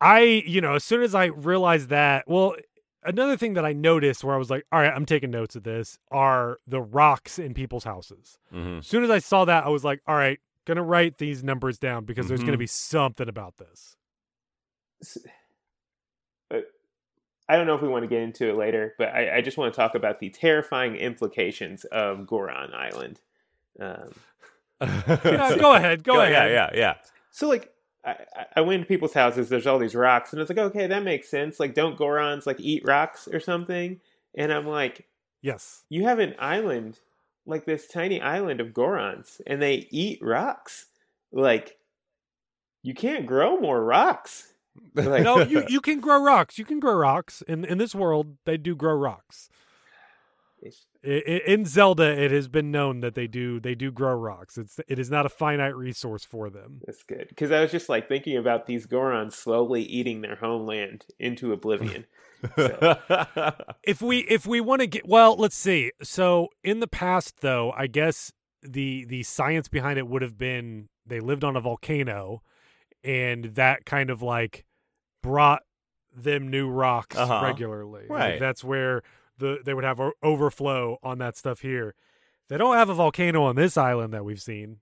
I, 0.00 0.20
you 0.46 0.60
know, 0.60 0.74
as 0.74 0.84
soon 0.84 1.02
as 1.02 1.14
I 1.14 1.26
realized 1.26 1.88
that, 1.88 2.28
well, 2.28 2.54
another 3.02 3.36
thing 3.36 3.54
that 3.54 3.64
I 3.64 3.72
noticed 3.72 4.22
where 4.22 4.34
I 4.34 4.38
was 4.38 4.48
like, 4.48 4.64
all 4.70 4.78
right, 4.80 4.92
I'm 4.94 5.06
taking 5.06 5.30
notes 5.30 5.56
of 5.56 5.64
this 5.64 5.98
are 6.12 6.58
the 6.68 6.80
rocks 6.80 7.38
in 7.38 7.52
people's 7.54 7.84
houses. 7.84 8.38
hmm 8.50 8.78
As 8.78 8.86
soon 8.86 9.02
as 9.02 9.10
I 9.10 9.18
saw 9.18 9.44
that, 9.46 9.64
I 9.64 9.68
was 9.68 9.84
like, 9.84 10.00
all 10.06 10.14
right, 10.14 10.38
gonna 10.66 10.84
write 10.84 11.18
these 11.18 11.42
numbers 11.42 11.78
down 11.78 12.04
because 12.04 12.28
there's 12.28 12.42
gonna 12.42 12.56
Mhm. 12.56 12.60
be 12.60 12.66
something 12.68 13.28
about 13.28 13.56
this. 13.56 13.96
I 17.50 17.56
don't 17.56 17.66
know 17.66 17.74
if 17.74 17.80
we 17.80 17.88
want 17.88 18.02
to 18.02 18.08
get 18.08 18.20
into 18.20 18.48
it 18.50 18.56
later, 18.56 18.94
but 18.98 19.08
I, 19.08 19.36
I 19.36 19.40
just 19.40 19.56
want 19.56 19.72
to 19.72 19.76
talk 19.76 19.94
about 19.94 20.20
the 20.20 20.28
terrifying 20.28 20.96
implications 20.96 21.84
of 21.86 22.26
Goron 22.26 22.74
Island. 22.74 23.20
Um, 23.80 24.12
Yeah, 24.80 25.56
go 25.58 25.72
ahead, 25.74 26.04
go, 26.04 26.20
ahead. 26.20 26.52
Yeah, 26.52 26.70
yeah, 26.74 26.78
yeah. 26.78 26.94
So, 27.38 27.48
like, 27.48 27.72
I, 28.04 28.16
I- 28.56 28.60
went 28.62 28.82
to 28.82 28.86
people's 28.88 29.12
houses. 29.14 29.48
There's 29.48 29.66
all 29.66 29.78
these 29.78 29.94
rocks, 29.94 30.32
and 30.32 30.40
it's 30.40 30.48
like, 30.48 30.58
okay, 30.58 30.86
that 30.86 31.02
makes 31.04 31.28
sense. 31.28 31.60
Like, 31.60 31.74
don't 31.74 31.98
Gorons 31.98 32.46
like 32.46 32.60
eat 32.60 32.82
rocks 32.84 33.28
or 33.32 33.40
something? 33.40 34.00
And 34.34 34.52
I'm 34.52 34.66
like, 34.66 35.06
Yes. 35.42 35.82
you 35.88 36.04
have 36.04 36.18
an 36.18 36.34
island, 36.38 36.98
like 37.46 37.64
this 37.64 37.86
tiny 37.88 38.20
island 38.20 38.60
of 38.60 38.68
Gorons, 38.68 39.40
and 39.46 39.60
they 39.62 39.86
eat 39.90 40.20
rocks. 40.22 40.86
Like, 41.32 41.78
you 42.82 42.94
can't 42.94 43.26
grow 43.26 43.58
more 43.58 43.82
rocks. 43.84 44.52
Like, 44.94 45.22
No, 45.22 45.40
you, 45.42 45.64
you 45.68 45.80
can 45.80 46.00
grow 46.00 46.22
rocks. 46.22 46.58
You 46.58 46.64
can 46.64 46.80
grow 46.80 46.94
rocks. 46.94 47.42
In 47.42 47.64
in 47.64 47.78
this 47.78 47.94
world, 47.94 48.36
they 48.46 48.56
do 48.56 48.74
grow 48.74 48.94
rocks. 48.94 49.48
it's- 50.62 50.86
In 51.04 51.64
Zelda, 51.64 52.04
it 52.20 52.32
has 52.32 52.48
been 52.48 52.70
known 52.72 53.00
that 53.00 53.14
they 53.14 53.28
do 53.28 53.60
they 53.60 53.74
do 53.76 53.92
grow 53.92 54.14
rocks. 54.14 54.58
It's 54.58 54.80
it 54.88 54.98
is 54.98 55.10
not 55.10 55.26
a 55.26 55.28
finite 55.28 55.76
resource 55.76 56.24
for 56.24 56.50
them. 56.50 56.80
That's 56.84 57.04
good 57.04 57.26
because 57.28 57.52
I 57.52 57.60
was 57.60 57.70
just 57.70 57.88
like 57.88 58.08
thinking 58.08 58.36
about 58.36 58.66
these 58.66 58.86
Gorons 58.86 59.34
slowly 59.34 59.82
eating 59.82 60.22
their 60.22 60.36
homeland 60.36 61.06
into 61.20 61.52
oblivion. 61.52 62.06
if 63.82 64.00
we 64.00 64.18
if 64.20 64.46
we 64.46 64.60
want 64.60 64.80
to 64.80 64.86
get 64.86 65.06
well 65.08 65.34
let's 65.36 65.56
see 65.56 65.90
so 66.02 66.48
in 66.62 66.78
the 66.78 66.86
past 66.86 67.40
though 67.40 67.72
i 67.76 67.88
guess 67.88 68.32
the 68.62 69.04
the 69.06 69.24
science 69.24 69.68
behind 69.68 69.98
it 69.98 70.06
would 70.06 70.22
have 70.22 70.38
been 70.38 70.88
they 71.04 71.18
lived 71.18 71.42
on 71.42 71.56
a 71.56 71.60
volcano 71.60 72.40
and 73.02 73.44
that 73.56 73.84
kind 73.84 74.08
of 74.10 74.22
like 74.22 74.64
brought 75.22 75.62
them 76.16 76.48
new 76.48 76.68
rocks 76.68 77.16
Uh-huh. 77.16 77.40
regularly 77.44 78.02
Like, 78.08 78.18
Right. 78.18 78.38
that's 78.38 78.62
where 78.62 79.02
the 79.38 79.58
they 79.64 79.74
would 79.74 79.84
have 79.84 80.00
overflow 80.22 80.98
on 81.02 81.18
that 81.18 81.36
stuff 81.36 81.60
here 81.60 81.94
they 82.48 82.56
don't 82.56 82.76
have 82.76 82.88
a 82.88 82.94
volcano 82.94 83.42
on 83.42 83.56
this 83.56 83.76
island 83.76 84.12
that 84.12 84.24
we've 84.24 84.42
seen 84.42 84.78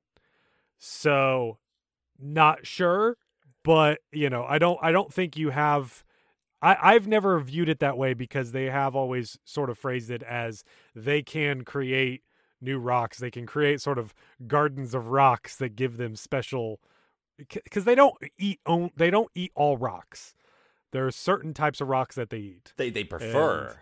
so 0.79 1.59
not 2.19 2.67
sure 2.67 3.17
but 3.63 4.01
you 4.13 4.31
know 4.31 4.45
i 4.49 4.59
don't 4.59 4.79
i 4.83 4.91
don't 4.91 5.13
think 5.13 5.37
you 5.37 5.51
have 5.51 6.05
I, 6.63 6.95
I've 6.95 7.07
never 7.07 7.39
viewed 7.41 7.69
it 7.69 7.81
that 7.81 7.99
way 7.99 8.15
because 8.15 8.53
they 8.53 8.65
have 8.71 8.97
always 8.97 9.39
sort 9.45 9.71
of 9.71 9.79
phrased 9.79 10.11
it 10.11 10.23
as 10.23 10.65
they 10.95 11.23
can 11.23 11.65
create 11.65 12.23
new 12.61 12.79
rocks. 12.79 13.19
They 13.19 13.31
can 13.31 13.47
create 13.47 13.81
sort 13.81 13.99
of 13.99 14.15
gardens 14.47 14.95
of 14.95 15.09
rocks 15.09 15.57
that 15.57 15.77
give 15.77 15.97
them 15.97 16.17
special 16.17 16.81
because 17.37 17.85
they 17.85 17.95
don't 17.95 18.17
eat 18.39 18.61
own 18.65 18.91
they 18.97 19.11
don't 19.11 19.31
eat 19.35 19.53
all 19.55 19.77
rocks. 19.77 20.35
There 20.93 21.07
are 21.07 21.11
certain 21.11 21.53
types 21.53 21.81
of 21.81 21.89
rocks 21.89 22.17
that 22.17 22.31
they 22.31 22.39
eat. 22.39 22.73
they 22.77 22.91
they 22.91 23.05
prefer. 23.05 23.77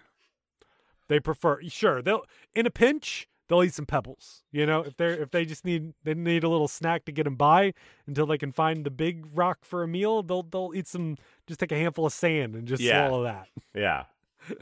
They 1.09 1.21
prefer 1.21 1.61
sure 1.69 2.01
they'll 2.03 2.25
in 2.55 2.67
a 2.67 2.71
pinch 2.71 3.29
they'll 3.49 3.63
eat 3.63 3.75
some 3.75 3.85
pebbles. 3.87 4.43
You 4.53 4.65
know, 4.65 4.81
if 4.81 4.97
they're 4.97 5.13
if 5.23 5.31
they 5.31 5.45
just 5.45 5.65
need 5.65 5.93
they 6.03 6.15
need 6.15 6.45
a 6.45 6.49
little 6.49 6.69
snack 6.69 7.05
to 7.05 7.13
get 7.13 7.25
them 7.25 7.37
by 7.37 7.75
until 8.07 8.27
they 8.27 8.39
can 8.39 8.53
find 8.53 8.85
the 8.87 8.91
big 8.91 9.27
rock 9.35 9.59
for 9.63 9.83
a 9.83 9.89
meal, 9.89 10.23
they'll 10.23 10.43
they'll 10.43 10.73
eat 10.75 10.87
some 10.87 11.17
just 11.47 11.61
take 11.61 11.73
a 11.73 11.77
handful 11.77 12.07
of 12.07 12.13
sand 12.13 12.55
and 12.55 12.67
just 12.67 12.83
Yeah. 12.83 13.07
swallow 13.07 13.25
that. 13.25 13.49
Yeah. 13.75 14.05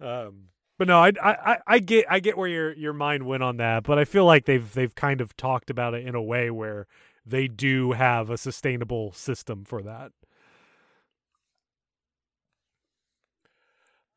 Um, 0.00 0.44
but 0.78 0.88
no, 0.88 0.98
I, 0.98 1.12
I 1.22 1.30
I- 1.52 1.58
I 1.66 1.78
get 1.78 2.06
I 2.08 2.20
get 2.20 2.38
where 2.38 2.48
your 2.48 2.72
your 2.72 2.94
mind 2.94 3.26
went 3.26 3.42
on 3.42 3.58
that, 3.58 3.82
but 3.82 3.98
I 3.98 4.06
feel 4.06 4.24
like 4.24 4.46
they've 4.46 4.72
they've 4.72 4.94
kind 4.94 5.20
of 5.20 5.36
talked 5.36 5.68
about 5.68 5.92
it 5.92 6.06
in 6.06 6.14
a 6.14 6.22
way 6.22 6.50
where 6.50 6.86
they 7.26 7.48
do 7.48 7.92
have 7.92 8.30
a 8.30 8.38
sustainable 8.38 9.12
system 9.12 9.64
for 9.66 9.82
that. 9.82 10.12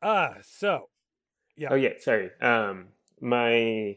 Ah, 0.02 0.36
so 0.42 0.88
yeah. 1.56 1.68
Oh 1.70 1.74
yeah, 1.74 1.90
sorry. 2.00 2.30
Um, 2.40 2.86
my 3.20 3.96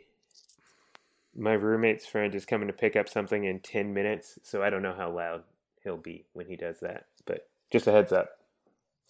my 1.35 1.53
roommate's 1.53 2.05
friend 2.05 2.33
is 2.33 2.45
coming 2.45 2.67
to 2.67 2.73
pick 2.73 2.95
up 2.95 3.09
something 3.09 3.43
in 3.43 3.59
ten 3.59 3.93
minutes, 3.93 4.39
so 4.43 4.63
I 4.63 4.69
don't 4.69 4.81
know 4.81 4.95
how 4.95 5.11
loud 5.11 5.43
he'll 5.83 5.97
be 5.97 6.25
when 6.33 6.47
he 6.47 6.55
does 6.55 6.79
that. 6.81 7.05
But 7.25 7.47
just 7.71 7.87
a 7.87 7.91
heads 7.91 8.11
up. 8.11 8.29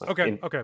Okay, 0.01 0.29
In- 0.29 0.39
okay. 0.43 0.63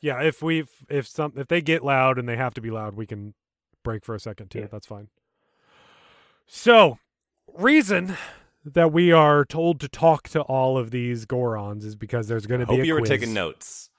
Yeah, 0.00 0.22
if 0.22 0.42
we've 0.42 0.70
if 0.88 1.08
some 1.08 1.32
if 1.36 1.48
they 1.48 1.60
get 1.60 1.84
loud 1.84 2.18
and 2.18 2.28
they 2.28 2.36
have 2.36 2.54
to 2.54 2.60
be 2.60 2.70
loud, 2.70 2.94
we 2.94 3.06
can 3.06 3.34
break 3.82 4.04
for 4.04 4.14
a 4.14 4.20
second 4.20 4.50
too. 4.50 4.60
Yeah. 4.60 4.66
That's 4.70 4.86
fine. 4.86 5.08
So, 6.46 6.98
reason 7.52 8.16
that 8.64 8.92
we 8.92 9.12
are 9.12 9.44
told 9.44 9.80
to 9.80 9.88
talk 9.88 10.28
to 10.28 10.40
all 10.42 10.78
of 10.78 10.90
these 10.90 11.26
Gorons 11.26 11.84
is 11.84 11.96
because 11.96 12.28
there's 12.28 12.46
going 12.46 12.60
to 12.60 12.66
be 12.66 12.76
Hope 12.76 12.82
a 12.82 12.86
you 12.86 12.94
were 12.94 13.00
taking 13.00 13.34
notes. 13.34 13.90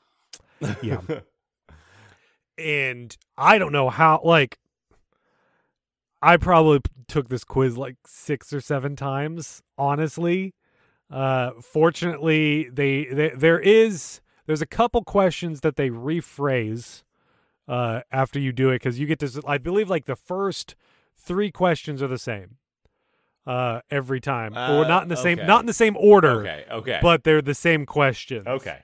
Yeah. 0.81 1.01
and 2.59 3.15
I 3.37 3.57
don't 3.57 3.71
know 3.71 3.89
how 3.89 4.21
like 4.23 4.57
I 6.21 6.37
probably 6.37 6.81
took 7.07 7.29
this 7.29 7.43
quiz 7.43 7.77
like 7.77 7.95
6 8.05 8.51
or 8.53 8.61
7 8.61 8.95
times, 8.95 9.61
honestly. 9.77 10.53
Uh 11.09 11.51
fortunately, 11.61 12.69
they, 12.69 13.05
they 13.05 13.29
there 13.29 13.59
is 13.59 14.21
there's 14.45 14.61
a 14.61 14.67
couple 14.67 15.03
questions 15.03 15.61
that 15.61 15.75
they 15.75 15.89
rephrase 15.89 17.03
uh 17.67 18.01
after 18.11 18.39
you 18.39 18.51
do 18.51 18.69
it 18.69 18.79
cuz 18.79 18.99
you 18.99 19.07
get 19.07 19.19
to 19.19 19.41
I 19.47 19.57
believe 19.57 19.89
like 19.89 20.05
the 20.05 20.15
first 20.15 20.75
3 21.17 21.51
questions 21.51 22.03
are 22.03 22.07
the 22.07 22.19
same. 22.19 22.57
Uh 23.47 23.81
every 23.89 24.19
time. 24.19 24.53
or 24.53 24.83
Uh, 24.85 24.87
not 24.87 25.03
in 25.03 25.09
the 25.09 25.15
same 25.17 25.37
not 25.47 25.61
in 25.61 25.65
the 25.65 25.73
same 25.73 25.95
order, 25.97 26.41
okay. 26.41 26.65
Okay. 26.69 26.99
but 27.01 27.23
they're 27.23 27.41
the 27.41 27.55
same 27.55 27.85
questions. 27.85 28.45
okay. 28.45 28.83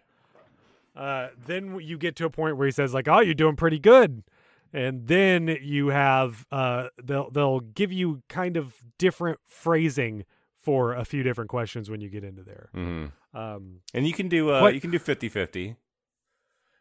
Uh, 0.96 1.28
then 1.46 1.80
you 1.82 1.98
get 1.98 2.16
to 2.18 2.26
a 2.26 2.30
point 2.30 2.58
where 2.58 2.66
he 2.68 2.72
says 2.72 2.94
like, 2.94 3.08
"Oh, 3.08 3.20
you're 3.20 3.34
doing 3.34 3.56
pretty 3.56 3.80
good," 3.80 4.24
and 4.72 5.08
then 5.08 5.58
you 5.62 5.88
have 5.90 6.46
uh, 6.52 6.88
they'll 7.04 7.30
they'll 7.32 7.60
give 7.60 7.92
you 7.92 8.24
kind 8.30 8.56
of 8.58 8.76
different 8.98 9.40
phrasing 9.48 10.24
for 10.62 10.94
a 10.94 11.04
few 11.06 11.22
different 11.22 11.50
questions 11.50 11.90
when 11.90 12.02
you 12.02 12.10
get 12.10 12.24
into 12.24 12.42
there. 12.44 12.70
hmm 12.74 13.06
Um, 13.34 13.82
And 13.94 14.08
you 14.08 14.14
can 14.14 14.30
do 14.30 14.54
uh, 14.54 14.68
you 14.70 14.80
can 14.82 14.90
do 14.92 14.98
50-50. 15.00 15.76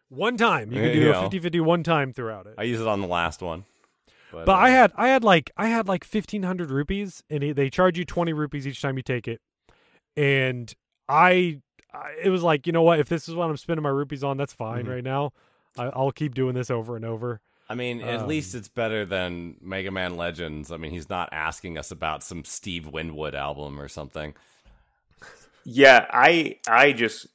one 0.09 0.37
time 0.37 0.73
you 0.73 0.81
can 0.81 0.93
do 0.93 1.01
yeah. 1.01 1.25
a 1.25 1.29
50-50 1.29 1.61
one 1.65 1.83
time 1.83 2.13
throughout 2.13 2.47
it. 2.47 2.55
I 2.57 2.63
use 2.63 2.81
it 2.81 2.87
on 2.87 3.01
the 3.01 3.07
last 3.09 3.43
one. 3.43 3.65
But, 4.33 4.47
but 4.47 4.53
uh, 4.53 4.57
I 4.59 4.71
had 4.71 4.93
I 4.97 5.09
had 5.09 5.23
like 5.25 5.51
I 5.57 5.67
had 5.69 5.87
like 5.87 6.03
fifteen 6.05 6.43
hundred 6.45 6.71
rupees, 6.71 7.23
and 7.31 7.55
they 7.55 7.71
charge 7.71 7.99
you 7.99 8.05
twenty 8.05 8.33
rupees 8.33 8.67
each 8.67 8.81
time 8.83 8.97
you 8.97 9.03
take 9.03 9.29
it. 9.29 9.41
And 10.17 10.73
I, 11.09 11.61
I, 11.95 12.15
it 12.25 12.29
was 12.31 12.43
like 12.43 12.67
you 12.67 12.73
know 12.73 12.83
what, 12.83 12.99
if 13.01 13.09
this 13.09 13.29
is 13.29 13.35
what 13.35 13.49
I'm 13.49 13.57
spending 13.57 13.83
my 13.83 13.89
rupees 13.91 14.25
on, 14.25 14.37
that's 14.37 14.53
fine 14.53 14.87
Mhm. 14.87 14.91
right 14.91 15.05
now. 15.05 15.33
I, 15.79 15.85
I'll 15.87 16.13
keep 16.13 16.35
doing 16.35 16.55
this 16.55 16.71
over 16.71 16.97
and 16.97 17.05
over. 17.05 17.41
I 17.69 17.75
mean, 17.75 18.03
at 18.03 18.21
Um, 18.21 18.29
least 18.29 18.55
it's 18.55 18.69
better 18.69 19.05
than 19.07 19.57
Mega 19.63 19.91
Man 19.91 20.17
Legends. 20.17 20.71
I 20.71 20.77
mean, 20.77 20.91
he's 20.91 21.09
not 21.09 21.31
asking 21.33 21.79
us 21.79 21.91
about 21.91 22.23
some 22.23 22.45
Steve 22.45 22.87
Winwood 22.87 23.35
album 23.35 23.81
or 23.81 23.89
something. 23.89 24.35
Yeah, 25.65 26.07
I 26.11 26.59
I 26.69 26.93
just 26.93 27.27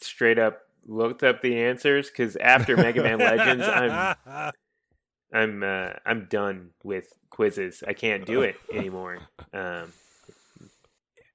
straight 0.00 0.38
up 0.38 0.60
looked 0.86 1.22
up 1.22 1.40
the 1.42 1.58
answers 1.62 2.10
because 2.10 2.36
after 2.36 2.76
Mega 2.76 3.02
Man 3.02 3.18
Legends, 3.18 3.66
I'm 3.66 4.16
I'm 5.32 5.62
uh, 5.62 5.92
I'm 6.04 6.26
done 6.26 6.70
with 6.84 7.12
quizzes. 7.30 7.82
I 7.86 7.94
can't 7.94 8.26
do 8.26 8.42
it 8.42 8.56
anymore. 8.72 9.18
Um, 9.54 9.92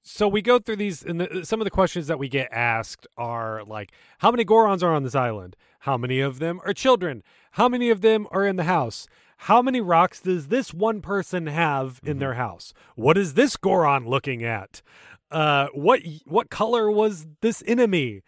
so 0.07 0.27
we 0.27 0.41
go 0.41 0.57
through 0.59 0.77
these 0.77 1.03
and 1.03 1.19
the, 1.21 1.45
some 1.45 1.59
of 1.61 1.65
the 1.65 1.71
questions 1.71 2.07
that 2.07 2.17
we 2.17 2.29
get 2.29 2.47
asked 2.51 3.05
are 3.17 3.63
like 3.63 3.91
how 4.19 4.31
many 4.31 4.45
gorons 4.45 4.81
are 4.83 4.93
on 4.93 5.03
this 5.03 5.15
island? 5.15 5.55
How 5.81 5.97
many 5.97 6.19
of 6.21 6.39
them 6.39 6.59
are 6.65 6.73
children? 6.73 7.23
How 7.51 7.67
many 7.69 7.89
of 7.89 8.01
them 8.01 8.27
are 8.31 8.45
in 8.45 8.55
the 8.55 8.63
house? 8.63 9.07
How 9.41 9.61
many 9.61 9.81
rocks 9.81 10.19
does 10.21 10.47
this 10.47 10.73
one 10.73 11.01
person 11.01 11.45
have 11.47 11.99
in 12.03 12.19
their 12.19 12.33
house? 12.35 12.73
What 12.95 13.17
is 13.17 13.33
this 13.35 13.55
goron 13.57 14.07
looking 14.07 14.43
at? 14.43 14.81
Uh 15.29 15.67
what 15.73 16.01
what 16.25 16.49
color 16.49 16.89
was 16.89 17.27
this 17.41 17.61
enemy? 17.67 18.21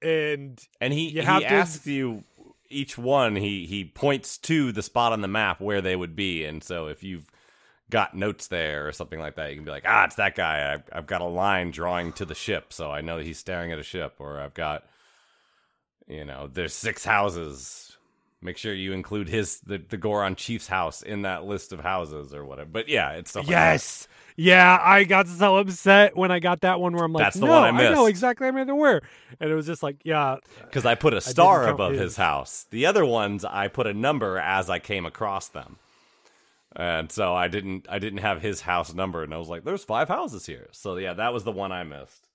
And 0.00 0.58
And 0.80 0.92
he, 0.92 1.08
You 1.10 1.20
he 1.20 1.26
have 1.26 1.42
to- 1.42 1.46
asks 1.48 1.86
you 1.86 2.24
each 2.68 2.96
one, 2.96 3.36
he, 3.36 3.66
he 3.66 3.84
points 3.84 4.38
to 4.38 4.72
the 4.72 4.82
spot 4.82 5.12
on 5.12 5.20
the 5.20 5.28
map 5.28 5.60
where 5.60 5.82
they 5.82 5.94
would 5.94 6.16
be. 6.16 6.42
And 6.44 6.64
so 6.64 6.86
if 6.86 7.02
you've 7.02 7.30
got 7.92 8.16
notes 8.16 8.48
there 8.48 8.88
or 8.88 8.92
something 8.92 9.20
like 9.20 9.36
that, 9.36 9.50
you 9.50 9.56
can 9.56 9.64
be 9.64 9.70
like, 9.70 9.84
ah, 9.86 10.04
it's 10.04 10.16
that 10.16 10.34
guy. 10.34 10.72
I've, 10.72 10.82
I've 10.92 11.06
got 11.06 11.20
a 11.20 11.26
line 11.26 11.70
drawing 11.70 12.12
to 12.14 12.24
the 12.24 12.34
ship, 12.34 12.72
so 12.72 12.90
I 12.90 13.02
know 13.02 13.18
he's 13.18 13.38
staring 13.38 13.70
at 13.70 13.78
a 13.78 13.82
ship. 13.84 14.14
Or 14.18 14.40
I've 14.40 14.54
got, 14.54 14.84
you 16.08 16.24
know, 16.24 16.48
there's 16.52 16.72
six 16.74 17.04
houses. 17.04 17.96
Make 18.40 18.56
sure 18.56 18.74
you 18.74 18.92
include 18.92 19.28
his 19.28 19.60
the, 19.60 19.78
the 19.78 19.96
Goron 19.98 20.34
chief's 20.34 20.66
house 20.66 21.02
in 21.02 21.22
that 21.22 21.44
list 21.44 21.72
of 21.72 21.80
houses 21.80 22.34
or 22.34 22.44
whatever. 22.44 22.70
But 22.72 22.88
yeah, 22.88 23.12
it's 23.12 23.30
stuff 23.30 23.46
like 23.46 23.54
that. 23.54 23.72
yes 23.74 24.08
yeah 24.34 24.78
i 24.82 25.04
got 25.04 25.28
so 25.28 25.58
upset 25.58 26.16
when 26.16 26.30
i 26.30 26.38
got 26.38 26.62
that 26.62 26.80
one 26.80 26.94
where 26.94 27.04
i'm 27.04 27.12
like 27.12 27.22
That's 27.22 27.36
the 27.38 27.44
no 27.44 27.52
one 27.52 27.64
I 27.64 27.90
know 27.90 28.04
missed." 28.04 28.08
exactly 28.08 28.46
how 28.46 28.52
many 28.54 28.64
there 28.64 28.74
were 28.74 29.02
and 29.38 29.50
it 29.50 29.54
was 29.54 29.66
just 29.66 29.82
like 29.82 29.96
yeah 30.04 30.36
because 30.62 30.86
I 30.86 30.94
put 30.94 31.12
a 31.12 31.20
star 31.20 31.68
above 31.68 31.92
his. 31.92 32.00
his. 32.00 32.16
house. 32.16 32.66
The 32.70 32.86
other 32.86 33.04
ones 33.04 33.44
I 33.44 33.68
put 33.68 33.86
a 33.86 33.92
number 33.92 34.38
as 34.38 34.70
I 34.70 34.78
came 34.78 35.04
across 35.04 35.48
them, 35.48 35.76
and 36.76 37.10
so 37.10 37.34
I 37.34 37.48
didn't 37.48 37.86
I 37.88 37.98
didn't 37.98 38.18
have 38.20 38.42
his 38.42 38.62
house 38.62 38.94
number, 38.94 39.22
and 39.22 39.32
I 39.34 39.38
was 39.38 39.48
like, 39.48 39.64
"There's 39.64 39.84
five 39.84 40.08
houses 40.08 40.46
here." 40.46 40.68
So 40.72 40.96
yeah, 40.96 41.14
that 41.14 41.32
was 41.32 41.44
the 41.44 41.52
one 41.52 41.72
I 41.72 41.84
missed. 41.84 42.28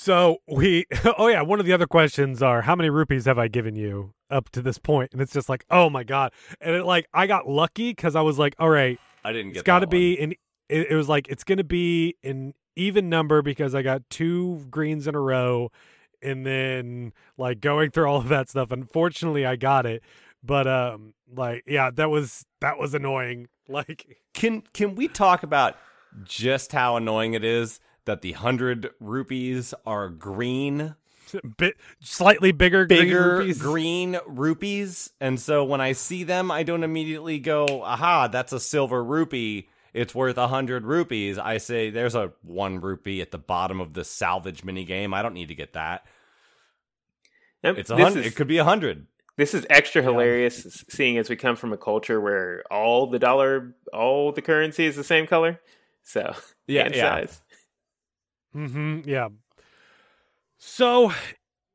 So 0.00 0.38
we, 0.46 0.86
oh 1.18 1.26
yeah, 1.26 1.42
one 1.42 1.58
of 1.58 1.66
the 1.66 1.72
other 1.72 1.88
questions 1.88 2.40
are 2.40 2.62
how 2.62 2.76
many 2.76 2.88
rupees 2.88 3.24
have 3.24 3.36
I 3.36 3.48
given 3.48 3.74
you 3.74 4.14
up 4.30 4.48
to 4.50 4.62
this 4.62 4.78
point? 4.78 5.12
And 5.12 5.20
it's 5.20 5.32
just 5.32 5.48
like, 5.48 5.64
oh 5.70 5.90
my 5.90 6.04
god, 6.04 6.32
and 6.60 6.76
it 6.76 6.84
like 6.84 7.08
I 7.12 7.26
got 7.26 7.48
lucky 7.48 7.90
because 7.90 8.14
I 8.14 8.20
was 8.20 8.38
like, 8.38 8.54
all 8.60 8.70
right, 8.70 8.98
I 9.24 9.32
didn't 9.32 9.54
get. 9.54 9.58
it's 9.58 9.66
got 9.66 9.80
to 9.80 9.88
be 9.88 10.16
an. 10.20 10.34
It, 10.68 10.92
it 10.92 10.94
was 10.94 11.08
like 11.08 11.26
it's 11.28 11.42
gonna 11.42 11.64
be 11.64 12.14
an 12.22 12.54
even 12.76 13.08
number 13.08 13.42
because 13.42 13.74
I 13.74 13.82
got 13.82 14.08
two 14.08 14.64
greens 14.70 15.08
in 15.08 15.16
a 15.16 15.20
row, 15.20 15.72
and 16.22 16.46
then 16.46 17.12
like 17.36 17.60
going 17.60 17.90
through 17.90 18.06
all 18.06 18.18
of 18.18 18.28
that 18.28 18.48
stuff. 18.48 18.70
Unfortunately, 18.70 19.44
I 19.44 19.56
got 19.56 19.84
it, 19.84 20.04
but 20.42 20.66
um, 20.66 21.14
like 21.34 21.64
yeah, 21.66 21.90
that 21.90 22.10
was 22.10 22.44
that 22.60 22.78
was 22.78 22.94
annoying. 22.94 23.48
Like 23.70 24.16
Can 24.32 24.62
can 24.72 24.94
we 24.94 25.08
talk 25.08 25.42
about 25.42 25.76
just 26.24 26.72
how 26.72 26.96
annoying 26.96 27.34
it 27.34 27.44
is 27.44 27.80
that 28.06 28.22
the 28.22 28.32
hundred 28.32 28.88
rupees 28.98 29.74
are 29.84 30.08
green, 30.08 30.94
bit 31.58 31.76
slightly 32.00 32.50
bigger, 32.52 32.86
green 32.86 33.00
bigger 33.00 33.36
rupees. 33.40 33.60
green 33.60 34.18
rupees, 34.26 35.10
and 35.20 35.38
so 35.38 35.64
when 35.64 35.82
I 35.82 35.92
see 35.92 36.24
them, 36.24 36.50
I 36.50 36.62
don't 36.62 36.82
immediately 36.82 37.38
go, 37.40 37.82
"Aha, 37.82 38.28
that's 38.28 38.54
a 38.54 38.60
silver 38.60 39.04
rupee." 39.04 39.68
It's 39.92 40.14
worth 40.14 40.38
a 40.38 40.48
hundred 40.48 40.86
rupees. 40.86 41.36
I 41.38 41.58
say 41.58 41.90
there's 41.90 42.14
a 42.14 42.32
one 42.40 42.80
rupee 42.80 43.20
at 43.20 43.32
the 43.32 43.36
bottom 43.38 43.82
of 43.82 43.92
the 43.92 44.02
salvage 44.04 44.64
mini 44.64 44.86
game. 44.86 45.12
I 45.12 45.20
don't 45.20 45.34
need 45.34 45.48
to 45.48 45.54
get 45.54 45.74
that. 45.74 46.06
Yep, 47.64 47.76
It's 47.78 47.90
a 47.90 47.96
hundred. 47.98 48.24
It 48.24 48.34
could 48.34 48.48
be 48.48 48.56
a 48.58 48.64
hundred. 48.64 49.06
This 49.38 49.54
is 49.54 49.64
extra 49.70 50.02
hilarious, 50.02 50.66
s- 50.66 50.84
seeing 50.90 51.16
as 51.16 51.30
we 51.30 51.36
come 51.36 51.56
from 51.56 51.72
a 51.72 51.76
culture 51.78 52.20
where 52.20 52.64
all 52.70 53.06
the 53.06 53.20
dollar, 53.20 53.74
all 53.92 54.32
the 54.32 54.42
currency 54.42 54.84
is 54.84 54.96
the 54.96 55.04
same 55.04 55.26
color. 55.26 55.60
So 56.02 56.34
Yeah, 56.66 56.82
and 56.86 56.94
yeah. 56.94 57.02
size. 57.02 57.42
Mm-hmm. 58.54 59.08
Yeah. 59.08 59.28
So 60.58 61.12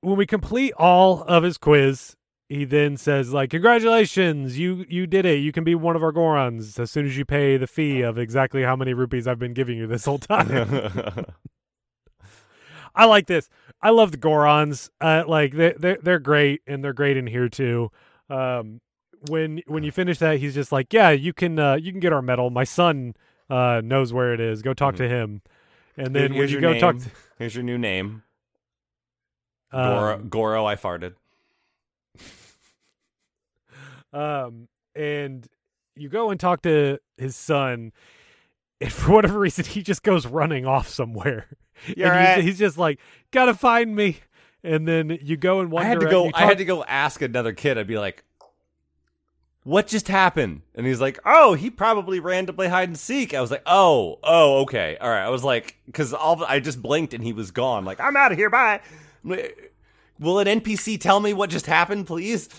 when 0.01 0.17
we 0.17 0.25
complete 0.25 0.73
all 0.77 1.23
of 1.23 1.43
his 1.43 1.57
quiz, 1.57 2.15
he 2.49 2.65
then 2.65 2.97
says, 2.97 3.31
like, 3.31 3.49
congratulations, 3.49 4.59
you 4.59 4.85
you 4.89 5.07
did 5.07 5.25
it. 5.25 5.37
You 5.39 5.53
can 5.53 5.63
be 5.63 5.73
one 5.73 5.95
of 5.95 6.03
our 6.03 6.11
Gorons 6.11 6.77
as 6.79 6.91
soon 6.91 7.05
as 7.05 7.17
you 7.17 7.23
pay 7.25 7.55
the 7.57 7.65
fee 7.65 8.01
of 8.01 8.17
exactly 8.17 8.61
how 8.63 8.75
many 8.75 8.93
rupees 8.93 9.25
I've 9.25 9.39
been 9.39 9.53
giving 9.53 9.77
you 9.77 9.87
this 9.87 10.03
whole 10.05 10.19
time. 10.19 10.45
I 12.95 13.05
like 13.05 13.27
this. 13.27 13.49
I 13.81 13.89
love 13.89 14.11
the 14.11 14.17
Gorons. 14.17 14.89
Uh, 15.01 15.23
like 15.27 15.53
they 15.53 15.73
they're 15.77 15.97
they're 16.01 16.19
great 16.19 16.61
and 16.67 16.83
they're 16.83 16.93
great 16.93 17.17
in 17.17 17.27
here 17.27 17.49
too. 17.49 17.91
Um, 18.29 18.81
when 19.29 19.61
when 19.67 19.83
you 19.83 19.91
finish 19.91 20.19
that, 20.19 20.39
he's 20.39 20.53
just 20.53 20.71
like, 20.71 20.93
yeah, 20.93 21.09
you 21.11 21.33
can 21.33 21.59
uh, 21.59 21.75
you 21.75 21.91
can 21.91 21.99
get 21.99 22.13
our 22.13 22.21
medal. 22.21 22.49
My 22.49 22.63
son 22.63 23.15
uh 23.49 23.81
knows 23.83 24.13
where 24.13 24.33
it 24.33 24.39
is. 24.39 24.61
Go 24.61 24.73
talk 24.73 24.95
to 24.95 25.07
him. 25.07 25.41
And 25.97 26.15
then 26.15 26.33
when 26.33 26.49
you 26.49 26.59
go 26.59 26.79
talk 26.79 26.95
name. 26.95 27.03
to 27.03 27.11
Here's 27.37 27.55
your 27.55 27.63
new 27.63 27.77
name. 27.77 28.23
Goro, 29.71 30.15
um, 30.15 30.29
Goro 30.29 30.65
I 30.65 30.75
farted. 30.75 31.13
um 34.13 34.67
and 34.95 35.47
you 35.95 36.09
go 36.09 36.29
and 36.29 36.39
talk 36.39 36.61
to 36.63 36.99
his 37.17 37.35
son, 37.35 37.91
and 38.81 38.91
for 38.93 39.11
whatever 39.11 39.39
reason, 39.39 39.65
he 39.65 39.81
just 39.81 40.03
goes 40.03 40.25
running 40.25 40.65
off 40.65 40.87
somewhere. 40.87 41.47
You're 41.97 42.11
and 42.11 42.19
he's, 42.19 42.35
right. 42.35 42.43
he's 42.43 42.59
just 42.59 42.77
like, 42.77 42.99
"Gotta 43.31 43.53
find 43.53 43.95
me." 43.95 44.17
And 44.63 44.87
then 44.87 45.17
you 45.21 45.35
go 45.35 45.59
and 45.59 45.71
one 45.71 45.85
I 45.85 45.89
had 45.89 45.99
to 45.99 46.05
go. 46.05 46.25
you 46.25 46.31
I 46.33 46.45
had 46.45 46.57
to 46.59 46.65
go 46.65 46.83
ask 46.85 47.21
another 47.21 47.53
kid. 47.53 47.77
I'd 47.77 47.87
be 47.87 47.97
like, 47.97 48.23
"What 49.63 49.87
just 49.87 50.07
happened?" 50.07 50.61
And 50.75 50.87
he's 50.87 51.01
like, 51.01 51.19
"Oh, 51.25 51.53
he 51.53 51.69
probably 51.69 52.19
ran 52.19 52.45
to 52.45 52.53
play 52.53 52.69
hide 52.69 52.87
and 52.89 52.97
seek." 52.97 53.33
I 53.33 53.41
was 53.41 53.51
like, 53.51 53.63
"Oh, 53.65 54.19
oh, 54.23 54.61
okay, 54.61 54.97
all 55.01 55.09
right." 55.09 55.25
I 55.25 55.29
was 55.29 55.43
like, 55.43 55.77
because 55.85 56.13
all 56.13 56.43
I 56.45 56.59
just 56.59 56.81
blinked 56.81 57.13
and 57.13 57.23
he 57.23 57.33
was 57.33 57.51
gone. 57.51 57.83
Like, 57.83 57.99
I'm 57.99 58.15
out 58.15 58.31
of 58.31 58.37
here. 58.37 58.49
Bye. 58.49 58.81
Will 60.19 60.39
an 60.39 60.47
NPC 60.47 60.99
tell 60.99 61.19
me 61.19 61.33
what 61.33 61.49
just 61.49 61.65
happened, 61.65 62.07
please? 62.07 62.49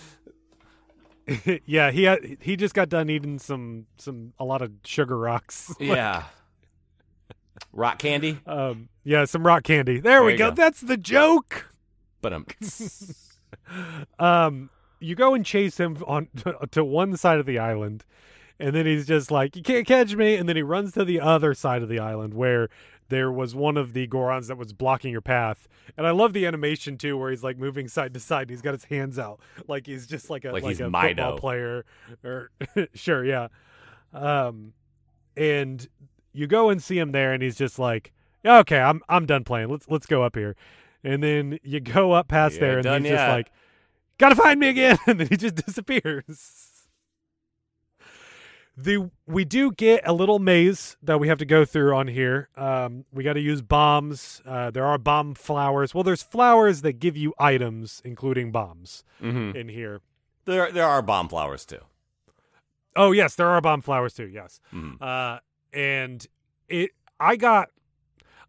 yeah, 1.65 1.91
he 1.91 2.03
had, 2.03 2.37
he 2.39 2.55
just 2.55 2.73
got 2.73 2.89
done 2.89 3.09
eating 3.09 3.39
some 3.39 3.85
some 3.97 4.33
a 4.39 4.45
lot 4.45 4.61
of 4.61 4.71
sugar 4.83 5.17
rocks. 5.17 5.73
Yeah. 5.79 6.23
Rock 7.73 7.99
candy, 7.99 8.39
Um, 8.45 8.89
yeah, 9.03 9.25
some 9.25 9.45
rock 9.45 9.63
candy. 9.63 9.99
There, 9.99 10.23
we 10.23 10.35
go. 10.35 10.49
go. 10.49 10.55
That's 10.55 10.81
the 10.81 10.97
joke. 10.97 11.69
but 12.21 12.33
um, 12.33 12.45
Um, 14.19 14.69
you 14.99 15.15
go 15.15 15.33
and 15.33 15.45
chase 15.45 15.79
him 15.79 15.97
on 16.07 16.27
to 16.71 16.83
one 16.83 17.17
side 17.17 17.39
of 17.39 17.45
the 17.45 17.59
island, 17.59 18.05
and 18.59 18.75
then 18.75 18.85
he's 18.85 19.05
just 19.07 19.31
like, 19.31 19.55
"You 19.55 19.63
can't 19.63 19.85
catch 19.87 20.15
me!" 20.15 20.35
And 20.35 20.47
then 20.47 20.55
he 20.55 20.61
runs 20.61 20.93
to 20.93 21.03
the 21.05 21.19
other 21.19 21.53
side 21.53 21.81
of 21.81 21.89
the 21.89 21.99
island 21.99 22.33
where 22.33 22.69
there 23.09 23.31
was 23.31 23.53
one 23.53 23.77
of 23.77 23.93
the 23.93 24.07
Gorons 24.07 24.47
that 24.47 24.57
was 24.57 24.73
blocking 24.73 25.11
your 25.11 25.21
path. 25.21 25.67
And 25.97 26.07
I 26.07 26.11
love 26.11 26.33
the 26.33 26.45
animation 26.47 26.97
too, 26.97 27.17
where 27.17 27.29
he's 27.29 27.43
like 27.43 27.57
moving 27.57 27.87
side 27.87 28.13
to 28.15 28.19
side. 28.19 28.43
And 28.43 28.49
he's 28.51 28.61
got 28.61 28.73
his 28.73 28.85
hands 28.85 29.19
out, 29.19 29.39
like 29.67 29.85
he's 29.85 30.07
just 30.07 30.29
like 30.29 30.45
a 30.45 30.51
Like 30.51 30.63
like, 30.63 30.79
a 30.79 30.83
Mido. 30.83 31.07
football 31.09 31.37
player. 31.37 31.85
Or 32.23 32.51
sure, 32.93 33.23
yeah. 33.23 33.47
Um, 34.13 34.73
and 35.37 35.87
you 36.35 36.47
go 36.47 36.69
and 36.69 36.81
see 36.81 36.97
him 36.99 37.11
there, 37.11 37.33
and 37.33 37.41
he's 37.41 37.55
just 37.55 37.79
like, 37.79 38.11
"Okay, 38.45 38.79
I'm 38.79 39.01
I'm 39.09 39.25
done 39.25 39.43
playing. 39.43 39.69
Let's 39.69 39.87
let's 39.89 40.05
go 40.05 40.23
up 40.23 40.35
here." 40.35 40.55
And 41.03 41.21
then 41.21 41.59
you 41.63 41.79
go 41.79 42.11
up 42.11 42.27
past 42.27 42.55
You 42.55 42.61
there, 42.61 42.79
and 42.79 43.05
he's 43.05 43.13
just 43.13 43.27
like, 43.27 43.51
"Gotta 44.17 44.35
find 44.35 44.59
me 44.59 44.69
again," 44.69 44.97
and 45.07 45.19
then 45.19 45.27
he 45.27 45.37
just 45.37 45.55
disappears. 45.55 46.71
The 48.77 49.09
we 49.25 49.45
do 49.45 49.71
get 49.71 50.05
a 50.05 50.11
little 50.11 50.39
maze 50.39 50.97
that 51.01 51.17
we 51.17 51.29
have 51.29 51.37
to 51.37 51.45
go 51.45 51.63
through 51.63 51.95
on 51.95 52.07
here. 52.09 52.49
Um, 52.57 53.05
we 53.13 53.23
got 53.23 53.33
to 53.33 53.39
use 53.39 53.61
bombs. 53.61 54.41
Uh, 54.45 54.69
there 54.69 54.85
are 54.85 54.97
bomb 54.97 55.33
flowers. 55.33 55.93
Well, 55.93 56.03
there's 56.03 56.21
flowers 56.21 56.81
that 56.81 56.99
give 56.99 57.15
you 57.15 57.33
items, 57.39 58.01
including 58.03 58.51
bombs, 58.51 59.05
mhm. 59.21 59.55
in 59.55 59.69
here. 59.69 60.01
there 60.43 60.71
there 60.73 60.85
are 60.85 61.01
bomb 61.01 61.29
flowers 61.29 61.65
too. 61.65 61.79
Oh 62.97 63.11
yes, 63.13 63.35
there 63.35 63.47
are 63.47 63.61
bomb 63.61 63.81
flowers 63.81 64.13
too. 64.13 64.27
Yes. 64.27 64.59
Mhm. 64.73 65.01
Uh, 65.01 65.39
and 65.75 66.25
it, 66.69 66.91
I 67.19 67.35
got, 67.35 67.69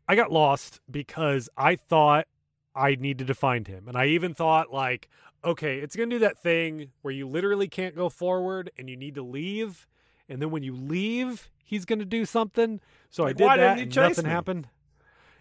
I 0.09 0.15
got 0.15 0.31
lost 0.33 0.81
because 0.91 1.49
I 1.57 1.77
thought 1.77 2.27
I 2.75 2.95
needed 2.95 3.27
to 3.27 3.35
find 3.35 3.67
him, 3.67 3.89
and 3.89 3.97
I 3.97 4.07
even 4.07 4.33
thought 4.35 4.73
like, 4.73 5.09
okay, 5.45 5.79
it's 5.79 5.97
gonna 5.97 6.11
do 6.11 6.19
that 6.21 6.39
thing 6.43 6.91
where 7.03 7.13
you 7.13 7.27
literally 7.27 7.69
can't 7.69 7.95
go 7.97 8.09
forward 8.09 8.71
and 8.79 8.89
you 8.89 8.97
need 8.97 9.15
to 9.17 9.23
leave, 9.23 9.87
and 10.29 10.41
then 10.41 10.51
when 10.51 10.63
you 10.63 10.75
leave, 10.75 11.51
he's 11.65 11.85
gonna 11.85 12.05
do 12.05 12.25
something. 12.25 12.81
So 13.11 13.25
I 13.25 13.29
Like, 13.29 13.37
did 13.37 13.45
why 13.45 13.57
didn't 13.57 13.77
that, 13.77 13.83
and 13.83 13.93
chase 13.93 14.17
nothing 14.17 14.25
me? 14.25 14.31
happened. 14.31 14.69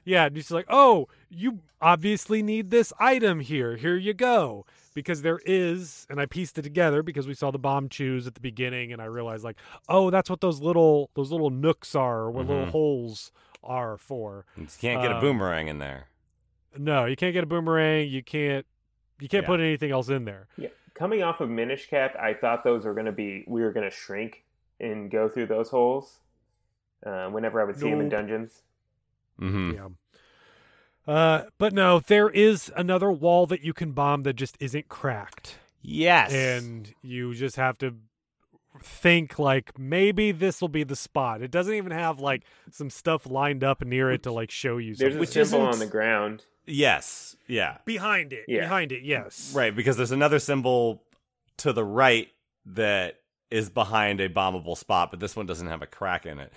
Yeah, 0.05 0.25
and 0.27 0.35
he's 0.35 0.51
like, 0.51 0.67
"Oh, 0.69 1.07
you 1.29 1.59
obviously 1.81 2.41
need 2.43 2.69
this 2.69 2.93
item 2.99 3.39
here. 3.41 3.75
Here 3.75 3.97
you 3.97 4.13
go." 4.13 4.65
Because 4.93 5.23
there 5.23 5.41
is, 5.45 6.07
and 6.09 6.21
I 6.21 6.25
pieced 6.25 6.57
it 6.57 6.61
together 6.61 7.03
because 7.03 7.27
we 7.27 7.33
saw 7.33 7.51
the 7.51 7.59
bombchus 7.59 8.27
at 8.27 8.35
the 8.35 8.39
beginning, 8.39 8.93
and 8.93 9.01
I 9.01 9.05
realized 9.05 9.43
like, 9.43 9.57
oh, 9.89 10.09
that's 10.09 10.29
what 10.29 10.39
those 10.39 10.61
little 10.61 11.09
those 11.15 11.31
little 11.31 11.49
nooks 11.49 11.95
are, 11.95 12.19
or 12.21 12.31
what 12.31 12.47
little 12.47 12.67
Mhm. 12.67 12.71
holes 12.71 13.31
are 13.61 13.97
for. 13.97 14.45
You 14.55 14.67
can't 14.79 15.01
get 15.01 15.11
a 15.11 15.15
Um, 15.15 15.21
boomerang 15.21 15.67
in 15.67 15.79
there. 15.79 16.07
No, 16.77 17.03
you 17.05 17.15
can't 17.17 17.33
get 17.33 17.43
a 17.43 17.47
boomerang. 17.47 18.07
You 18.07 18.23
can't. 18.23 18.65
You 19.19 19.27
can't 19.27 19.43
Yeah. 19.43 19.47
put 19.47 19.59
anything 19.59 19.91
else 19.91 20.07
in 20.09 20.23
there. 20.25 20.47
Yeah, 20.57 20.69
coming 20.93 21.23
off 21.23 21.41
of 21.41 21.49
Minish 21.49 21.87
Cap, 21.89 22.15
I 22.19 22.33
thought 22.33 22.63
those 22.63 22.85
were 22.85 22.93
going 22.93 23.05
to 23.07 23.11
be 23.11 23.43
we 23.47 23.61
were 23.63 23.71
going 23.71 23.89
to 23.89 23.95
shrink 23.95 24.43
and 24.79 25.09
go 25.11 25.27
through 25.27 25.47
those 25.47 25.69
holes. 25.71 26.19
Uh, 27.05 27.29
whenever 27.29 27.59
I 27.61 27.65
would 27.65 27.77
see 27.77 27.89
them 27.89 27.99
in 28.01 28.09
dungeons. 28.09 28.61
Mm-hmm. 29.41 29.71
Yeah. 29.73 29.87
Uh, 31.07 31.43
but 31.59 31.73
no, 31.73 31.99
there 31.99 32.29
is 32.29 32.71
another 32.75 33.11
wall 33.11 33.45
that 33.47 33.61
you 33.61 33.73
can 33.73 33.91
bomb 33.91 34.23
that 34.23 34.33
just 34.33 34.57
isn't 34.59 34.87
cracked. 34.89 35.57
Yes. 35.81 36.33
and 36.33 36.91
you 37.03 37.35
just 37.35 37.57
have 37.57 37.77
to 37.79 37.93
think 38.81 39.37
like 39.37 39.77
maybe 39.77 40.31
this 40.31 40.59
will 40.61 40.67
be 40.67 40.83
the 40.83 40.95
spot. 40.95 41.41
It 41.43 41.51
doesn't 41.51 41.73
even 41.75 41.91
have 41.91 42.19
like 42.19 42.43
some 42.71 42.89
stuff 42.89 43.27
lined 43.29 43.63
up 43.63 43.83
near 43.85 44.11
it 44.11 44.23
to 44.23 44.31
like 44.31 44.49
show 44.49 44.77
you 44.77 44.95
There's 44.95 45.13
something. 45.13 45.17
a 45.17 45.19
Which 45.19 45.29
symbol 45.29 45.43
isn't- 45.69 45.73
on 45.73 45.79
the 45.79 45.85
ground. 45.85 46.43
yes. 46.65 47.35
Yeah. 47.47 47.77
behind 47.85 48.33
it. 48.33 48.45
Yeah. 48.47 48.61
Behind 48.61 48.91
it, 48.91 49.03
yes. 49.03 49.53
Right, 49.55 49.75
because 49.75 49.95
there's 49.95 50.11
another 50.11 50.39
symbol 50.39 51.03
to 51.57 51.71
the 51.71 51.83
right 51.85 52.29
that 52.65 53.19
is 53.51 53.69
behind 53.69 54.19
a 54.21 54.27
bombable 54.27 54.75
spot, 54.75 55.11
but 55.11 55.19
this 55.19 55.35
one 55.35 55.45
doesn't 55.45 55.67
have 55.67 55.83
a 55.83 55.87
crack 55.87 56.25
in 56.25 56.39
it. 56.39 56.51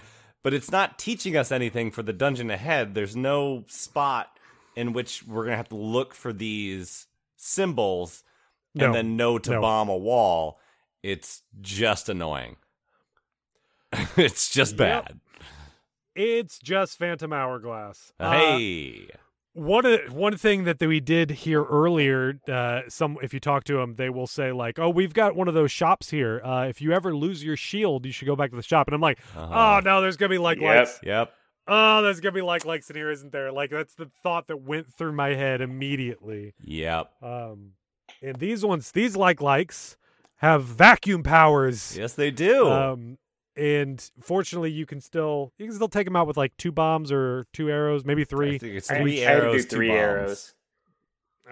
But 0.44 0.54
it's 0.54 0.70
not 0.70 0.98
teaching 0.98 1.36
us 1.36 1.50
anything 1.52 1.90
for 1.90 2.02
the 2.02 2.12
dungeon 2.12 2.50
ahead. 2.50 2.94
There's 2.94 3.16
no 3.16 3.64
spot 3.66 4.38
in 4.76 4.92
which 4.92 5.24
we're 5.26 5.42
going 5.44 5.52
to 5.52 5.56
have 5.56 5.68
to 5.70 5.76
look 5.76 6.14
for 6.14 6.32
these 6.32 7.06
symbols 7.36 8.22
No, 8.74 8.86
and 8.86 8.94
then 8.94 9.16
know 9.16 9.38
to 9.38 9.50
no. 9.50 9.60
bomb 9.60 9.88
a 9.88 9.96
wall. 9.96 10.60
It's 11.02 11.42
just 11.60 12.08
annoying. 12.08 12.56
it's 14.16 14.50
just 14.50 14.72
Yep. 14.72 14.78
bad. 14.78 15.20
It's 16.14 16.58
just 16.58 16.98
Phantom 16.98 17.32
Hourglass. 17.32 18.12
Uh, 18.18 18.30
hey. 18.32 19.08
One 19.58 19.84
one 20.10 20.36
thing 20.36 20.64
that 20.64 20.80
we 20.80 21.00
did 21.00 21.30
here 21.30 21.62
earlier, 21.64 22.40
uh, 22.48 22.82
some 22.88 23.18
if 23.22 23.34
you 23.34 23.40
talk 23.40 23.64
to 23.64 23.74
them, 23.74 23.96
they 23.96 24.08
will 24.10 24.26
say 24.26 24.52
like, 24.52 24.78
"Oh, 24.78 24.88
we've 24.88 25.12
got 25.14 25.34
one 25.36 25.48
of 25.48 25.54
those 25.54 25.70
shops 25.72 26.10
here. 26.10 26.40
Uh, 26.44 26.66
if 26.68 26.80
you 26.80 26.92
ever 26.92 27.14
lose 27.14 27.42
your 27.44 27.56
shield, 27.56 28.06
you 28.06 28.12
should 28.12 28.26
go 28.26 28.36
back 28.36 28.50
to 28.50 28.56
the 28.56 28.62
shop." 28.62 28.86
And 28.88 28.94
I'm 28.94 29.00
like, 29.00 29.18
Uh-huh. 29.36 29.78
"Oh 29.78 29.80
no, 29.84 30.00
there's 30.00 30.16
gonna 30.16 30.30
be 30.30 30.38
like 30.38 30.60
Yep. 30.60 30.76
likes. 30.76 31.00
Yep. 31.02 31.32
Oh, 31.66 32.02
there's 32.02 32.20
gonna 32.20 32.32
be 32.32 32.40
like 32.42 32.64
likes 32.64 32.88
in 32.88 32.96
here, 32.96 33.10
isn't 33.10 33.32
there? 33.32 33.52
Like 33.52 33.70
that's 33.70 33.94
the 33.94 34.10
thought 34.22 34.46
that 34.48 34.62
went 34.62 34.86
through 34.94 35.12
my 35.12 35.34
head 35.34 35.60
immediately." 35.60 36.54
Yep. 36.62 37.10
Um, 37.22 37.72
and 38.22 38.36
these 38.36 38.64
ones, 38.64 38.90
these 38.92 39.16
like 39.16 39.40
likes, 39.42 39.96
have 40.36 40.64
vacuum 40.64 41.22
powers. 41.22 41.96
Yes, 41.98 42.14
they 42.14 42.30
do. 42.30 42.68
Um, 42.70 43.18
and 43.58 44.10
fortunately, 44.20 44.70
you 44.70 44.86
can 44.86 45.00
still 45.00 45.52
you 45.58 45.66
can 45.66 45.74
still 45.74 45.88
take 45.88 46.06
them 46.06 46.16
out 46.16 46.26
with 46.26 46.36
like 46.36 46.56
two 46.56 46.72
bombs 46.72 47.10
or 47.10 47.46
two 47.52 47.68
arrows, 47.70 48.04
maybe 48.04 48.22
I 48.22 48.24
three. 48.24 48.58
think 48.58 48.76
it's 48.76 48.88
three 48.88 49.24
I 49.24 49.30
arrows, 49.30 49.62
do 49.64 49.68
three 49.68 49.88
bombs. 49.88 49.98
arrows. 49.98 50.54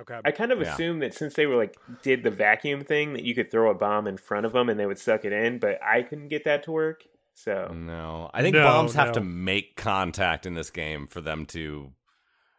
Okay. 0.01 0.21
I 0.25 0.31
kind 0.31 0.53
of 0.53 0.61
Yeah. 0.61 0.73
assumed 0.75 1.03
that 1.03 1.15
since 1.15 1.35
they 1.35 1.47
were 1.47 1.57
like 1.57 1.77
did 2.03 2.23
the 2.23 2.31
vacuum 2.31 2.85
thing 2.85 3.15
that 3.15 3.25
you 3.25 3.35
could 3.35 3.51
throw 3.51 3.71
a 3.71 3.75
bomb 3.75 4.07
in 4.07 4.19
front 4.19 4.47
of 4.47 4.53
them 4.53 4.69
and 4.69 4.79
they 4.79 4.87
would 4.87 4.99
suck 4.99 5.25
it 5.25 5.33
in, 5.33 5.59
but 5.59 5.79
I 5.83 6.03
couldn't 6.03 6.29
get 6.29 6.45
that 6.45 6.63
to 6.65 6.73
work. 6.73 7.05
So 7.35 7.73
No, 7.75 8.31
I 8.33 8.43
think 8.43 8.55
No, 8.55 8.63
bombs 8.63 8.95
have 8.95 9.13
to 9.13 9.21
make 9.21 9.77
contact 9.77 10.47
in 10.47 10.55
this 10.55 10.71
game 10.71 11.07
for 11.07 11.21
them 11.21 11.45
to. 11.47 11.93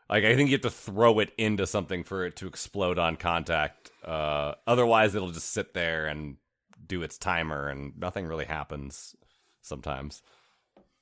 Like, 0.09 0.23
I 0.23 0.35
think 0.37 0.49
you 0.49 0.53
have 0.55 0.61
to 0.61 0.69
throw 0.69 1.19
it 1.19 1.33
into 1.37 1.67
something 1.67 2.05
for 2.05 2.25
it 2.25 2.37
to 2.37 2.47
explode 2.47 2.97
on 2.97 3.17
contact. 3.17 3.91
Uh, 4.05 4.53
otherwise, 4.65 5.15
it'll 5.15 5.31
just 5.31 5.51
sit 5.51 5.73
there 5.73 6.05
and 6.05 6.37
do 6.85 7.01
its 7.03 7.17
timer, 7.17 7.67
and 7.67 7.91
nothing 7.97 8.25
really 8.25 8.45
happens. 8.45 9.17
Sometimes. 9.67 10.21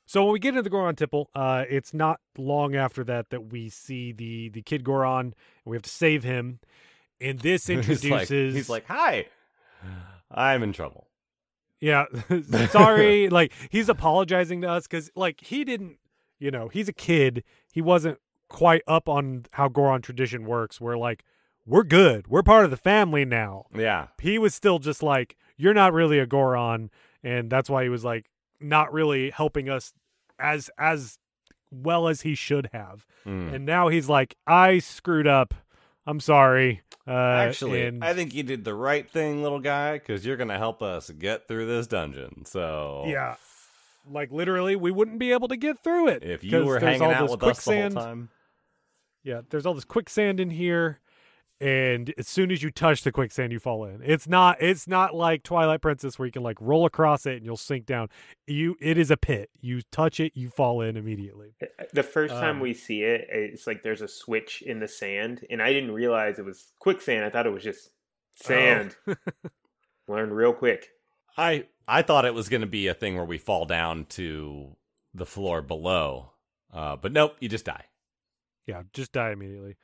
So 0.07 0.23
when 0.23 0.33
we 0.33 0.39
get 0.39 0.49
into 0.49 0.61
the 0.61 0.69
Goron 0.69 0.95
Temple, 0.95 1.29
uh, 1.33 1.65
it's 1.67 1.93
not 1.93 2.19
long 2.37 2.75
after 2.75 3.03
that 3.05 3.29
that 3.31 3.51
we 3.51 3.69
see 3.69 4.11
the 4.11 4.49
the 4.49 4.61
kid 4.61 4.83
Goron, 4.83 5.27
and 5.27 5.33
we 5.65 5.75
have 5.75 5.83
to 5.83 5.89
save 5.89 6.23
him. 6.23 6.59
And 7.19 7.39
this 7.39 7.67
he's 7.67 7.77
introduces, 7.77 8.11
like, 8.11 8.27
he's 8.29 8.69
like, 8.69 8.85
"Hi, 8.87 9.25
I'm 10.29 10.63
in 10.63 10.73
trouble." 10.73 11.07
yeah, 11.79 12.05
sorry, 12.69 13.29
like 13.29 13.51
he's 13.69 13.89
apologizing 13.89 14.61
to 14.61 14.69
us 14.69 14.87
because 14.87 15.11
like 15.15 15.41
he 15.41 15.63
didn't, 15.63 15.97
you 16.39 16.51
know, 16.51 16.67
he's 16.67 16.89
a 16.89 16.93
kid, 16.93 17.43
he 17.71 17.81
wasn't 17.81 18.19
quite 18.47 18.81
up 18.87 19.09
on 19.09 19.45
how 19.51 19.67
Goron 19.67 20.01
tradition 20.01 20.45
works. 20.45 20.79
Where 20.79 20.97
like 20.97 21.23
we're 21.65 21.83
good, 21.83 22.27
we're 22.27 22.43
part 22.43 22.65
of 22.65 22.71
the 22.71 22.77
family 22.77 23.25
now. 23.25 23.65
Yeah, 23.75 24.07
He 24.21 24.37
was 24.37 24.55
still 24.55 24.79
just 24.79 25.03
like, 25.03 25.35
you're 25.57 25.73
not 25.73 25.93
really 25.93 26.19
a 26.19 26.25
Goron, 26.25 26.89
and 27.23 27.49
that's 27.49 27.69
why 27.69 27.83
he 27.83 27.89
was 27.89 28.03
like 28.03 28.29
not 28.59 28.93
really 28.93 29.29
helping 29.31 29.69
us 29.69 29.93
as 30.39 30.69
as 30.77 31.17
well 31.71 32.07
as 32.07 32.21
he 32.21 32.35
should 32.35 32.69
have. 32.73 33.05
Mm. 33.25 33.53
And 33.55 33.65
now 33.65 33.87
he's 33.89 34.07
like, 34.07 34.35
I 34.47 34.79
screwed 34.79 35.27
up. 35.27 35.53
I'm 36.07 36.19
sorry. 36.19 36.81
Uh, 37.07 37.11
Actually, 37.11 37.85
and- 37.85 38.03
I 38.03 38.13
think 38.13 38.33
you 38.33 38.43
did 38.43 38.63
the 38.63 38.73
right 38.75 39.09
thing, 39.09 39.41
little 39.43 39.59
guy, 39.59 39.93
because 39.93 40.25
you're 40.25 40.37
gonna 40.37 40.57
help 40.57 40.81
us 40.81 41.09
get 41.09 41.47
through 41.47 41.65
this 41.67 41.87
dungeon. 41.87 42.45
So 42.45 43.03
yeah, 43.07 43.35
like 44.09 44.31
literally, 44.31 44.75
we 44.75 44.91
wouldn't 44.91 45.19
be 45.19 45.31
able 45.31 45.47
to 45.49 45.57
get 45.57 45.83
through 45.83 46.07
it 46.09 46.23
if 46.23 46.43
you 46.43 46.63
were 46.65 46.79
hanging 46.79 47.01
all 47.01 47.11
out 47.11 47.21
this 47.23 47.31
with 47.31 47.43
us 47.43 47.65
the 47.65 47.71
whole 47.71 47.81
quicksand. 47.81 47.93
time, 47.95 48.29
Yeah, 49.23 49.41
there's 49.49 49.65
all 49.65 49.73
this 49.73 49.85
quicksand 49.85 50.39
in 50.39 50.49
here, 50.51 50.99
and 51.61 52.13
as 52.17 52.27
soon 52.27 52.51
as 52.51 52.61
you 52.61 52.69
touch 52.69 53.03
the 53.03 53.11
quicksand 53.11 53.51
you 53.51 53.59
fall 53.59 53.85
in 53.85 54.01
it's 54.03 54.27
not 54.27 54.61
it's 54.61 54.87
not 54.87 55.15
like 55.15 55.41
twilight 55.41 55.81
princess 55.81 56.19
where 56.19 56.25
you 56.25 56.31
can 56.31 56.43
like 56.43 56.57
roll 56.59 56.85
across 56.85 57.25
it 57.25 57.37
and 57.37 57.45
you'll 57.45 57.55
sink 57.55 57.85
down 57.85 58.09
you 58.45 58.75
it 58.81 58.97
is 58.97 59.09
a 59.09 59.15
pit 59.17 59.49
you 59.61 59.81
touch 59.91 60.19
it 60.19 60.33
you 60.35 60.49
fall 60.49 60.81
in 60.81 60.97
immediately 60.97 61.55
The 61.93 62.03
first 62.03 62.33
time 62.33 62.57
Um, 62.57 62.59
we 62.59 62.73
see 62.73 63.03
it, 63.03 63.27
it's 63.29 63.65
like 63.67 63.83
there's 63.83 64.01
a 64.01 64.07
switch 64.07 64.61
in 64.61 64.79
the 64.79 64.87
sand, 64.87 65.45
and 65.49 65.61
I 65.61 65.71
didn't 65.71 65.91
realize 65.91 66.39
it 66.39 66.45
was 66.45 66.73
quicksand. 66.79 67.23
I 67.23 67.29
thought 67.29 67.45
it 67.45 67.53
was 67.53 67.63
just 67.63 67.91
sand. 68.33 68.97
Learned 70.07 70.33
real 70.33 70.53
quick. 70.53 70.89
I 71.37 71.65
I 71.87 72.01
thought 72.01 72.25
it 72.25 72.33
was 72.33 72.49
going 72.49 72.61
to 72.61 72.67
be 72.67 72.87
a 72.87 72.93
thing 72.93 73.15
where 73.15 73.25
we 73.25 73.37
fall 73.37 73.65
down 73.65 74.05
to 74.09 74.75
the 75.13 75.25
floor 75.25 75.61
below, 75.61 76.31
uh, 76.73 76.95
but 76.97 77.11
nope, 77.13 77.37
you 77.39 77.47
just 77.49 77.65
die. 77.65 77.85
yeah 78.67 78.83
just 78.93 79.11
die 79.13 79.31
immediately 79.31 79.75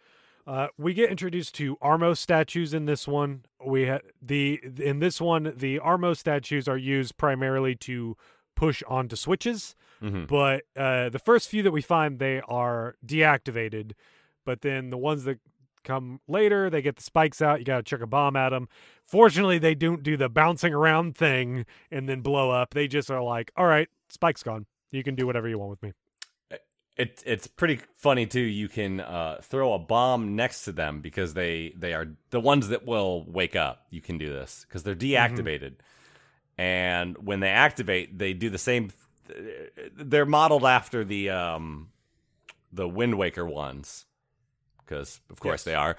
uh, 0.47 0.67
we 0.77 0.93
get 0.93 1.09
introduced 1.09 1.55
to 1.55 1.77
Armos 1.77 2.17
statues 2.17 2.73
in 2.73 2.85
this 2.85 3.07
one. 3.07 3.45
We 3.65 3.87
ha- 3.87 3.99
the 4.21 4.59
in 4.79 4.99
this 4.99 5.21
one 5.21 5.53
the 5.55 5.79
Armos 5.79 6.17
statues 6.17 6.67
are 6.67 6.77
used 6.77 7.17
primarily 7.17 7.75
to 7.75 8.17
push 8.55 8.83
onto 8.87 9.15
switches 9.15 9.75
hmm 9.99 10.25
but 10.25 10.63
uh, 10.75 11.09
the 11.09 11.19
first 11.19 11.47
few 11.47 11.61
that 11.63 11.71
we 11.71 11.81
find 11.81 12.17
they 12.17 12.41
are 12.47 12.95
deactivated. 13.05 13.91
But 14.45 14.61
then 14.61 14.89
the 14.89 14.97
ones 14.97 15.23
that 15.25 15.39
come 15.83 16.19
later 16.27 16.69
they 16.69 16.81
get 16.81 16.95
the 16.95 17.03
spikes 17.03 17.41
out 17.41 17.59
you 17.59 17.65
gotta 17.65 17.83
chuck 17.83 18.01
a 18.01 18.07
bomb 18.07 18.35
at 18.35 18.49
them 18.49 18.67
fortunately 19.05 19.57
they 19.57 19.73
don't 19.73 20.03
do 20.03 20.15
the 20.15 20.29
bouncing 20.29 20.73
around 20.73 21.15
thing 21.15 21.65
and 21.89 22.07
then 22.09 22.21
blow 22.21 22.51
up. 22.51 22.73
They 22.73 22.87
just 22.87 23.09
are 23.11 23.21
like 23.21 23.51
all 23.55 23.65
right 23.65 23.87
spike's 24.09 24.43
gone. 24.43 24.65
You 24.91 25.03
can 25.03 25.15
do 25.15 25.25
whatever 25.25 25.47
you 25.47 25.57
want 25.59 25.69
with 25.71 25.83
me 25.83 25.93
It 26.97 27.23
it's 27.25 27.47
pretty 27.47 27.79
funny 27.95 28.25
too. 28.25 28.41
You 28.41 28.67
can 28.67 28.99
uh, 28.99 29.39
throw 29.41 29.73
a 29.73 29.79
bomb 29.79 30.35
next 30.35 30.65
to 30.65 30.71
them 30.71 30.99
because 31.01 31.33
they 31.33 31.73
they 31.77 31.93
are 31.93 32.07
the 32.31 32.39
ones 32.41 32.67
that 32.67 32.85
will 32.85 33.23
wake 33.27 33.55
up. 33.55 33.85
You 33.89 34.01
can 34.01 34.17
do 34.17 34.29
this 34.29 34.65
because 34.67 34.83
they're 34.83 34.95
deactivated, 34.95 35.75
and 36.57 37.17
when 37.17 37.39
they 37.39 37.49
activate, 37.49 38.17
they 38.19 38.33
do 38.33 38.49
the 38.49 38.57
same. 38.57 38.91
They're 39.95 40.25
modeled 40.25 40.65
after 40.65 41.05
the 41.05 41.29
um, 41.29 41.89
the 42.73 42.87
Wind 42.89 43.17
Waker 43.17 43.45
ones, 43.45 44.05
because 44.85 45.21
of 45.29 45.39
course 45.39 45.61
Yes. 45.61 45.63
they 45.63 45.75
are. 45.75 45.95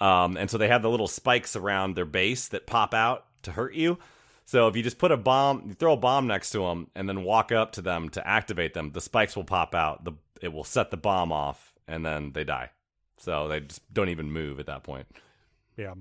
Um, 0.00 0.36
and 0.36 0.48
so 0.50 0.58
they 0.58 0.68
have 0.68 0.82
the 0.82 0.90
little 0.90 1.08
spikes 1.08 1.56
around 1.56 1.96
their 1.96 2.04
base 2.04 2.48
that 2.48 2.66
pop 2.66 2.94
out 2.94 3.24
to 3.42 3.52
hurt 3.52 3.74
you. 3.74 3.98
So 4.44 4.68
if 4.68 4.76
you 4.76 4.82
just 4.84 4.98
put 4.98 5.10
a 5.10 5.16
bomb, 5.16 5.64
you 5.66 5.74
throw 5.74 5.94
a 5.94 5.96
bomb 5.96 6.28
next 6.28 6.50
to 6.50 6.60
them, 6.60 6.88
and 6.94 7.08
then 7.08 7.24
walk 7.24 7.50
up 7.50 7.72
to 7.72 7.82
them 7.82 8.08
to 8.10 8.24
activate 8.26 8.74
them, 8.74 8.92
the 8.92 9.00
spikes 9.00 9.34
will 9.34 9.44
pop 9.44 9.74
out. 9.74 10.04
The 10.04 10.12
it 10.42 10.52
will 10.52 10.64
set 10.64 10.90
the 10.90 10.96
bomb 10.96 11.32
off, 11.32 11.74
and 11.86 12.04
then 12.04 12.32
they 12.32 12.44
die. 12.44 12.70
So 13.18 13.48
they 13.48 13.60
just 13.60 13.82
don't 13.92 14.08
even 14.08 14.30
move 14.30 14.60
at 14.60 14.66
that 14.66 14.82
point. 14.82 15.06
Yeah. 15.76 15.94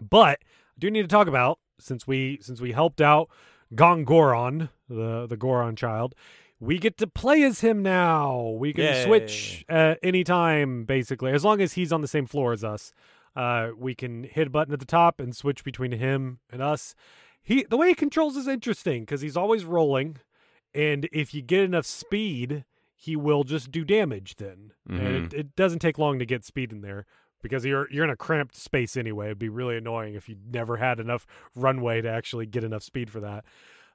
But 0.00 0.38
I 0.40 0.78
do 0.78 0.90
need 0.90 1.02
to 1.02 1.08
talk 1.08 1.26
about 1.26 1.58
since 1.78 2.06
we 2.06 2.38
since 2.40 2.60
we 2.60 2.72
helped 2.72 3.00
out 3.00 3.28
Gongoron, 3.74 4.70
the 4.88 5.26
the 5.26 5.36
Goron 5.36 5.76
child, 5.76 6.14
we 6.60 6.78
get 6.78 6.96
to 6.98 7.06
play 7.06 7.42
as 7.42 7.60
him 7.60 7.82
now. 7.82 8.56
We 8.58 8.72
can 8.72 8.84
Yay. 8.84 9.04
switch 9.04 9.64
at 9.68 9.98
any 10.02 10.24
time, 10.24 10.84
basically, 10.84 11.32
as 11.32 11.44
long 11.44 11.60
as 11.60 11.74
he's 11.74 11.92
on 11.92 12.00
the 12.00 12.08
same 12.08 12.26
floor 12.26 12.52
as 12.52 12.64
us. 12.64 12.92
Uh, 13.36 13.70
we 13.76 13.94
can 13.94 14.24
hit 14.24 14.48
a 14.48 14.50
button 14.50 14.72
at 14.72 14.80
the 14.80 14.86
top 14.86 15.20
and 15.20 15.36
switch 15.36 15.62
between 15.62 15.92
him 15.92 16.40
and 16.50 16.60
us. 16.60 16.94
He 17.42 17.64
the 17.68 17.76
way 17.76 17.88
he 17.88 17.94
controls 17.94 18.36
is 18.36 18.48
interesting 18.48 19.02
because 19.02 19.20
he's 19.20 19.36
always 19.36 19.64
rolling, 19.64 20.16
and 20.74 21.08
if 21.12 21.32
you 21.32 21.42
get 21.42 21.60
enough 21.60 21.86
speed, 21.86 22.64
he 23.00 23.14
will 23.14 23.44
just 23.44 23.70
do 23.70 23.84
damage. 23.84 24.34
Then, 24.36 24.72
and 24.88 25.32
it, 25.32 25.32
it 25.34 25.56
doesn't 25.56 25.78
take 25.78 25.98
long 25.98 26.18
to 26.18 26.26
get 26.26 26.44
speed 26.44 26.72
in 26.72 26.80
there 26.80 27.06
because 27.42 27.64
you're 27.64 27.86
you're 27.92 28.02
in 28.04 28.10
a 28.10 28.16
cramped 28.16 28.56
space 28.56 28.96
anyway. 28.96 29.26
It'd 29.26 29.38
be 29.38 29.48
really 29.48 29.76
annoying 29.76 30.14
if 30.14 30.28
you 30.28 30.36
never 30.50 30.76
had 30.78 30.98
enough 30.98 31.24
runway 31.54 32.00
to 32.02 32.10
actually 32.10 32.46
get 32.46 32.64
enough 32.64 32.82
speed 32.82 33.08
for 33.10 33.20
that. 33.20 33.44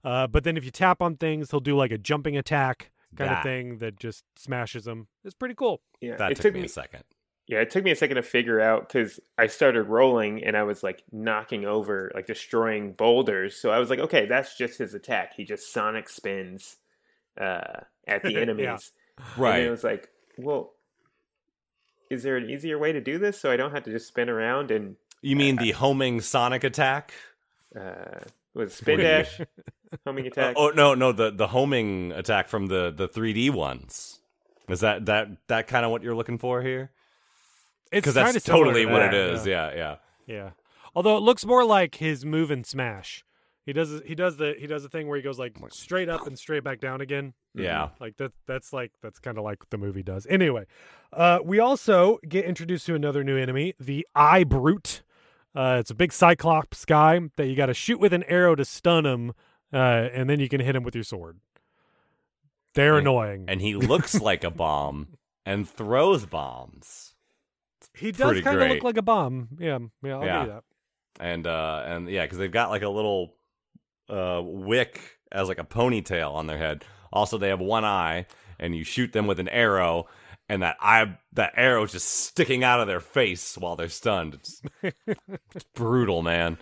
Uh, 0.05 0.27
but 0.27 0.43
then 0.45 0.55
if 0.57 0.63
you 0.65 0.71
tap 0.71 1.01
on 1.01 1.17
things, 1.17 1.51
he'll 1.51 1.59
do 1.59 1.75
like 1.75 1.91
a 1.91 1.97
jumping 1.97 2.37
attack 2.37 2.91
kind 3.15 3.29
That- 3.29 3.37
of 3.39 3.43
thing 3.43 3.77
that 3.79 3.99
just 3.99 4.23
smashes 4.37 4.85
them. 4.85 5.07
It's 5.25 5.35
pretty 5.35 5.55
cool. 5.55 5.81
Yeah, 6.01 6.15
That 6.15 6.31
it 6.31 6.35
took 6.35 6.43
took 6.43 6.53
me 6.53 6.59
me. 6.61 6.65
a 6.65 6.69
second. 6.69 7.03
Yeah, 7.45 7.59
it 7.59 7.71
took 7.71 7.83
me 7.83 7.91
a 7.91 7.95
second 7.97 8.15
to 8.15 8.23
figure 8.23 8.61
out 8.61 8.87
because 8.87 9.19
I 9.37 9.47
started 9.47 9.83
rolling 9.83 10.41
and 10.45 10.55
I 10.55 10.63
was 10.63 10.81
like 10.81 11.03
knocking 11.11 11.65
over, 11.65 12.09
like 12.15 12.25
destroying 12.25 12.93
boulders. 12.93 13.57
So 13.57 13.69
I 13.69 13.79
was 13.79 13.89
like, 13.89 13.99
okay, 13.99 14.25
that's 14.27 14.57
just 14.57 14.77
his 14.77 14.93
attack. 14.93 15.33
He 15.35 15.43
just 15.43 15.71
sonic 15.73 16.07
spins 16.07 16.77
uh, 17.39 17.81
at 18.07 18.23
the 18.23 18.31
Yeah. 18.33 18.39
enemies. 18.39 18.91
And 19.17 19.37
Right. 19.37 19.63
it 19.63 19.69
was 19.69 19.83
like, 19.83 20.09
well, 20.37 20.73
is 22.09 22.23
there 22.23 22.37
an 22.37 22.49
easier 22.49 22.77
way 22.77 22.91
to 22.91 23.01
do 23.01 23.17
this 23.17 23.39
so 23.39 23.51
I 23.51 23.57
don't 23.57 23.71
have 23.71 23.83
to 23.83 23.91
just 23.91 24.07
spin 24.07 24.29
around 24.29 24.71
and 24.71 24.95
You 25.21 25.35
mean 25.35 25.55
the 25.57 25.71
homing 25.71 26.21
sonic 26.21 26.63
attack? 26.63 27.13
uh, 27.75 28.19
was 28.53 28.73
spin 28.73 28.99
dash, 28.99 29.39
homing 30.05 30.27
attack? 30.27 30.55
Oh 30.57 30.69
no, 30.69 30.93
no, 30.93 31.11
the 31.11 31.31
the 31.31 31.47
homing 31.47 32.11
attack 32.11 32.47
from 32.49 32.67
the 32.67 32.91
the 32.95 33.07
3D 33.07 33.49
ones. 33.51 34.19
Is 34.69 34.81
that 34.81 35.05
that 35.07 35.27
that 35.47 35.67
kind 35.67 35.85
of 35.85 35.91
what 35.91 36.03
you're 36.03 36.13
looking 36.15 36.37
for 36.37 36.61
here? 36.61 36.91
It's 37.91 38.01
Because 38.05 38.13
kinda 38.15 38.33
that's 38.33 38.45
totally 38.45 38.85
to 38.85 38.91
what 38.91 38.99
that, 38.99 39.13
it 39.13 39.33
is. 39.35 39.45
Yeah, 39.47 39.73
yeah. 39.75 39.95
Yeah. 40.27 40.49
Although 40.95 41.17
it 41.17 41.21
looks 41.21 41.45
more 41.45 41.65
like 41.65 41.95
his 41.95 42.23
move 42.25 42.51
and 42.51 42.65
smash. 42.65 43.23
He 43.65 43.71
does 43.73 44.01
he 44.05 44.13
does 44.13 44.35
the 44.37 44.55
he 44.59 44.67
does 44.67 44.83
the 44.83 44.89
thing 44.89 45.07
where 45.07 45.15
he 45.15 45.23
goes 45.23 45.39
like 45.39 45.55
straight 45.69 46.09
up 46.09 46.27
and 46.27 46.37
straight 46.37 46.63
back 46.65 46.79
down 46.81 46.99
again. 46.99 47.33
Yeah. 47.55 47.89
Like 47.99 48.17
that 48.17 48.33
that's 48.45 48.73
like 48.73 48.91
that's 49.01 49.19
kind 49.19 49.37
of 49.37 49.43
like 49.45 49.61
what 49.61 49.69
the 49.69 49.77
movie 49.77 50.03
does. 50.03 50.27
Anyway, 50.29 50.65
uh 51.13 51.39
we 51.43 51.59
also 51.59 52.19
get 52.27 52.43
introduced 52.43 52.85
to 52.87 52.95
another 52.95 53.23
new 53.23 53.37
enemy, 53.37 53.73
the 53.79 54.05
Eye 54.15 54.43
Brute. 54.43 55.01
Uh 55.55 55.77
it's 55.79 55.91
a 55.91 55.95
big 55.95 56.11
cyclops 56.11 56.83
guy 56.83 57.19
that 57.37 57.47
you 57.47 57.55
got 57.55 57.67
to 57.67 57.73
shoot 57.73 57.99
with 58.01 58.11
an 58.11 58.23
arrow 58.23 58.53
to 58.55 58.65
stun 58.65 59.05
him 59.05 59.31
uh 59.71 59.77
and 59.77 60.29
then 60.29 60.41
you 60.41 60.49
can 60.49 60.59
hit 60.59 60.75
him 60.75 60.83
with 60.83 60.93
your 60.95 61.05
sword. 61.05 61.39
They're 62.75 62.97
And- 62.97 63.07
annoying. 63.07 63.45
And 63.47 63.61
he 63.61 63.75
looks 63.75 64.19
like 64.21 64.43
a 64.43 64.51
bomb 64.51 65.17
and 65.45 65.69
throws 65.69 66.25
bombs. 66.25 67.15
he 67.95 68.11
does 68.11 68.41
kind 68.41 68.61
of 68.61 68.69
look 68.69 68.83
like 68.83 68.97
a 68.97 69.01
bomb. 69.01 69.49
Yeah, 69.59 69.79
yeah, 70.03 70.15
I'll 70.17 70.25
Yeah. 70.25 70.39
give 70.39 70.47
you 70.47 70.53
that. 70.53 70.63
And 71.19 71.47
uh 71.47 71.83
and 71.85 72.09
yeah, 72.09 72.23
because 72.25 72.39
they've 72.39 72.51
got 72.51 72.69
like 72.69 72.81
a 72.81 72.89
little 72.89 73.35
uh 74.13 74.41
wick 74.43 75.17
as 75.31 75.47
like 75.47 75.59
a 75.59 75.63
ponytail 75.63 76.33
on 76.33 76.47
their 76.47 76.57
head. 76.57 76.85
Also, 77.11 77.37
they 77.37 77.49
have 77.49 77.59
one 77.59 77.85
eye, 77.85 78.25
and 78.59 78.75
you 78.75 78.83
shoot 78.83 79.13
them 79.13 79.27
with 79.27 79.39
an 79.39 79.49
arrow, 79.49 80.07
and 80.49 80.61
that 80.61 80.77
eye 80.79 81.17
that 81.33 81.53
arrow 81.55 81.83
is 81.83 81.91
just 81.91 82.07
sticking 82.07 82.63
out 82.63 82.79
of 82.79 82.87
their 82.87 82.99
face 82.99 83.57
while 83.57 83.75
they're 83.75 83.89
stunned. 83.89 84.35
It's, 84.35 84.61
it's 85.55 85.65
brutal, 85.75 86.21
man. 86.21 86.57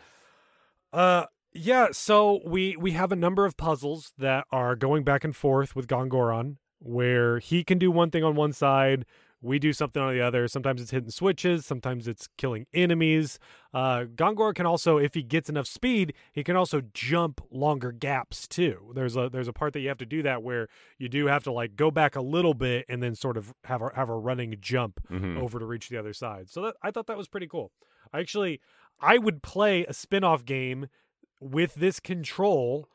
Uh 0.93 1.25
yeah, 1.53 1.89
so 1.91 2.39
we 2.45 2.75
we 2.77 2.91
have 2.91 3.11
a 3.11 3.17
number 3.17 3.45
of 3.45 3.57
puzzles 3.57 4.13
that 4.17 4.45
are 4.51 4.75
going 4.75 5.03
back 5.03 5.23
and 5.23 5.35
forth 5.35 5.75
with 5.75 5.87
Gongoron 5.87 6.57
where 6.79 7.39
he 7.39 7.63
can 7.63 7.77
do 7.77 7.91
one 7.91 8.09
thing 8.09 8.23
on 8.23 8.35
one 8.35 8.53
side, 8.53 9.05
we 9.43 9.57
do 9.57 9.73
something 9.73 10.01
on 10.01 10.13
the 10.13 10.21
other. 10.21 10.47
Sometimes 10.47 10.81
it's 10.81 10.91
hitting 10.91 11.09
switches, 11.09 11.65
sometimes 11.65 12.07
it's 12.07 12.27
killing 12.37 12.67
enemies. 12.73 13.39
Uh 13.73 14.05
Gongor 14.15 14.53
can 14.53 14.65
also 14.65 14.97
if 14.97 15.13
he 15.13 15.23
gets 15.23 15.49
enough 15.49 15.65
speed, 15.67 16.13
he 16.31 16.43
can 16.43 16.55
also 16.55 16.81
jump 16.93 17.41
longer 17.49 17.91
gaps 17.91 18.47
too. 18.47 18.91
There's 18.93 19.15
a 19.17 19.29
there's 19.31 19.47
a 19.47 19.53
part 19.53 19.73
that 19.73 19.79
you 19.79 19.87
have 19.87 19.97
to 19.99 20.05
do 20.05 20.21
that 20.23 20.43
where 20.43 20.67
you 20.97 21.09
do 21.09 21.25
have 21.27 21.43
to 21.45 21.51
like 21.51 21.75
go 21.75 21.89
back 21.91 22.15
a 22.15 22.21
little 22.21 22.53
bit 22.53 22.85
and 22.87 23.01
then 23.01 23.15
sort 23.15 23.37
of 23.37 23.53
have 23.63 23.81
a 23.81 23.89
have 23.95 24.09
a 24.09 24.15
running 24.17 24.55
jump 24.61 24.99
Mhm. 25.09 25.41
over 25.41 25.57
to 25.59 25.65
reach 25.65 25.89
the 25.89 25.97
other 25.97 26.13
side. 26.13 26.49
So 26.49 26.61
that 26.63 26.75
I 26.83 26.91
thought 26.91 27.07
that 27.07 27.17
was 27.17 27.27
pretty 27.27 27.47
cool. 27.47 27.71
I 28.13 28.19
actually 28.19 28.59
I 28.99 29.17
would 29.17 29.41
play 29.41 29.83
a 29.85 29.93
spin-off 29.93 30.45
game 30.45 30.87
with 31.39 31.73
this 31.75 31.99
control 31.99 32.87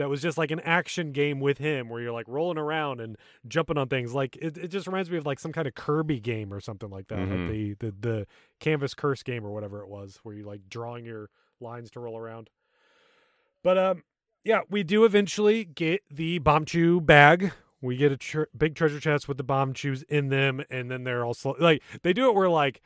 that 0.00 0.08
was 0.08 0.20
just 0.22 0.36
like 0.38 0.50
an 0.50 0.60
action 0.60 1.12
game 1.12 1.40
with 1.40 1.58
him 1.58 1.88
where 1.88 2.00
you're 2.00 2.12
like 2.12 2.26
rolling 2.26 2.58
around 2.58 3.00
and 3.00 3.16
jumping 3.46 3.76
on 3.78 3.86
things. 3.88 4.14
Like 4.14 4.34
it, 4.36 4.56
it 4.58 4.68
just 4.68 4.86
reminds 4.86 5.10
me 5.10 5.18
of 5.18 5.26
like 5.26 5.38
some 5.38 5.52
kind 5.52 5.68
of 5.68 5.74
kirby 5.74 6.18
game 6.20 6.52
or 6.52 6.58
something 6.60 6.90
like 6.90 7.08
that 7.08 7.18
like 7.18 7.28
Mhm. 7.28 7.48
the, 7.48 7.74
the 7.86 7.94
the 8.00 8.26
canvas 8.58 8.94
curse 8.94 9.22
game 9.22 9.44
or 9.46 9.50
whatever 9.52 9.82
it 9.82 9.88
was 9.88 10.18
where 10.22 10.34
you 10.34 10.44
like 10.44 10.62
drawing 10.68 11.04
your 11.04 11.28
lines 11.60 11.90
to 11.92 12.00
roll 12.00 12.18
around. 12.18 12.50
But 13.62 13.78
um 13.78 14.02
yeah 14.44 14.60
we 14.70 14.82
do 14.82 15.04
eventually 15.04 15.64
get 15.64 16.02
the 16.10 16.40
bombchu 16.40 17.04
bag. 17.04 17.52
We 17.82 17.96
get 17.96 18.12
a 18.12 18.16
tr- 18.16 18.44
big 18.56 18.74
treasure 18.74 19.00
chest 19.00 19.28
with 19.28 19.36
the 19.38 19.44
bombchus 19.44 20.02
in 20.08 20.28
them 20.28 20.62
and 20.70 20.90
then 20.90 21.04
they're 21.04 21.24
also 21.24 21.54
like 21.60 21.82
they 22.02 22.12
do 22.12 22.28
it 22.28 22.34
where 22.34 22.48
like 22.48 22.80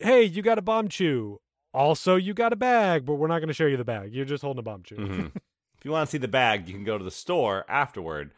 hey 0.00 0.22
you 0.22 0.42
got 0.42 0.58
a 0.58 0.62
bombchu. 0.62 1.38
Also 1.72 2.16
you 2.16 2.34
got 2.34 2.52
a 2.52 2.56
bag 2.56 3.04
but 3.06 3.14
we're 3.14 3.26
not 3.28 3.38
going 3.38 3.48
to 3.48 3.54
show 3.54 3.66
you 3.66 3.76
the 3.76 3.84
bag. 3.84 4.12
You're 4.12 4.24
just 4.24 4.42
holding 4.42 4.60
a 4.60 4.68
bombchu. 4.70 4.98
Mhm. 4.98 5.32
if 5.78 5.84
you 5.84 5.90
want 5.90 6.08
to 6.08 6.10
see 6.10 6.18
the 6.18 6.28
bag, 6.28 6.68
you 6.68 6.74
can 6.74 6.84
go 6.84 6.98
to 6.98 7.04
the 7.04 7.10
store 7.10 7.64
afterward. 7.68 8.32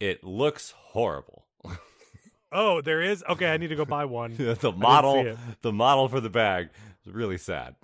It 0.00 0.24
looks 0.24 0.74
horrible. 0.76 1.46
oh 2.52 2.80
there 2.82 3.00
is 3.00 3.24
okay 3.28 3.46
i 3.50 3.56
need 3.56 3.68
to 3.68 3.76
go 3.76 3.84
buy 3.86 4.04
one 4.04 4.34
the 4.36 4.72
model, 4.76 5.36
the 5.62 5.72
model 5.72 6.08
for 6.08 6.20
the 6.20 6.28
bag 6.28 6.68
is 7.06 7.12
really 7.12 7.38
sad. 7.38 7.76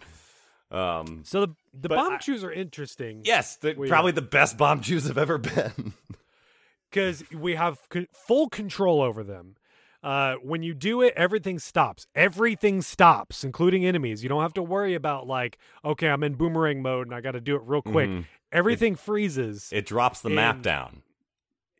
Um, 0.70 1.22
so 1.24 1.46
the 1.46 1.54
the 1.72 1.88
bomb 1.88 2.14
I- 2.14 2.18
chews 2.18 2.44
are 2.44 2.52
interesting 2.52 3.22
yes, 3.24 3.56
the, 3.56 3.74
probably 3.74 4.12
the 4.12 4.20
best 4.20 4.58
bombchus 4.58 5.06
have 5.06 5.16
ever 5.16 5.38
been. 5.38 5.94
because 6.90 7.22
we 7.32 7.54
have 7.54 7.78
c- 7.92 8.08
full 8.12 8.48
control 8.48 9.00
over 9.00 9.22
them. 9.22 9.56
Uh, 10.02 10.34
when 10.42 10.62
you 10.62 10.74
do 10.74 11.02
it, 11.02 11.12
everything 11.16 11.58
stops. 11.58 12.06
Everything 12.14 12.80
stops, 12.82 13.42
including 13.42 13.84
enemies. 13.84 14.22
You 14.22 14.28
don't 14.28 14.42
have 14.42 14.54
to 14.54 14.62
worry 14.62 14.94
about 14.94 15.26
like, 15.26 15.58
okay, 15.84 16.08
I'm 16.08 16.22
in 16.22 16.34
boomerang 16.34 16.82
mode 16.82 17.06
and 17.08 17.14
I 17.14 17.20
got 17.20 17.32
to 17.32 17.40
do 17.40 17.56
it 17.56 17.62
real 17.64 17.82
quick. 17.82 18.08
Mhm. 18.08 18.24
Everything 18.52 18.96
freezes. 18.96 19.68
It 19.72 19.86
drops 19.86 20.20
the 20.20 20.30
map 20.30 20.62
down. 20.62 21.02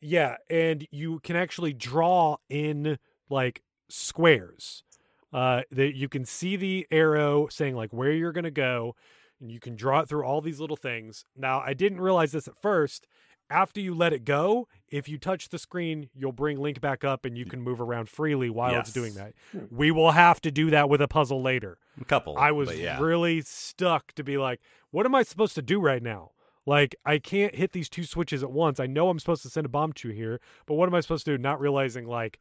Yeah, 0.00 0.36
and 0.48 0.86
you 0.90 1.20
can 1.20 1.36
actually 1.36 1.72
draw 1.72 2.36
in 2.48 2.98
like 3.28 3.62
squares. 3.88 4.84
Uh 5.32 5.62
that 5.70 5.94
you 5.94 6.08
can 6.08 6.24
see 6.24 6.56
the 6.56 6.86
arrow 6.90 7.48
saying 7.48 7.74
like 7.74 7.92
where 7.92 8.12
you're 8.12 8.32
going 8.32 8.44
to 8.44 8.50
go 8.50 8.94
and 9.40 9.50
you 9.50 9.60
can 9.60 9.76
draw 9.76 10.00
it 10.00 10.08
through 10.08 10.24
all 10.24 10.40
these 10.40 10.60
little 10.60 10.76
things. 10.76 11.24
Now, 11.36 11.60
I 11.60 11.74
didn't 11.74 12.00
realize 12.00 12.32
this 12.32 12.48
at 12.48 12.60
first. 12.60 13.06
After 13.50 13.80
you 13.80 13.94
let 13.94 14.12
it 14.12 14.26
go, 14.26 14.68
if 14.90 15.08
you 15.08 15.16
touch 15.16 15.48
the 15.48 15.58
screen, 15.58 16.10
you'll 16.14 16.32
bring 16.32 16.60
Link 16.60 16.82
back 16.82 17.02
up 17.02 17.24
and 17.24 17.38
you 17.38 17.46
can 17.46 17.62
move 17.62 17.80
around 17.80 18.10
freely 18.10 18.50
while 18.50 18.78
it's 18.78 18.92
doing 18.92 19.14
that. 19.14 19.32
We 19.70 19.90
will 19.90 20.10
have 20.10 20.40
to 20.42 20.50
do 20.50 20.70
that 20.70 20.90
with 20.90 21.00
a 21.00 21.08
puzzle 21.08 21.40
later. 21.40 21.78
A 21.98 22.04
couple. 22.04 22.36
I 22.36 22.52
was 22.52 22.78
yeah. 22.78 23.00
really 23.00 23.40
stuck 23.40 24.12
to 24.16 24.24
be 24.24 24.36
like, 24.36 24.60
what 24.90 25.06
am 25.06 25.14
I 25.14 25.22
supposed 25.22 25.54
to 25.54 25.62
do 25.62 25.80
right 25.80 26.02
now? 26.02 26.32
Like, 26.68 26.94
I 27.06 27.16
can't 27.18 27.54
hit 27.54 27.72
these 27.72 27.88
two 27.88 28.04
switches 28.04 28.42
at 28.42 28.50
once. 28.50 28.78
I 28.78 28.86
know 28.86 29.08
I'm 29.08 29.18
supposed 29.18 29.42
to 29.44 29.48
send 29.48 29.64
a 29.64 29.70
bomb 29.70 29.94
to 29.94 30.10
here, 30.10 30.38
but 30.66 30.74
what 30.74 30.86
am 30.86 30.94
I 30.94 31.00
supposed 31.00 31.24
to 31.24 31.30
do? 31.36 31.38
Not 31.42 31.60
realizing, 31.60 32.06
like, 32.06 32.38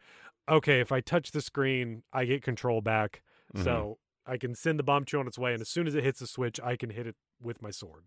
okay, 0.49 0.81
if 0.81 0.91
I 0.91 0.99
touch 0.99 1.31
the 1.31 1.39
screen, 1.41 2.03
I 2.11 2.25
get 2.25 2.43
control 2.43 2.81
back. 2.81 3.21
Mhm. 3.55 3.63
So 3.63 3.99
I 4.25 4.35
can 4.37 4.53
send 4.53 4.79
the 4.79 4.83
bombchu 4.83 5.17
on 5.17 5.27
its 5.27 5.37
way, 5.39 5.53
and 5.53 5.61
as 5.61 5.69
soon 5.69 5.87
as 5.87 5.95
it 5.95 6.03
hits 6.03 6.19
the 6.19 6.27
switch, 6.27 6.59
I 6.61 6.75
can 6.75 6.89
hit 6.89 7.07
it 7.07 7.15
with 7.41 7.61
my 7.61 7.71
sword. 7.71 8.03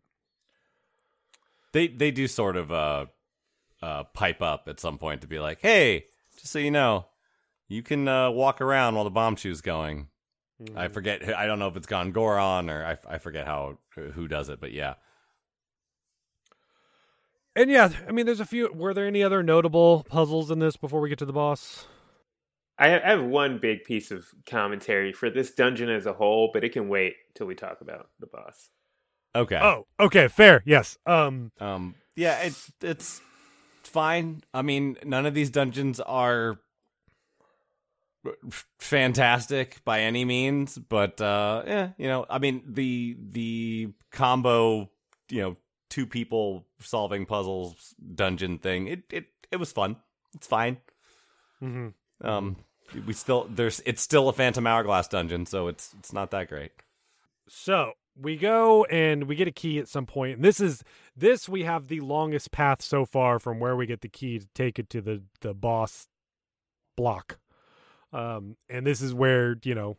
they 1.72 1.86
they 1.86 2.10
do 2.10 2.26
sort 2.26 2.56
of 2.56 2.72
uh 2.72 3.06
uh 3.80 4.02
pipe 4.04 4.42
up 4.42 4.66
at 4.68 4.80
some 4.80 4.98
point 4.98 5.20
to 5.22 5.26
be 5.28 5.38
like, 5.38 5.60
hey, 5.62 6.06
just 6.36 6.52
so 6.52 6.58
you 6.58 6.70
know, 6.70 7.06
you 7.68 7.82
can 7.82 8.08
uh, 8.08 8.30
walk 8.30 8.60
around 8.60 8.94
while 8.96 9.04
the 9.04 9.10
bombchu's 9.10 9.60
going. 9.60 10.08
I 10.76 10.88
Mm. 10.88 10.92
forget. 10.92 11.22
I 11.34 11.46
don't 11.46 11.58
know 11.58 11.68
if 11.68 11.76
it's 11.76 11.86
Gongoron 11.86 12.70
or 12.70 12.84
I, 12.84 13.14
I 13.14 13.18
forget 13.18 13.46
how 13.46 13.78
who 13.94 14.28
does 14.28 14.50
it, 14.50 14.60
but 14.60 14.72
yeah. 14.72 14.96
And 17.56 17.70
yeah, 17.70 17.90
I 18.08 18.12
mean, 18.12 18.26
there's 18.26 18.40
a 18.40 18.46
few. 18.46 18.72
Were 18.72 18.94
there 18.94 19.06
any 19.06 19.22
other 19.22 19.42
notable 19.42 20.04
puzzles 20.08 20.50
in 20.50 20.58
this 20.60 20.76
before 20.76 21.00
we 21.00 21.08
get 21.08 21.18
to 21.18 21.26
the 21.26 21.32
boss? 21.32 21.86
I 22.78 22.94
I 23.00 23.10
have 23.10 23.22
one 23.24 23.58
big 23.58 23.84
piece 23.84 24.10
of 24.10 24.26
commentary 24.46 25.12
for 25.12 25.30
this 25.30 25.52
dungeon 25.52 25.88
as 25.90 26.06
a 26.06 26.12
whole, 26.12 26.50
but 26.52 26.64
it 26.64 26.72
can 26.72 26.88
wait 26.88 27.14
till 27.34 27.46
we 27.46 27.54
talk 27.54 27.80
about 27.80 28.08
the 28.20 28.26
boss. 28.26 28.70
Okay. 29.34 29.58
Oh, 29.60 29.86
okay, 29.98 30.28
fair. 30.28 30.62
Yes. 30.64 30.96
Um, 31.06 31.52
Um. 31.60 31.94
Yeah. 32.16 32.40
It's 32.42 32.72
it's 32.80 33.20
fine. 33.82 34.42
I 34.54 34.62
mean, 34.62 34.96
none 35.04 35.26
of 35.26 35.34
these 35.34 35.50
dungeons 35.50 36.00
are 36.00 36.58
fantastic 38.78 39.82
by 39.84 40.00
any 40.00 40.24
means, 40.24 40.78
but 40.78 41.20
uh, 41.20 41.62
yeah, 41.66 41.88
you 41.98 42.06
know, 42.06 42.26
I 42.28 42.38
mean 42.38 42.62
the 42.66 43.16
the 43.30 43.88
combo, 44.12 44.90
you 45.30 45.42
know, 45.42 45.56
two 45.90 46.06
people 46.06 46.66
solving 46.80 47.26
puzzles 47.26 47.94
dungeon 48.14 48.58
thing. 48.58 48.86
It 48.88 49.02
it 49.10 49.26
it 49.50 49.56
was 49.56 49.72
fun. 49.72 49.96
It's 50.34 50.46
fine. 50.46 50.78
mhm. 51.62 51.92
Um, 52.22 52.56
we 53.06 53.12
still 53.12 53.46
there's 53.50 53.80
it's 53.84 54.02
still 54.02 54.28
a 54.28 54.32
Phantom 54.32 54.66
Hourglass 54.66 55.08
dungeon, 55.08 55.46
so 55.46 55.68
it's 55.68 55.94
it's 55.98 56.12
not 56.12 56.30
that 56.30 56.48
great. 56.48 56.72
So 57.48 57.92
we 58.16 58.36
go 58.36 58.84
and 58.84 59.24
we 59.24 59.34
get 59.36 59.48
a 59.48 59.52
key 59.52 59.78
at 59.78 59.88
some 59.88 60.06
point. 60.06 60.36
And 60.36 60.44
this 60.44 60.60
is 60.60 60.82
this 61.16 61.48
we 61.48 61.64
have 61.64 61.88
the 61.88 62.00
longest 62.00 62.50
path 62.52 62.82
so 62.82 63.04
far 63.04 63.38
from 63.38 63.60
where 63.60 63.76
we 63.76 63.86
get 63.86 64.00
the 64.00 64.08
key 64.08 64.38
to 64.38 64.46
take 64.54 64.78
it 64.78 64.88
to 64.90 65.00
the 65.00 65.22
the 65.40 65.54
boss 65.54 66.06
block. 66.96 67.38
Um, 68.12 68.56
and 68.68 68.86
this 68.86 69.00
is 69.00 69.14
where 69.14 69.56
you 69.62 69.74
know 69.74 69.96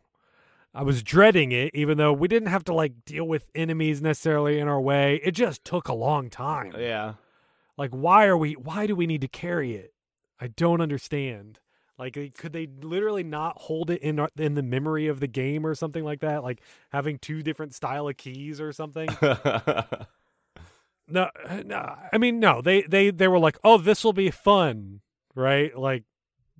I 0.74 0.82
was 0.82 1.02
dreading 1.02 1.52
it, 1.52 1.70
even 1.74 1.98
though 1.98 2.12
we 2.12 2.28
didn't 2.28 2.48
have 2.48 2.64
to 2.64 2.74
like 2.74 3.04
deal 3.04 3.24
with 3.24 3.50
enemies 3.54 4.00
necessarily 4.00 4.58
in 4.58 4.68
our 4.68 4.80
way. 4.80 5.20
It 5.22 5.32
just 5.32 5.64
took 5.64 5.88
a 5.88 5.94
long 5.94 6.30
time. 6.30 6.74
Yeah. 6.78 7.14
Like, 7.76 7.90
why 7.90 8.26
are 8.26 8.36
we? 8.36 8.54
Why 8.54 8.86
do 8.86 8.96
we 8.96 9.06
need 9.06 9.20
to 9.20 9.28
carry 9.28 9.74
it? 9.74 9.92
I 10.40 10.48
don't 10.48 10.80
understand. 10.80 11.58
Like, 11.98 12.18
could 12.36 12.52
they 12.52 12.66
literally 12.66 13.22
not 13.22 13.58
hold 13.58 13.90
it 13.90 14.02
in 14.02 14.26
in 14.36 14.54
the 14.54 14.62
memory 14.62 15.08
of 15.08 15.20
the 15.20 15.26
game 15.26 15.66
or 15.66 15.74
something 15.74 16.04
like 16.04 16.20
that? 16.20 16.42
Like 16.42 16.62
having 16.90 17.18
two 17.18 17.42
different 17.42 17.74
style 17.74 18.08
of 18.08 18.16
keys 18.16 18.60
or 18.60 18.72
something? 18.72 19.08
no, 19.22 21.28
uh, 21.46 21.62
no. 21.64 21.96
I 22.12 22.18
mean, 22.18 22.40
no. 22.40 22.62
They 22.62 22.82
they 22.82 23.10
they 23.10 23.28
were 23.28 23.38
like, 23.38 23.58
oh, 23.62 23.78
this 23.78 24.04
will 24.04 24.14
be 24.14 24.30
fun, 24.30 25.00
right? 25.34 25.76
Like, 25.78 26.04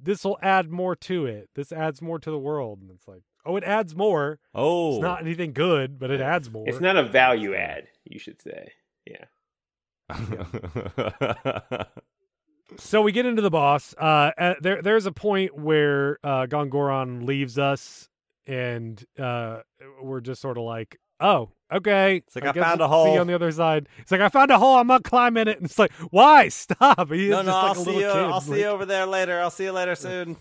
this 0.01 0.23
will 0.23 0.39
add 0.43 0.71
more 0.71 0.95
to 0.97 1.27
it. 1.27 1.49
This 1.55 1.73
adds 1.73 2.03
more 2.03 2.19
to 2.19 2.31
the 2.31 2.39
world, 2.39 2.81
and 2.83 2.91
it's 2.91 3.09
like, 3.09 3.23
oh, 3.45 3.57
it 3.57 3.65
adds 3.65 3.95
more. 3.95 4.39
oh. 4.55 4.95
It's 4.97 5.03
not 5.03 5.21
anything 5.21 5.53
good, 5.53 5.99
but 5.99 6.11
it 6.11 6.21
adds 6.21 6.51
more. 6.51 6.65
It's 6.69 6.81
not 6.81 6.97
a 6.97 7.03
value 7.05 7.55
add, 7.55 7.89
you 8.05 8.19
should 8.19 8.41
say. 8.43 8.73
Yeah. 9.07 9.25
So 12.79 13.03
we 13.03 13.13
get 13.13 13.27
into 13.27 13.43
the 13.43 13.51
boss. 13.51 13.95
Uh, 13.99 14.31
uh, 14.39 14.55
there, 14.63 14.81
there's 14.81 15.05
a 15.05 15.13
point 15.13 15.55
where 15.59 16.19
uh, 16.25 16.47
Gongoron 16.47 17.27
leaves 17.27 17.59
us, 17.59 18.09
and 18.47 19.03
uh, 19.19 19.59
we're 20.03 20.23
just 20.23 20.41
sort 20.41 20.57
of 20.57 20.65
like, 20.65 20.99
"Oh, 21.21 21.51
okay." 21.71 22.17
It's 22.27 22.35
like, 22.35 22.47
I 22.47 22.53
guess 22.53 22.65
found 22.65 22.81
a 22.81 22.89
we'll 22.89 23.05
See 23.05 23.09
hole. 23.09 23.15
you 23.17 23.21
on 23.21 23.27
the 23.27 23.35
other 23.35 23.53
side. 23.53 23.89
It's 23.99 24.11
like 24.11 24.23
I 24.23 24.31
found 24.31 24.51
a 24.51 24.59
hole. 24.59 24.77
I'm 24.77 24.87
not 24.87 25.05
climbing 25.05 25.49
it. 25.49 25.59
And 25.59 25.67
it's 25.67 25.79
like, 25.79 25.93
why? 26.11 26.49
Stop. 26.49 27.13
He 27.13 27.27
is 27.27 27.31
no, 27.33 27.43
just 27.43 27.47
no, 27.47 27.53
like 27.53 27.65
I'll 27.65 27.73
a 27.73 27.85
see 27.85 27.93
you. 27.93 27.99
kid. 27.99 28.09
I'll 28.09 28.41
see 28.41 28.61
you 28.61 28.67
over 28.67 28.87
there 28.87 29.05
later. 29.05 29.39
I'll 29.39 29.51
see 29.51 29.65
you 29.65 29.73
later 29.73 29.95
soon. 29.95 30.39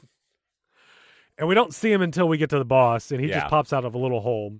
And 1.41 1.47
we 1.49 1.55
don't 1.55 1.73
see 1.73 1.91
him 1.91 2.03
until 2.03 2.27
we 2.29 2.37
get 2.37 2.51
to 2.51 2.59
the 2.59 2.63
boss, 2.65 3.11
and 3.11 3.19
he 3.19 3.27
Yeah. 3.27 3.39
just 3.39 3.49
pops 3.49 3.73
out 3.73 3.83
of 3.83 3.95
a 3.95 3.97
little 3.97 4.21
hole. 4.21 4.59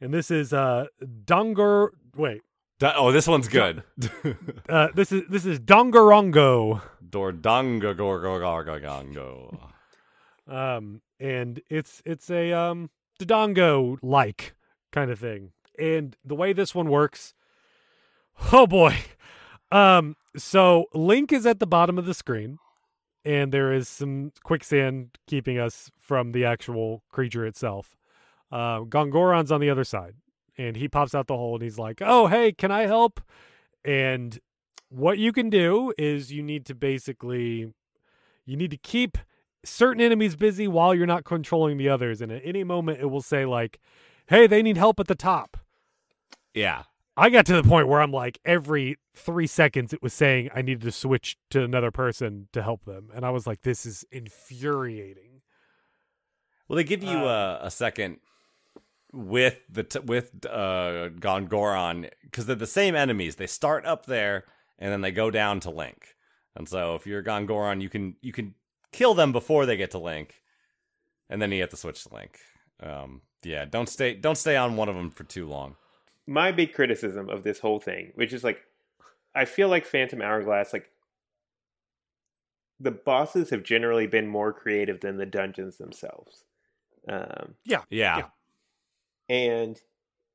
And 0.00 0.12
this 0.14 0.30
is 0.30 0.52
uh 0.54 0.86
Donger. 1.04 1.90
Wait, 2.16 2.40
Da- 2.78 2.94
oh, 2.96 3.12
this 3.12 3.28
one's 3.28 3.48
good. 3.48 3.82
uh, 4.68 4.88
this 4.94 5.12
is 5.12 5.22
this 5.28 5.44
is 5.44 5.60
Dongerongo. 5.60 6.80
Dordanga 7.08 7.94
gorgongo. 7.94 9.58
um 10.48 11.02
and 11.20 11.60
it's 11.68 12.00
it's 12.06 12.30
a 12.30 12.50
um 12.52 12.88
dodongo 13.20 13.98
like 14.02 14.54
kind 14.90 15.10
of 15.10 15.18
thing 15.18 15.52
and 15.78 16.16
the 16.24 16.34
way 16.34 16.52
this 16.54 16.74
one 16.74 16.88
works 16.88 17.34
oh 18.52 18.66
boy 18.66 18.96
um 19.70 20.16
so 20.36 20.86
link 20.94 21.30
is 21.32 21.44
at 21.46 21.60
the 21.60 21.66
bottom 21.66 21.98
of 21.98 22.06
the 22.06 22.14
screen 22.14 22.58
and 23.24 23.52
there 23.52 23.72
is 23.72 23.88
some 23.88 24.32
quicksand 24.42 25.18
keeping 25.26 25.58
us 25.58 25.90
from 25.98 26.32
the 26.32 26.44
actual 26.44 27.02
creature 27.10 27.46
itself. 27.46 27.96
Uh 28.50 28.80
gongoron's 28.80 29.52
on 29.52 29.60
the 29.60 29.70
other 29.70 29.84
side 29.84 30.14
and 30.58 30.76
he 30.76 30.88
pops 30.88 31.14
out 31.14 31.26
the 31.26 31.36
hole 31.36 31.54
and 31.54 31.62
he's 31.62 31.78
like 31.78 32.00
oh 32.02 32.26
hey 32.26 32.52
can 32.52 32.70
i 32.70 32.82
help? 32.82 33.20
And 33.84 34.38
what 34.88 35.18
you 35.18 35.32
can 35.32 35.50
do 35.50 35.92
is 35.96 36.32
you 36.32 36.42
need 36.42 36.66
to 36.66 36.74
basically 36.74 37.72
you 38.44 38.56
need 38.56 38.70
to 38.70 38.76
keep 38.76 39.18
certain 39.64 40.02
enemies 40.02 40.36
busy 40.36 40.66
while 40.68 40.94
you're 40.94 41.06
not 41.06 41.24
controlling 41.24 41.78
the 41.78 41.88
others 41.88 42.20
and 42.20 42.30
at 42.32 42.42
any 42.44 42.64
moment 42.64 43.00
it 43.00 43.06
will 43.06 43.22
say 43.22 43.46
like 43.46 43.80
hey 44.26 44.46
they 44.46 44.62
need 44.62 44.76
help 44.76 45.00
at 45.00 45.06
the 45.08 45.14
top. 45.14 45.56
Yeah. 46.54 46.82
I 47.16 47.28
got 47.30 47.46
to 47.46 47.54
the 47.54 47.62
point 47.68 47.88
where 47.88 48.00
i'm 48.00 48.12
like 48.12 48.38
every 48.44 48.96
three 49.14 49.46
seconds 49.46 49.92
it 49.92 50.02
was 50.02 50.12
saying 50.12 50.50
i 50.54 50.62
needed 50.62 50.82
to 50.82 50.92
switch 50.92 51.36
to 51.50 51.62
another 51.62 51.90
person 51.90 52.48
to 52.52 52.62
help 52.62 52.84
them 52.84 53.10
and 53.14 53.24
i 53.24 53.30
was 53.30 53.46
like 53.46 53.62
this 53.62 53.84
is 53.86 54.04
infuriating 54.10 55.42
Well, 56.68 56.76
they 56.76 56.84
give 56.84 57.02
you 57.02 57.18
Uh, 57.18 57.58
a, 57.62 57.66
a 57.66 57.70
second 57.70 58.18
with 59.12 59.60
the 59.68 59.82
t- 59.84 59.98
with 59.98 60.30
uh 60.46 61.10
Gongoron 61.20 62.08
because 62.22 62.46
they're 62.46 62.56
the 62.56 62.66
same 62.66 62.94
enemies. 62.94 63.36
They 63.36 63.46
start 63.46 63.84
up 63.84 64.06
there 64.06 64.44
and 64.78 64.90
then 64.90 65.02
they 65.02 65.12
go 65.12 65.30
down 65.30 65.60
to 65.60 65.70
Link. 65.70 66.16
And 66.56 66.66
so 66.68 66.94
if 66.94 67.06
you're 67.06 67.22
Gongoron, 67.22 67.82
you 67.82 67.90
can 67.90 68.16
you 68.22 68.32
can 68.32 68.54
kill 68.90 69.14
them 69.14 69.32
before 69.32 69.66
they 69.66 69.76
get 69.76 69.90
to 69.92 69.98
Link, 69.98 70.40
and 71.28 71.42
then 71.42 71.52
you 71.52 71.60
have 71.60 71.70
to 71.70 71.76
switch 71.76 72.04
to 72.04 72.14
Link. 72.14 72.38
Um, 72.82 73.22
yeah, 73.42 73.66
don't 73.66 73.88
stay 73.88 74.14
don't 74.14 74.38
stay 74.38 74.56
on 74.56 74.76
one 74.76 74.88
of 74.88 74.94
them 74.94 75.10
for 75.10 75.24
too 75.24 75.46
long. 75.46 75.76
My 76.26 76.52
big 76.52 76.72
criticism 76.72 77.28
of 77.28 77.42
this 77.42 77.58
whole 77.58 77.80
thing, 77.80 78.12
which 78.14 78.32
is 78.32 78.44
like, 78.44 78.62
I 79.34 79.44
feel 79.44 79.68
like 79.68 79.84
Phantom 79.86 80.22
Hourglass, 80.22 80.72
like, 80.72 80.90
the 82.78 82.90
bosses 82.90 83.50
have 83.50 83.62
generally 83.62 84.06
been 84.06 84.26
more 84.26 84.52
creative 84.52 85.00
than 85.00 85.16
the 85.16 85.26
dungeons 85.26 85.78
themselves. 85.78 86.44
Um, 87.08 87.54
Yeah, 87.64 87.82
Yeah. 87.90 88.28
and 89.28 89.80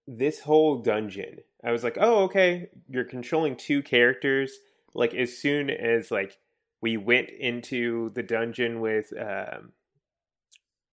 this 0.10 0.40
whole 0.40 0.78
dungeon 0.82 1.40
i 1.66 1.72
was 1.72 1.84
like 1.84 1.98
oh 2.00 2.24
okay 2.24 2.70
you're 2.88 3.04
controlling 3.04 3.58
two 3.58 3.84
characters 3.84 4.54
like 4.94 5.14
as 5.14 5.38
soon 5.38 5.70
as 5.70 6.12
like 6.12 6.38
we 6.80 6.96
went 6.96 7.30
into 7.30 8.10
the 8.16 8.24
dungeon 8.24 8.80
with 8.80 9.12
um 9.20 9.74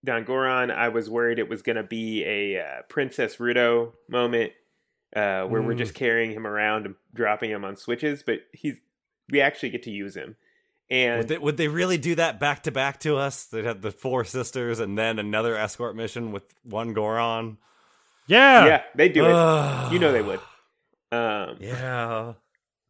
Dongoron, 0.05 0.69
I 0.71 0.89
was 0.89 1.09
worried 1.09 1.39
it 1.39 1.49
was 1.49 1.61
going 1.63 1.77
to 1.77 1.83
be 1.83 2.23
a 2.25 2.59
uh, 2.61 2.81
Princess 2.89 3.37
Ruto 3.37 3.93
moment 4.07 4.51
uh, 5.15 5.45
where 5.45 5.61
we're 5.61 5.73
Mm. 5.73 5.77
just 5.77 5.93
carrying 5.95 6.31
him 6.31 6.45
around 6.45 6.85
and 6.85 6.95
dropping 7.13 7.49
him 7.51 7.63
on 7.65 7.75
switches, 7.77 8.21
but 8.23 8.41
he's 8.51 8.75
we 9.29 9.41
actually 9.41 9.69
get 9.69 9.83
to 9.83 9.91
use 9.91 10.15
him. 10.15 10.35
And 10.89 11.17
Would 11.19 11.27
they, 11.29 11.37
would 11.39 11.57
they 11.57 11.67
really 11.67 11.97
do 11.97 12.13
that 12.15 12.39
back 12.39 12.61
to 12.63 12.71
back 12.71 12.99
to 12.99 13.15
us? 13.17 13.45
They'd 13.45 13.65
have 13.65 13.81
the 13.81 13.89
four 13.91 14.23
sisters 14.23 14.79
and 14.79 14.95
then 14.97 15.17
another 15.17 15.55
escort 15.55 15.95
mission 15.95 16.31
with 16.31 16.43
one 16.63 16.93
Goron. 16.93 17.57
Yeah. 18.27 18.65
yeah, 18.67 18.81
they 18.93 19.09
do 19.09 19.25
it. 19.25 19.91
You 19.91 19.99
know 19.99 20.11
they 20.11 20.21
would. 20.21 20.39
Um, 21.11 21.57
Yeah, 21.59 22.33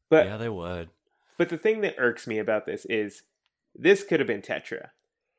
but 0.10 0.26
yeah, 0.26 0.36
they 0.38 0.50
would. 0.50 0.90
But 1.38 1.50
the 1.50 1.58
thing 1.58 1.82
that 1.82 1.96
irks 1.98 2.28
me 2.28 2.38
about 2.40 2.66
this 2.66 2.86
is 2.86 3.24
this 3.74 4.04
could 4.04 4.20
have 4.20 4.28
been 4.28 4.42
Tetra. 4.42 4.90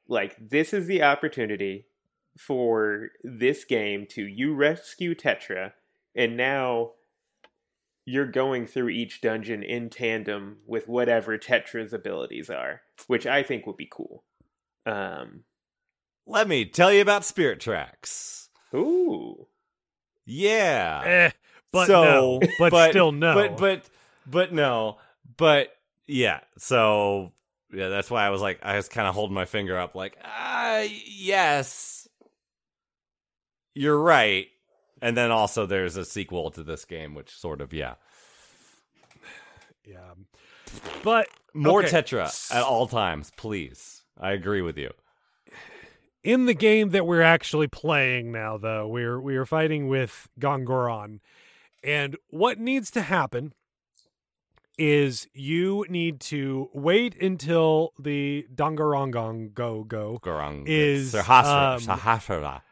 Like, 0.09 0.37
this 0.39 0.72
is 0.72 0.87
the 0.87 1.03
opportunity 1.03 1.87
for 2.39 3.09
this 3.24 3.64
game 3.64 4.07
to 4.11 4.22
you 4.26 4.55
rescue 4.55 5.14
Tetra, 5.14 5.72
and 6.16 6.36
now 6.36 6.92
you're 8.04 8.26
going 8.26 8.66
through 8.66 8.88
each 8.88 9.20
dungeon 9.20 9.62
in 9.62 9.90
tandem 9.90 10.58
with 10.66 10.88
whatever 10.88 11.36
Tetra's 11.36 11.92
abilities 11.92 12.48
are, 12.48 12.80
which 13.06 13.26
I 13.26 13.42
think 13.42 13.66
would 13.66 13.76
be 13.76 13.88
cool. 13.90 14.24
Um, 14.86 15.44
Let 16.26 16.48
me 16.48 16.64
tell 16.64 16.92
you 16.92 17.02
about 17.02 17.24
Spirit 17.24 17.60
Tracks. 17.60 18.48
ooh. 18.74 19.46
Yeah. 20.24 21.02
Eh, 21.04 21.30
but 21.72 21.86
so, 21.86 22.04
no. 22.04 22.40
But, 22.70 22.90
still 22.90 23.12
no. 23.12 23.34
But 23.34 23.56
but 23.58 23.90
but 24.26 24.52
no. 24.52 24.98
But 25.36 25.76
yeah. 26.06 26.40
So 26.58 27.32
yeah, 27.72 27.88
that's 27.88 28.10
why 28.10 28.24
I 28.24 28.30
was 28.30 28.40
like, 28.40 28.60
I 28.62 28.76
was 28.76 28.88
kind 28.88 29.08
of 29.08 29.14
holding 29.14 29.34
my 29.34 29.44
finger 29.44 29.76
up, 29.78 29.94
like, 29.94 30.16
ah, 30.24 30.84
yes, 31.06 32.08
you're 33.74 33.98
right. 33.98 34.46
And 35.03 35.16
then 35.16 35.30
also 35.30 35.66
there's 35.66 35.97
a 35.97 36.05
sequel 36.05 36.51
to 36.53 36.62
this 36.62 36.84
game, 36.84 37.14
which 37.14 37.30
sort 37.30 37.61
of 37.61 37.72
yeah, 37.72 37.94
yeah. 39.84 40.14
But 41.03 41.28
more 41.55 41.80
Okay. 41.84 41.90
Tetra 42.03 42.55
at 42.55 42.62
all 42.62 42.86
times, 42.86 43.30
please. 43.36 44.03
I 44.18 44.32
agree 44.32 44.62
with 44.62 44.78
you. 44.78 44.90
in 46.24 46.47
the 46.47 46.55
game 46.55 46.90
that 46.90 47.07
we're 47.07 47.22
actually 47.22 47.68
playing 47.68 48.32
now 48.32 48.57
though 48.59 48.88
we're 48.88 49.20
we 49.20 49.36
are 49.36 49.47
fighting 49.47 49.86
with 49.88 50.28
gongoron 50.40 51.20
and 51.84 52.16
what 52.30 52.59
needs 52.59 52.90
to 52.90 53.03
happen 53.03 53.53
is 54.78 55.26
you 55.32 55.84
need 55.88 56.20
to 56.20 56.68
wait 56.74 57.20
until 57.22 57.92
the 57.99 58.47
Dangarongong 58.55 59.55
go 59.55 59.84
go 59.84 60.18
Gorong 60.22 60.64
Is, 60.66 61.14
Sahasra, 61.14 61.76
um, 61.76 61.80
Sahasra. 61.80 62.62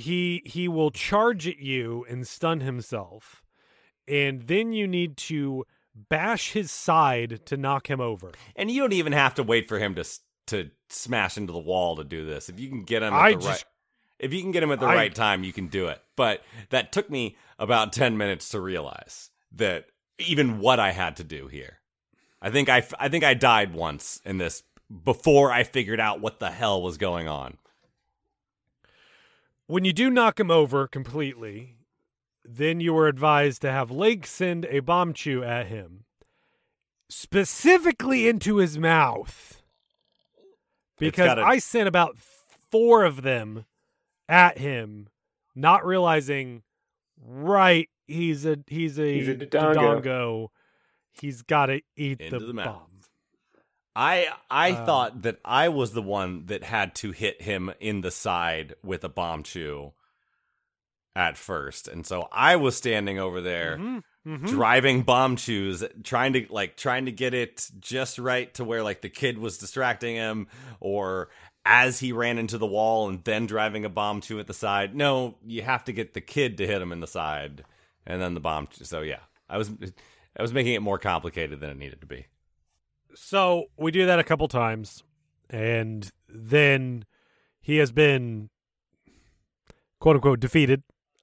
He 0.00 0.42
he 0.44 0.68
will 0.68 0.90
charge 0.90 1.46
at 1.46 1.58
you 1.58 2.04
and 2.08 2.26
stun 2.26 2.60
himself 2.60 3.42
and 4.08 4.42
then 4.48 4.72
you 4.72 4.86
need 4.88 5.16
to 5.16 5.64
bash 5.94 6.52
his 6.52 6.70
side 6.70 7.40
to 7.46 7.56
knock 7.56 7.88
him 7.90 8.00
over 8.00 8.32
And 8.56 8.70
you 8.70 8.80
don't 8.80 8.92
even 8.92 9.12
have 9.12 9.34
to 9.34 9.42
wait 9.42 9.68
for 9.68 9.78
him 9.78 9.94
to 9.96 10.04
to 10.48 10.70
smash 10.88 11.36
into 11.36 11.52
the 11.52 11.58
wall 11.60 11.96
to 11.96 12.04
do 12.04 12.24
this. 12.26 12.48
If 12.48 12.58
you 12.58 12.68
can 12.68 12.82
get 12.82 13.02
him 13.02 13.12
at 13.14 13.20
I 13.20 13.30
the 13.32 13.36
just- 13.38 13.48
right 13.48 13.64
if 14.18 14.34
you 14.34 14.42
can 14.42 14.50
get 14.52 14.62
him 14.62 14.70
at 14.72 14.80
the 14.80 14.86
I- 14.86 14.94
right 14.94 15.14
time, 15.14 15.44
you 15.44 15.52
can 15.52 15.68
do 15.68 15.88
it. 15.88 16.02
But 16.14 16.42
that 16.68 16.92
took 16.92 17.08
me 17.08 17.36
about 17.58 17.92
10 17.92 18.18
minutes 18.18 18.50
to 18.50 18.60
realize 18.60 19.30
that 19.52 19.86
even 20.18 20.58
what 20.58 20.78
I 20.78 20.90
had 20.92 21.16
to 21.16 21.24
do 21.24 21.46
here. 21.48 21.78
I 22.42 22.50
think 22.50 22.68
I 22.68 22.86
I 22.98 23.08
think 23.08 23.24
I 23.24 23.34
died 23.34 23.72
once 23.74 24.20
in 24.24 24.38
this 24.38 24.62
before 25.04 25.52
I 25.52 25.62
figured 25.62 26.00
out 26.00 26.20
what 26.20 26.38
the 26.40 26.50
hell 26.50 26.82
was 26.82 26.96
going 26.98 27.28
on. 27.28 27.56
When 29.70 29.84
you 29.84 29.92
do 29.92 30.10
knock 30.10 30.40
him 30.40 30.50
over 30.50 30.88
completely, 30.88 31.76
then 32.44 32.80
you 32.80 32.96
are 32.98 33.06
advised 33.06 33.62
to 33.62 33.70
have 33.70 33.88
Lake 33.88 34.26
send 34.26 34.64
a 34.64 34.80
bombchu 34.80 35.46
at 35.46 35.68
him, 35.68 36.06
specifically 37.08 38.26
into 38.26 38.56
his 38.56 38.76
mouth. 38.78 39.62
Because 40.98 41.38
I 41.38 41.58
sent 41.58 41.86
about 41.86 42.16
four 42.18 43.04
of 43.04 43.22
them 43.22 43.64
at 44.28 44.58
him, 44.58 45.08
not 45.54 45.86
realizing, 45.86 46.64
right, 47.24 47.88
he's 48.08 48.44
a 48.44 48.58
he's 48.66 48.98
a, 48.98 49.12
He's 49.12 49.28
a 49.28 49.36
Dodongo. 49.36 50.48
He's 51.12 51.42
got 51.42 51.66
to 51.66 51.80
eat 51.96 52.20
Into 52.20 52.40
the, 52.40 52.46
the 52.46 52.54
bomb. 52.54 52.89
I 53.96 54.28
I 54.50 54.72
Um, 54.72 54.86
thought 54.86 55.22
that 55.22 55.38
I 55.44 55.68
was 55.68 55.92
the 55.92 56.02
one 56.02 56.46
that 56.46 56.62
had 56.64 56.94
to 56.96 57.12
hit 57.12 57.42
him 57.42 57.72
in 57.80 58.00
the 58.02 58.10
side 58.10 58.74
with 58.82 59.04
a 59.04 59.08
bombchu 59.08 59.92
at 61.16 61.36
first. 61.36 61.88
And 61.88 62.06
so 62.06 62.28
I 62.32 62.56
was 62.56 62.76
standing 62.76 63.18
over 63.18 63.40
there 63.40 63.76
Mhm, 63.78 64.02
mhm. 64.26 64.46
driving 64.48 65.04
bombchus 65.04 65.84
trying 66.04 66.32
to 66.34 66.46
like 66.50 66.76
trying 66.76 67.06
to 67.06 67.12
get 67.12 67.34
it 67.34 67.68
just 67.80 68.18
right 68.18 68.52
to 68.54 68.64
where 68.64 68.82
like 68.82 69.00
the 69.00 69.08
kid 69.08 69.38
was 69.38 69.58
distracting 69.58 70.14
him 70.14 70.46
or 70.78 71.28
as 71.64 71.98
he 72.00 72.12
ran 72.12 72.38
into 72.38 72.58
the 72.58 72.66
wall 72.66 73.08
and 73.08 73.24
then 73.24 73.46
driving 73.46 73.84
a 73.84 73.90
bombchu 73.90 74.38
at 74.40 74.46
the 74.46 74.54
side. 74.54 74.94
No, 74.94 75.36
you 75.44 75.62
have 75.62 75.84
to 75.84 75.92
get 75.92 76.14
the 76.14 76.20
kid 76.20 76.56
to 76.58 76.66
hit 76.66 76.80
him 76.80 76.92
in 76.92 77.00
the 77.00 77.06
side 77.06 77.64
and 78.06 78.22
then 78.22 78.34
the 78.34 78.40
bombchu. 78.40 78.86
So 78.86 79.00
yeah, 79.02 79.20
I 79.48 79.58
was 79.58 79.70
I 80.38 80.42
was 80.42 80.52
making 80.52 80.74
it 80.74 80.80
more 80.82 80.98
complicated 80.98 81.58
than 81.60 81.70
it 81.70 81.76
needed 81.76 82.00
to 82.02 82.06
be. 82.06 82.26
So 83.14 83.66
we 83.76 83.90
do 83.90 84.06
that 84.06 84.18
a 84.18 84.24
couple 84.24 84.48
times, 84.48 85.02
and 85.48 86.10
then 86.28 87.04
he 87.60 87.76
has 87.78 87.92
been 87.92 88.50
quote 90.00 90.16
unquote 90.16 90.40
defeated. 90.40 90.82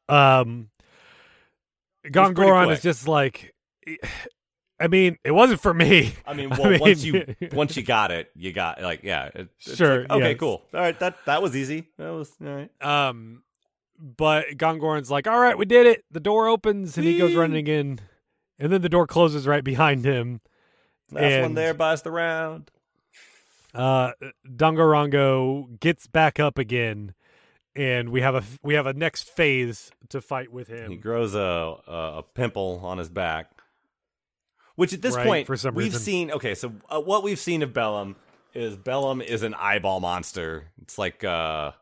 Um 0.09 0.69
Gongoron 2.05 2.71
is 2.71 2.81
just 2.81 3.07
like 3.07 3.53
I 4.79 4.87
mean, 4.87 5.17
it 5.23 5.31
wasn't 5.31 5.59
for 5.59 5.73
me. 5.73 6.13
I 6.25 6.33
mean, 6.33 6.51
I 6.51 6.59
well, 6.59 6.79
once 6.79 7.03
you 7.03 7.25
once 7.51 7.75
you 7.75 7.83
got 7.83 8.11
it, 8.11 8.29
you 8.35 8.53
got 8.53 8.81
like 8.81 9.03
yeah, 9.03 9.29
it, 9.33 9.49
Sure, 9.57 10.01
like, 10.01 10.11
okay, 10.11 10.29
yes. 10.31 10.39
cool. 10.39 10.63
All 10.73 10.79
right, 10.79 10.97
that 10.99 11.17
that 11.25 11.41
was 11.41 11.55
easy. 11.55 11.87
That 11.97 12.09
was 12.09 12.31
all 12.45 12.47
right. 12.47 12.81
Um 12.81 13.43
but 13.99 14.45
Gongoron's 14.57 15.09
like, 15.09 15.27
All 15.27 15.39
right, 15.39 15.57
we 15.57 15.65
did 15.65 15.87
it. 15.87 16.05
The 16.11 16.19
door 16.19 16.47
opens 16.47 16.97
and 16.97 17.05
he 17.05 17.17
goes 17.17 17.35
running 17.35 17.67
in. 17.67 17.99
And 18.59 18.71
then 18.71 18.81
the 18.81 18.89
door 18.89 19.05
closes 19.05 19.47
right 19.47 19.63
behind 19.63 20.03
him. 20.05 20.41
Last 21.11 21.41
one 21.41 21.53
there 21.53 21.73
buys 21.73 22.01
the 22.01 22.11
round. 22.11 22.69
uh 23.73 24.11
Dangarongo 24.47 25.79
gets 25.79 26.07
back 26.07 26.39
up 26.39 26.57
again 26.57 27.13
and 27.75 28.09
we 28.09 28.21
have 28.21 28.35
a 28.35 28.43
we 28.63 28.73
have 28.73 28.85
a 28.87 28.93
next 28.93 29.29
phase 29.29 29.91
to 30.09 30.21
fight 30.21 30.51
with 30.51 30.67
him. 30.67 30.91
He 30.91 30.97
grows 30.97 31.35
a, 31.35 31.39
a 31.87 32.13
a 32.17 32.23
pimple 32.23 32.81
on 32.83 32.97
his 32.97 33.09
back, 33.09 33.51
which 34.75 34.93
at 34.93 35.01
this 35.01 35.15
Right, 35.15 35.25
point 35.25 35.47
for 35.47 35.55
some 35.57 35.75
we've 35.75 35.85
reason. 35.85 35.99
seen. 35.99 36.31
Okay, 36.31 36.55
so 36.55 36.73
uh, 36.89 36.99
what 36.99 37.23
we've 37.23 37.39
seen 37.39 37.61
of 37.63 37.73
Bellum 37.73 38.15
is 38.53 38.75
Bellum 38.75 39.21
is 39.21 39.43
an 39.43 39.53
eyeball 39.53 39.99
monster. 39.99 40.71
It's 40.81 40.97
like 40.97 41.23
uh, 41.23 41.73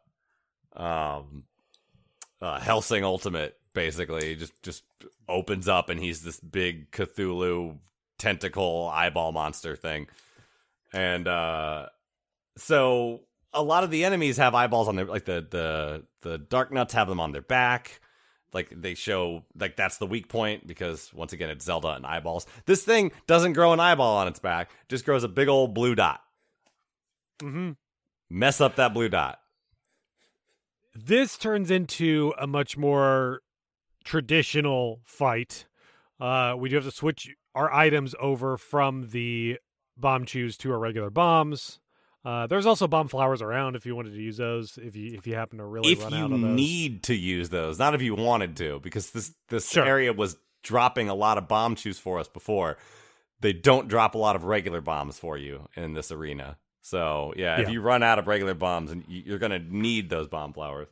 um, 0.75 1.43
uh, 2.41 2.59
Hellsing 2.59 3.03
Ultimate, 3.05 3.57
basically. 3.73 4.27
He 4.29 4.35
just 4.35 4.61
just 4.63 4.83
opens 5.29 5.67
up 5.67 5.89
and 5.89 5.99
he's 5.99 6.21
this 6.23 6.39
big 6.39 6.91
Cthulhu 6.91 7.77
tentacle 8.17 8.89
eyeball 8.93 9.31
monster 9.31 9.75
thing, 9.75 10.07
and 10.93 11.27
uh, 11.27 11.87
so 12.57 13.21
a 13.53 13.63
lot 13.63 13.83
of 13.83 13.91
the 13.91 14.05
enemies 14.05 14.37
have 14.37 14.55
eyeballs 14.55 14.87
on 14.87 14.95
their 14.95 15.05
like 15.05 15.25
the 15.25 15.45
the 15.49 16.03
the 16.21 16.39
Darknuts 16.39 16.91
have 16.91 17.07
them 17.07 17.19
on 17.19 17.31
their 17.31 17.41
back. 17.41 18.01
Like 18.53 18.69
they 18.71 18.93
show 18.93 19.43
like 19.59 19.75
that's 19.75 19.97
the 19.97 20.07
weak 20.07 20.29
point 20.29 20.65
because 20.65 21.13
once 21.13 21.33
again 21.33 21.49
it's 21.49 21.65
zelda 21.65 21.89
and 21.89 22.05
eyeballs. 22.05 22.47
This 22.65 22.83
thing 22.83 23.11
doesn't 23.27 23.53
grow 23.53 23.73
an 23.73 23.79
eyeball 23.81 24.17
on 24.17 24.27
its 24.27 24.39
back. 24.39 24.71
Just 24.87 25.03
grows 25.03 25.23
a 25.23 25.27
big 25.27 25.49
old 25.49 25.73
blue 25.73 25.93
dot. 25.93 26.21
Hmm 27.41 27.71
mess 28.29 28.61
up 28.61 28.75
that 28.75 28.93
blue 28.93 29.09
dot. 29.09 29.39
This 30.93 31.37
turns 31.37 31.71
into 31.71 32.33
a 32.39 32.47
much 32.47 32.77
more 32.77 33.41
traditional 34.03 35.01
fight. 35.03 35.65
Uh, 36.19 36.55
we 36.57 36.69
do 36.69 36.75
have 36.75 36.85
to 36.85 36.91
switch 36.91 37.35
our 37.55 37.73
items 37.73 38.13
over 38.19 38.57
from 38.57 39.09
the 39.09 39.57
bombchus 39.99 40.57
to 40.57 40.71
our 40.71 40.77
regular 40.79 41.09
bombs. 41.09 41.79
Uh, 42.23 42.47
there's 42.47 42.65
also 42.65 42.87
bomb 42.87 43.07
flowers 43.07 43.41
around 43.41 43.75
if 43.75 43.85
you 43.85 43.95
wanted 43.95 44.11
to 44.13 44.21
use 44.21 44.37
those. 44.37 44.77
If 44.81 44.95
you 44.95 45.13
if 45.15 45.25
you 45.27 45.35
happen 45.35 45.59
to 45.59 45.65
really 45.65 45.91
if 45.93 46.03
run 46.03 46.11
you 46.11 46.17
out 46.17 46.31
of 46.31 46.41
those. 46.41 46.55
need 46.55 47.03
to 47.03 47.15
use 47.15 47.49
those 47.49 47.77
not 47.79 47.93
if 47.95 48.01
you 48.01 48.15
wanted 48.15 48.57
to 48.57 48.79
because 48.81 49.11
this 49.11 49.33
this 49.49 49.69
Sure. 49.69 49.85
area 49.85 50.11
was 50.11 50.35
dropping 50.63 51.07
a 51.09 51.13
lot 51.15 51.37
of 51.37 51.47
bombchus 51.47 51.99
for 51.99 52.19
us 52.19 52.27
before 52.27 52.77
they 53.41 53.53
don't 53.53 53.87
drop 53.87 54.15
a 54.15 54.17
lot 54.17 54.35
of 54.35 54.43
regular 54.45 54.81
bombs 54.81 55.19
for 55.19 55.37
you 55.37 55.67
in 55.75 55.93
this 55.93 56.11
arena 56.11 56.57
so 56.81 57.33
yeah, 57.37 57.61
if 57.61 57.69
you 57.69 57.81
run 57.81 58.01
out 58.03 58.17
of 58.19 58.27
regular 58.27 58.55
bombs 58.55 58.91
and 58.91 59.03
you're 59.07 59.37
gonna 59.39 59.59
need 59.59 60.09
those 60.09 60.27
bomb 60.27 60.51
flowers 60.53 60.87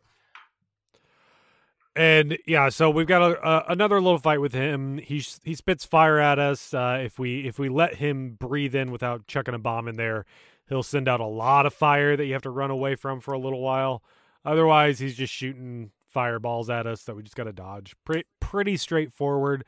And 1.96 2.38
yeah, 2.48 2.70
so 2.70 2.90
we've 2.90 3.06
got 3.08 3.22
a, 3.22 3.48
a, 3.48 3.66
another 3.74 4.02
little 4.02 4.18
fight 4.18 4.42
with 4.42 4.54
him. 4.54 4.98
He 4.98 5.24
he 5.44 5.54
spits 5.54 5.86
fire 5.86 6.18
at 6.20 6.40
us. 6.40 6.74
Uh, 6.74 7.02
if 7.04 7.20
we 7.20 7.48
if 7.48 7.60
we 7.60 7.70
let 7.70 7.96
him 7.96 8.32
breathe 8.40 8.74
in 8.74 8.92
without 8.92 9.28
chucking 9.28 9.54
a 9.54 9.60
bomb 9.60 9.88
in 9.88 9.96
there, 9.96 10.26
he'll 10.68 10.82
send 10.82 11.08
out 11.08 11.20
a 11.20 11.26
lot 11.26 11.66
of 11.68 11.74
fire 11.74 12.18
that 12.18 12.26
you 12.26 12.34
have 12.34 12.42
to 12.44 12.50
run 12.50 12.72
away 12.72 12.96
from 12.96 13.20
for 13.20 13.34
a 13.34 13.40
little 13.40 13.62
while. 13.62 14.02
Otherwise, 14.44 14.98
he's 15.00 15.16
just 15.16 15.32
shooting 15.32 15.92
fireballs 16.10 16.70
at 16.70 16.88
us 16.88 17.04
that 17.04 17.16
we 17.16 17.22
just 17.24 17.36
got 17.36 17.44
to 17.44 17.54
dodge. 17.54 17.96
Pretty 18.06 18.26
pretty 18.40 18.76
straightforward. 18.78 19.64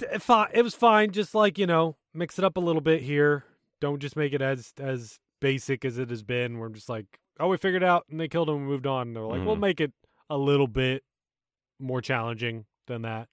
It 0.00 0.62
was 0.64 0.74
fine. 0.74 1.10
Just 1.10 1.34
like 1.34 1.58
you 1.58 1.66
know, 1.66 1.96
mix 2.14 2.38
it 2.38 2.44
up 2.44 2.56
a 2.56 2.60
little 2.60 2.80
bit 2.82 3.02
here. 3.02 3.44
don't 3.80 3.98
just 4.00 4.14
make 4.16 4.32
it 4.32 4.42
as 4.42 4.72
as 4.78 5.18
basic 5.40 5.84
as 5.84 5.98
it 5.98 6.10
has 6.10 6.22
been. 6.22 6.58
We're 6.58 6.68
just 6.68 6.88
like, 6.88 7.06
oh, 7.40 7.48
we 7.48 7.56
figured 7.56 7.82
it 7.82 7.86
out 7.88 8.04
and 8.10 8.20
they 8.20 8.28
killed 8.28 8.48
him 8.48 8.56
and 8.56 8.66
moved 8.66 8.86
on. 8.86 9.08
And 9.08 9.16
they're 9.16 9.22
like, 9.24 9.44
we'll 9.44 9.56
Mhm. 9.56 9.60
make 9.60 9.80
it 9.80 9.92
a 10.30 10.38
little 10.38 10.68
bit 10.68 11.02
more 11.78 12.00
challenging 12.00 12.64
than 12.86 13.02
that. 13.02 13.28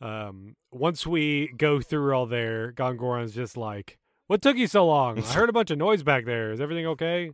Um, 0.00 0.54
once 0.70 1.06
we 1.06 1.48
go 1.56 1.80
through 1.80 2.14
all 2.14 2.26
there, 2.26 2.72
Gongoron's 2.72 3.34
just 3.34 3.56
like, 3.56 3.98
"What 4.28 4.40
took 4.40 4.56
you 4.56 4.66
so 4.68 4.86
long? 4.86 5.18
I 5.18 5.22
heard 5.32 5.48
a 5.48 5.52
bunch 5.52 5.70
of 5.70 5.78
noise 5.78 6.02
back 6.02 6.24
there. 6.24 6.52
Is 6.52 6.60
everything 6.60 6.86
okay?" 6.86 7.32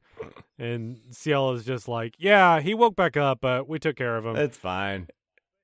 And 0.59 0.99
Ciel 1.11 1.53
is 1.53 1.65
just 1.65 1.89
like, 1.89 2.15
"Yeah, 2.19 2.61
he 2.61 2.75
woke 2.75 2.97
back 2.97 3.17
up, 3.17 3.39
but 3.43 3.69
we 3.69 3.79
took 3.79 3.97
care 3.97 4.17
of 4.17 4.25
him." 4.25 4.37
It's 4.37 4.57
fine. 4.57 5.09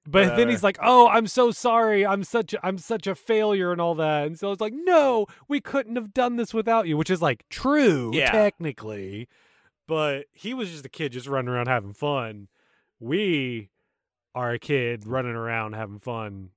But 0.07 0.37
then 0.37 0.49
he's 0.49 0.63
like, 0.63 0.79
"Oh, 0.83 1.09
I'm 1.09 1.27
so 1.27 1.51
sorry. 1.53 2.05
I'm 2.05 2.25
such 2.25 2.53
a, 2.55 2.67
I'm 2.67 2.79
such 2.79 3.07
a 3.07 3.15
failure 3.15 3.71
and 3.73 3.81
all 3.81 3.95
that." 3.95 4.27
And 4.27 4.39
so 4.39 4.51
it's 4.53 4.61
like, 4.61 4.75
"No, 4.75 5.27
we 5.49 5.61
couldn't 5.61 5.97
have 5.97 6.13
done 6.13 6.37
this 6.37 6.53
without 6.53 6.87
you," 6.87 6.97
which 6.97 7.11
is 7.11 7.23
like 7.23 7.45
true 7.49 8.11
Yeah. 8.13 8.31
technically. 8.33 9.29
But 9.89 10.27
he 10.33 10.53
was 10.55 10.71
just 10.71 10.85
a 10.87 10.89
kid 10.91 11.13
just 11.13 11.27
running 11.27 11.49
around 11.49 11.67
having 11.69 11.93
fun. 11.95 12.49
We 13.01 13.71
are 14.35 14.53
a 14.53 14.59
kid 14.59 15.07
running 15.07 15.35
around 15.35 15.73
having 15.73 15.99
fun. 15.99 16.51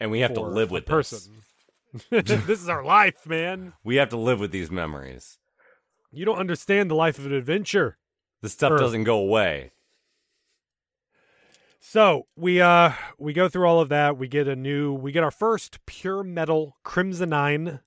And 0.00 0.10
we 0.10 0.20
have 0.20 0.34
to 0.34 0.40
live 0.40 0.70
with 0.70 0.86
person. 0.86 1.42
this 2.10 2.60
is 2.60 2.68
our 2.68 2.82
life, 2.84 3.26
man. 3.26 3.74
We 3.84 3.96
have 3.96 4.08
to 4.10 4.16
live 4.16 4.40
with 4.40 4.50
these 4.50 4.70
memories. 4.70 5.38
You 6.10 6.24
don't 6.24 6.38
understand 6.38 6.90
the 6.90 6.94
life 6.94 7.18
of 7.18 7.26
an 7.26 7.32
adventure. 7.32 7.98
This 8.42 8.52
stuff 8.52 8.70
Sure. 8.70 8.78
doesn't 8.78 9.04
go 9.04 9.18
away. 9.18 9.72
So 11.80 12.26
we 12.36 12.60
uh 12.60 12.92
we 13.18 13.32
go 13.32 13.48
through 13.48 13.66
all 13.66 13.80
of 13.80 13.88
that. 13.88 14.16
We 14.16 14.28
get 14.28 14.46
a 14.48 14.56
new 14.56 14.92
we 14.92 15.12
get 15.12 15.22
our 15.24 15.30
first 15.30 15.84
pure 15.86 16.22
metal 16.22 16.76
Crimsonine. 16.84 17.80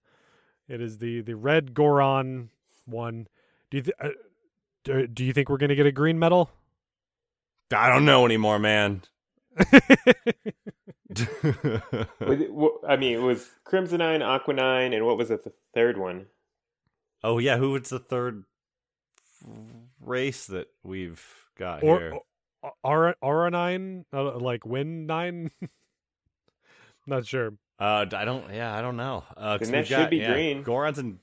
It 0.68 0.82
is 0.82 0.97
the 0.97 1.22
the 1.22 1.36
red 1.36 1.74
Goron 1.74 2.49
one. 2.86 3.28
Do 3.70 3.78
you 3.78 3.84
th- 3.84 3.95
uh, 4.01 4.09
do, 4.84 5.07
do 5.07 5.24
you 5.24 5.34
think 5.34 5.49
we're 5.49 5.57
gonna 5.57 5.76
get 5.76 5.86
a 5.86 5.91
green 5.91 6.18
metal? 6.20 6.49
I 7.74 7.89
don't 7.89 8.05
know 8.05 8.26
anymore, 8.26 8.59
man. 8.59 9.01
Was 11.09 12.39
it- 12.39 12.51
wh- 12.51 12.88
I 12.88 12.95
mean, 12.97 13.13
it 13.13 13.21
was 13.21 13.49
Crimsonine, 13.65 14.21
Aquanine, 14.21 14.95
and 14.95 15.05
what 15.05 15.17
was 15.17 15.30
it, 15.32 15.43
the 15.43 15.53
third 15.74 15.97
one? 15.97 16.28
oh 17.24 17.38
yeah, 17.38 17.57
who 17.57 17.71
was 17.71 17.89
the 17.89 17.99
third 17.99 18.43
race 20.01 20.47
that 20.47 20.67
we've 20.84 21.24
got 21.57 21.84
or 21.84 21.99
here? 21.99 22.19
or 22.84 23.15
Auronine, 23.24 24.05
uh, 24.13 24.38
like 24.39 24.65
Wind 24.65 25.07
Nine. 25.07 25.51
Not 27.07 27.26
sure. 27.28 27.53
Uh, 27.80 28.05
I 28.13 28.26
don't. 28.26 28.53
Yeah, 28.53 28.74
I 28.78 28.82
don't 28.82 28.97
know. 28.97 29.24
Uh, 29.36 29.57
'cause 29.57 29.67
Then 29.67 29.71
that 29.71 29.78
we've 29.80 29.88
should 29.88 29.97
got- 29.97 30.09
be 30.09 30.17
yeah, 30.17 30.34
green. 30.34 30.63
Gorons 30.63 30.97
and 30.97 31.19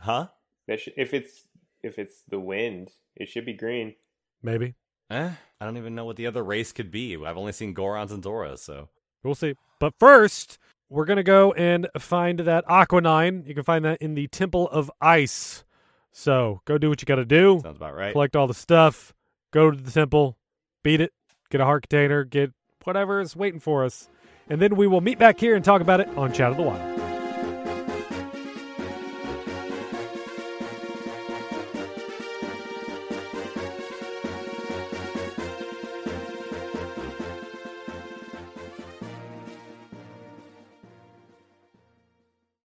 huh? 0.00 0.28
That 0.68 0.80
sh- 0.80 0.88
if 0.96 1.12
it's 1.14 1.44
if 1.82 1.98
it's 1.98 2.22
the 2.28 2.38
wind, 2.40 2.90
it 3.16 3.28
should 3.28 3.44
be 3.46 3.54
green. 3.54 3.94
Maybe 4.42 4.74
Eh, 5.12 5.30
I 5.60 5.64
don't 5.64 5.76
even 5.76 5.94
know 5.94 6.06
what 6.06 6.16
the 6.16 6.26
other 6.26 6.42
race 6.42 6.72
could 6.72 6.90
be. 6.90 7.14
I've 7.14 7.36
only 7.36 7.52
seen 7.52 7.74
Gorons 7.74 8.10
and 8.10 8.22
Zoras, 8.22 8.60
so 8.60 8.88
we'll 9.22 9.34
see. 9.34 9.54
But 9.78 9.92
first, 9.98 10.58
we're 10.88 11.04
gonna 11.04 11.22
go 11.22 11.52
and 11.52 11.86
find 11.98 12.40
that 12.40 12.66
Aquanine. 12.66 13.46
You 13.46 13.54
can 13.54 13.62
find 13.62 13.84
that 13.84 14.00
in 14.00 14.14
the 14.14 14.26
Temple 14.28 14.68
of 14.70 14.90
Ice. 15.02 15.64
So 16.12 16.60
go 16.64 16.78
do 16.78 16.88
what 16.88 17.02
you 17.02 17.06
got 17.06 17.16
to 17.16 17.24
do. 17.24 17.60
sounds 17.62 17.76
about 17.76 17.94
right. 17.94 18.12
collect 18.12 18.36
all 18.36 18.46
the 18.46 18.54
stuff, 18.54 19.14
go 19.50 19.70
to 19.70 19.76
the 19.76 19.90
temple, 19.90 20.36
beat 20.82 21.00
it, 21.00 21.12
get 21.50 21.60
a 21.60 21.64
heart 21.64 21.88
container, 21.88 22.24
get 22.24 22.52
whatever 22.84 23.20
is 23.20 23.34
waiting 23.34 23.60
for 23.60 23.84
us. 23.84 24.08
And 24.48 24.60
then 24.60 24.76
we 24.76 24.86
will 24.86 25.00
meet 25.00 25.18
back 25.18 25.40
here 25.40 25.56
and 25.56 25.64
talk 25.64 25.80
about 25.80 26.00
it 26.00 26.08
on 26.16 26.32
Chat 26.32 26.50
of 26.50 26.56
the 26.58 26.62
Wild. 26.62 27.01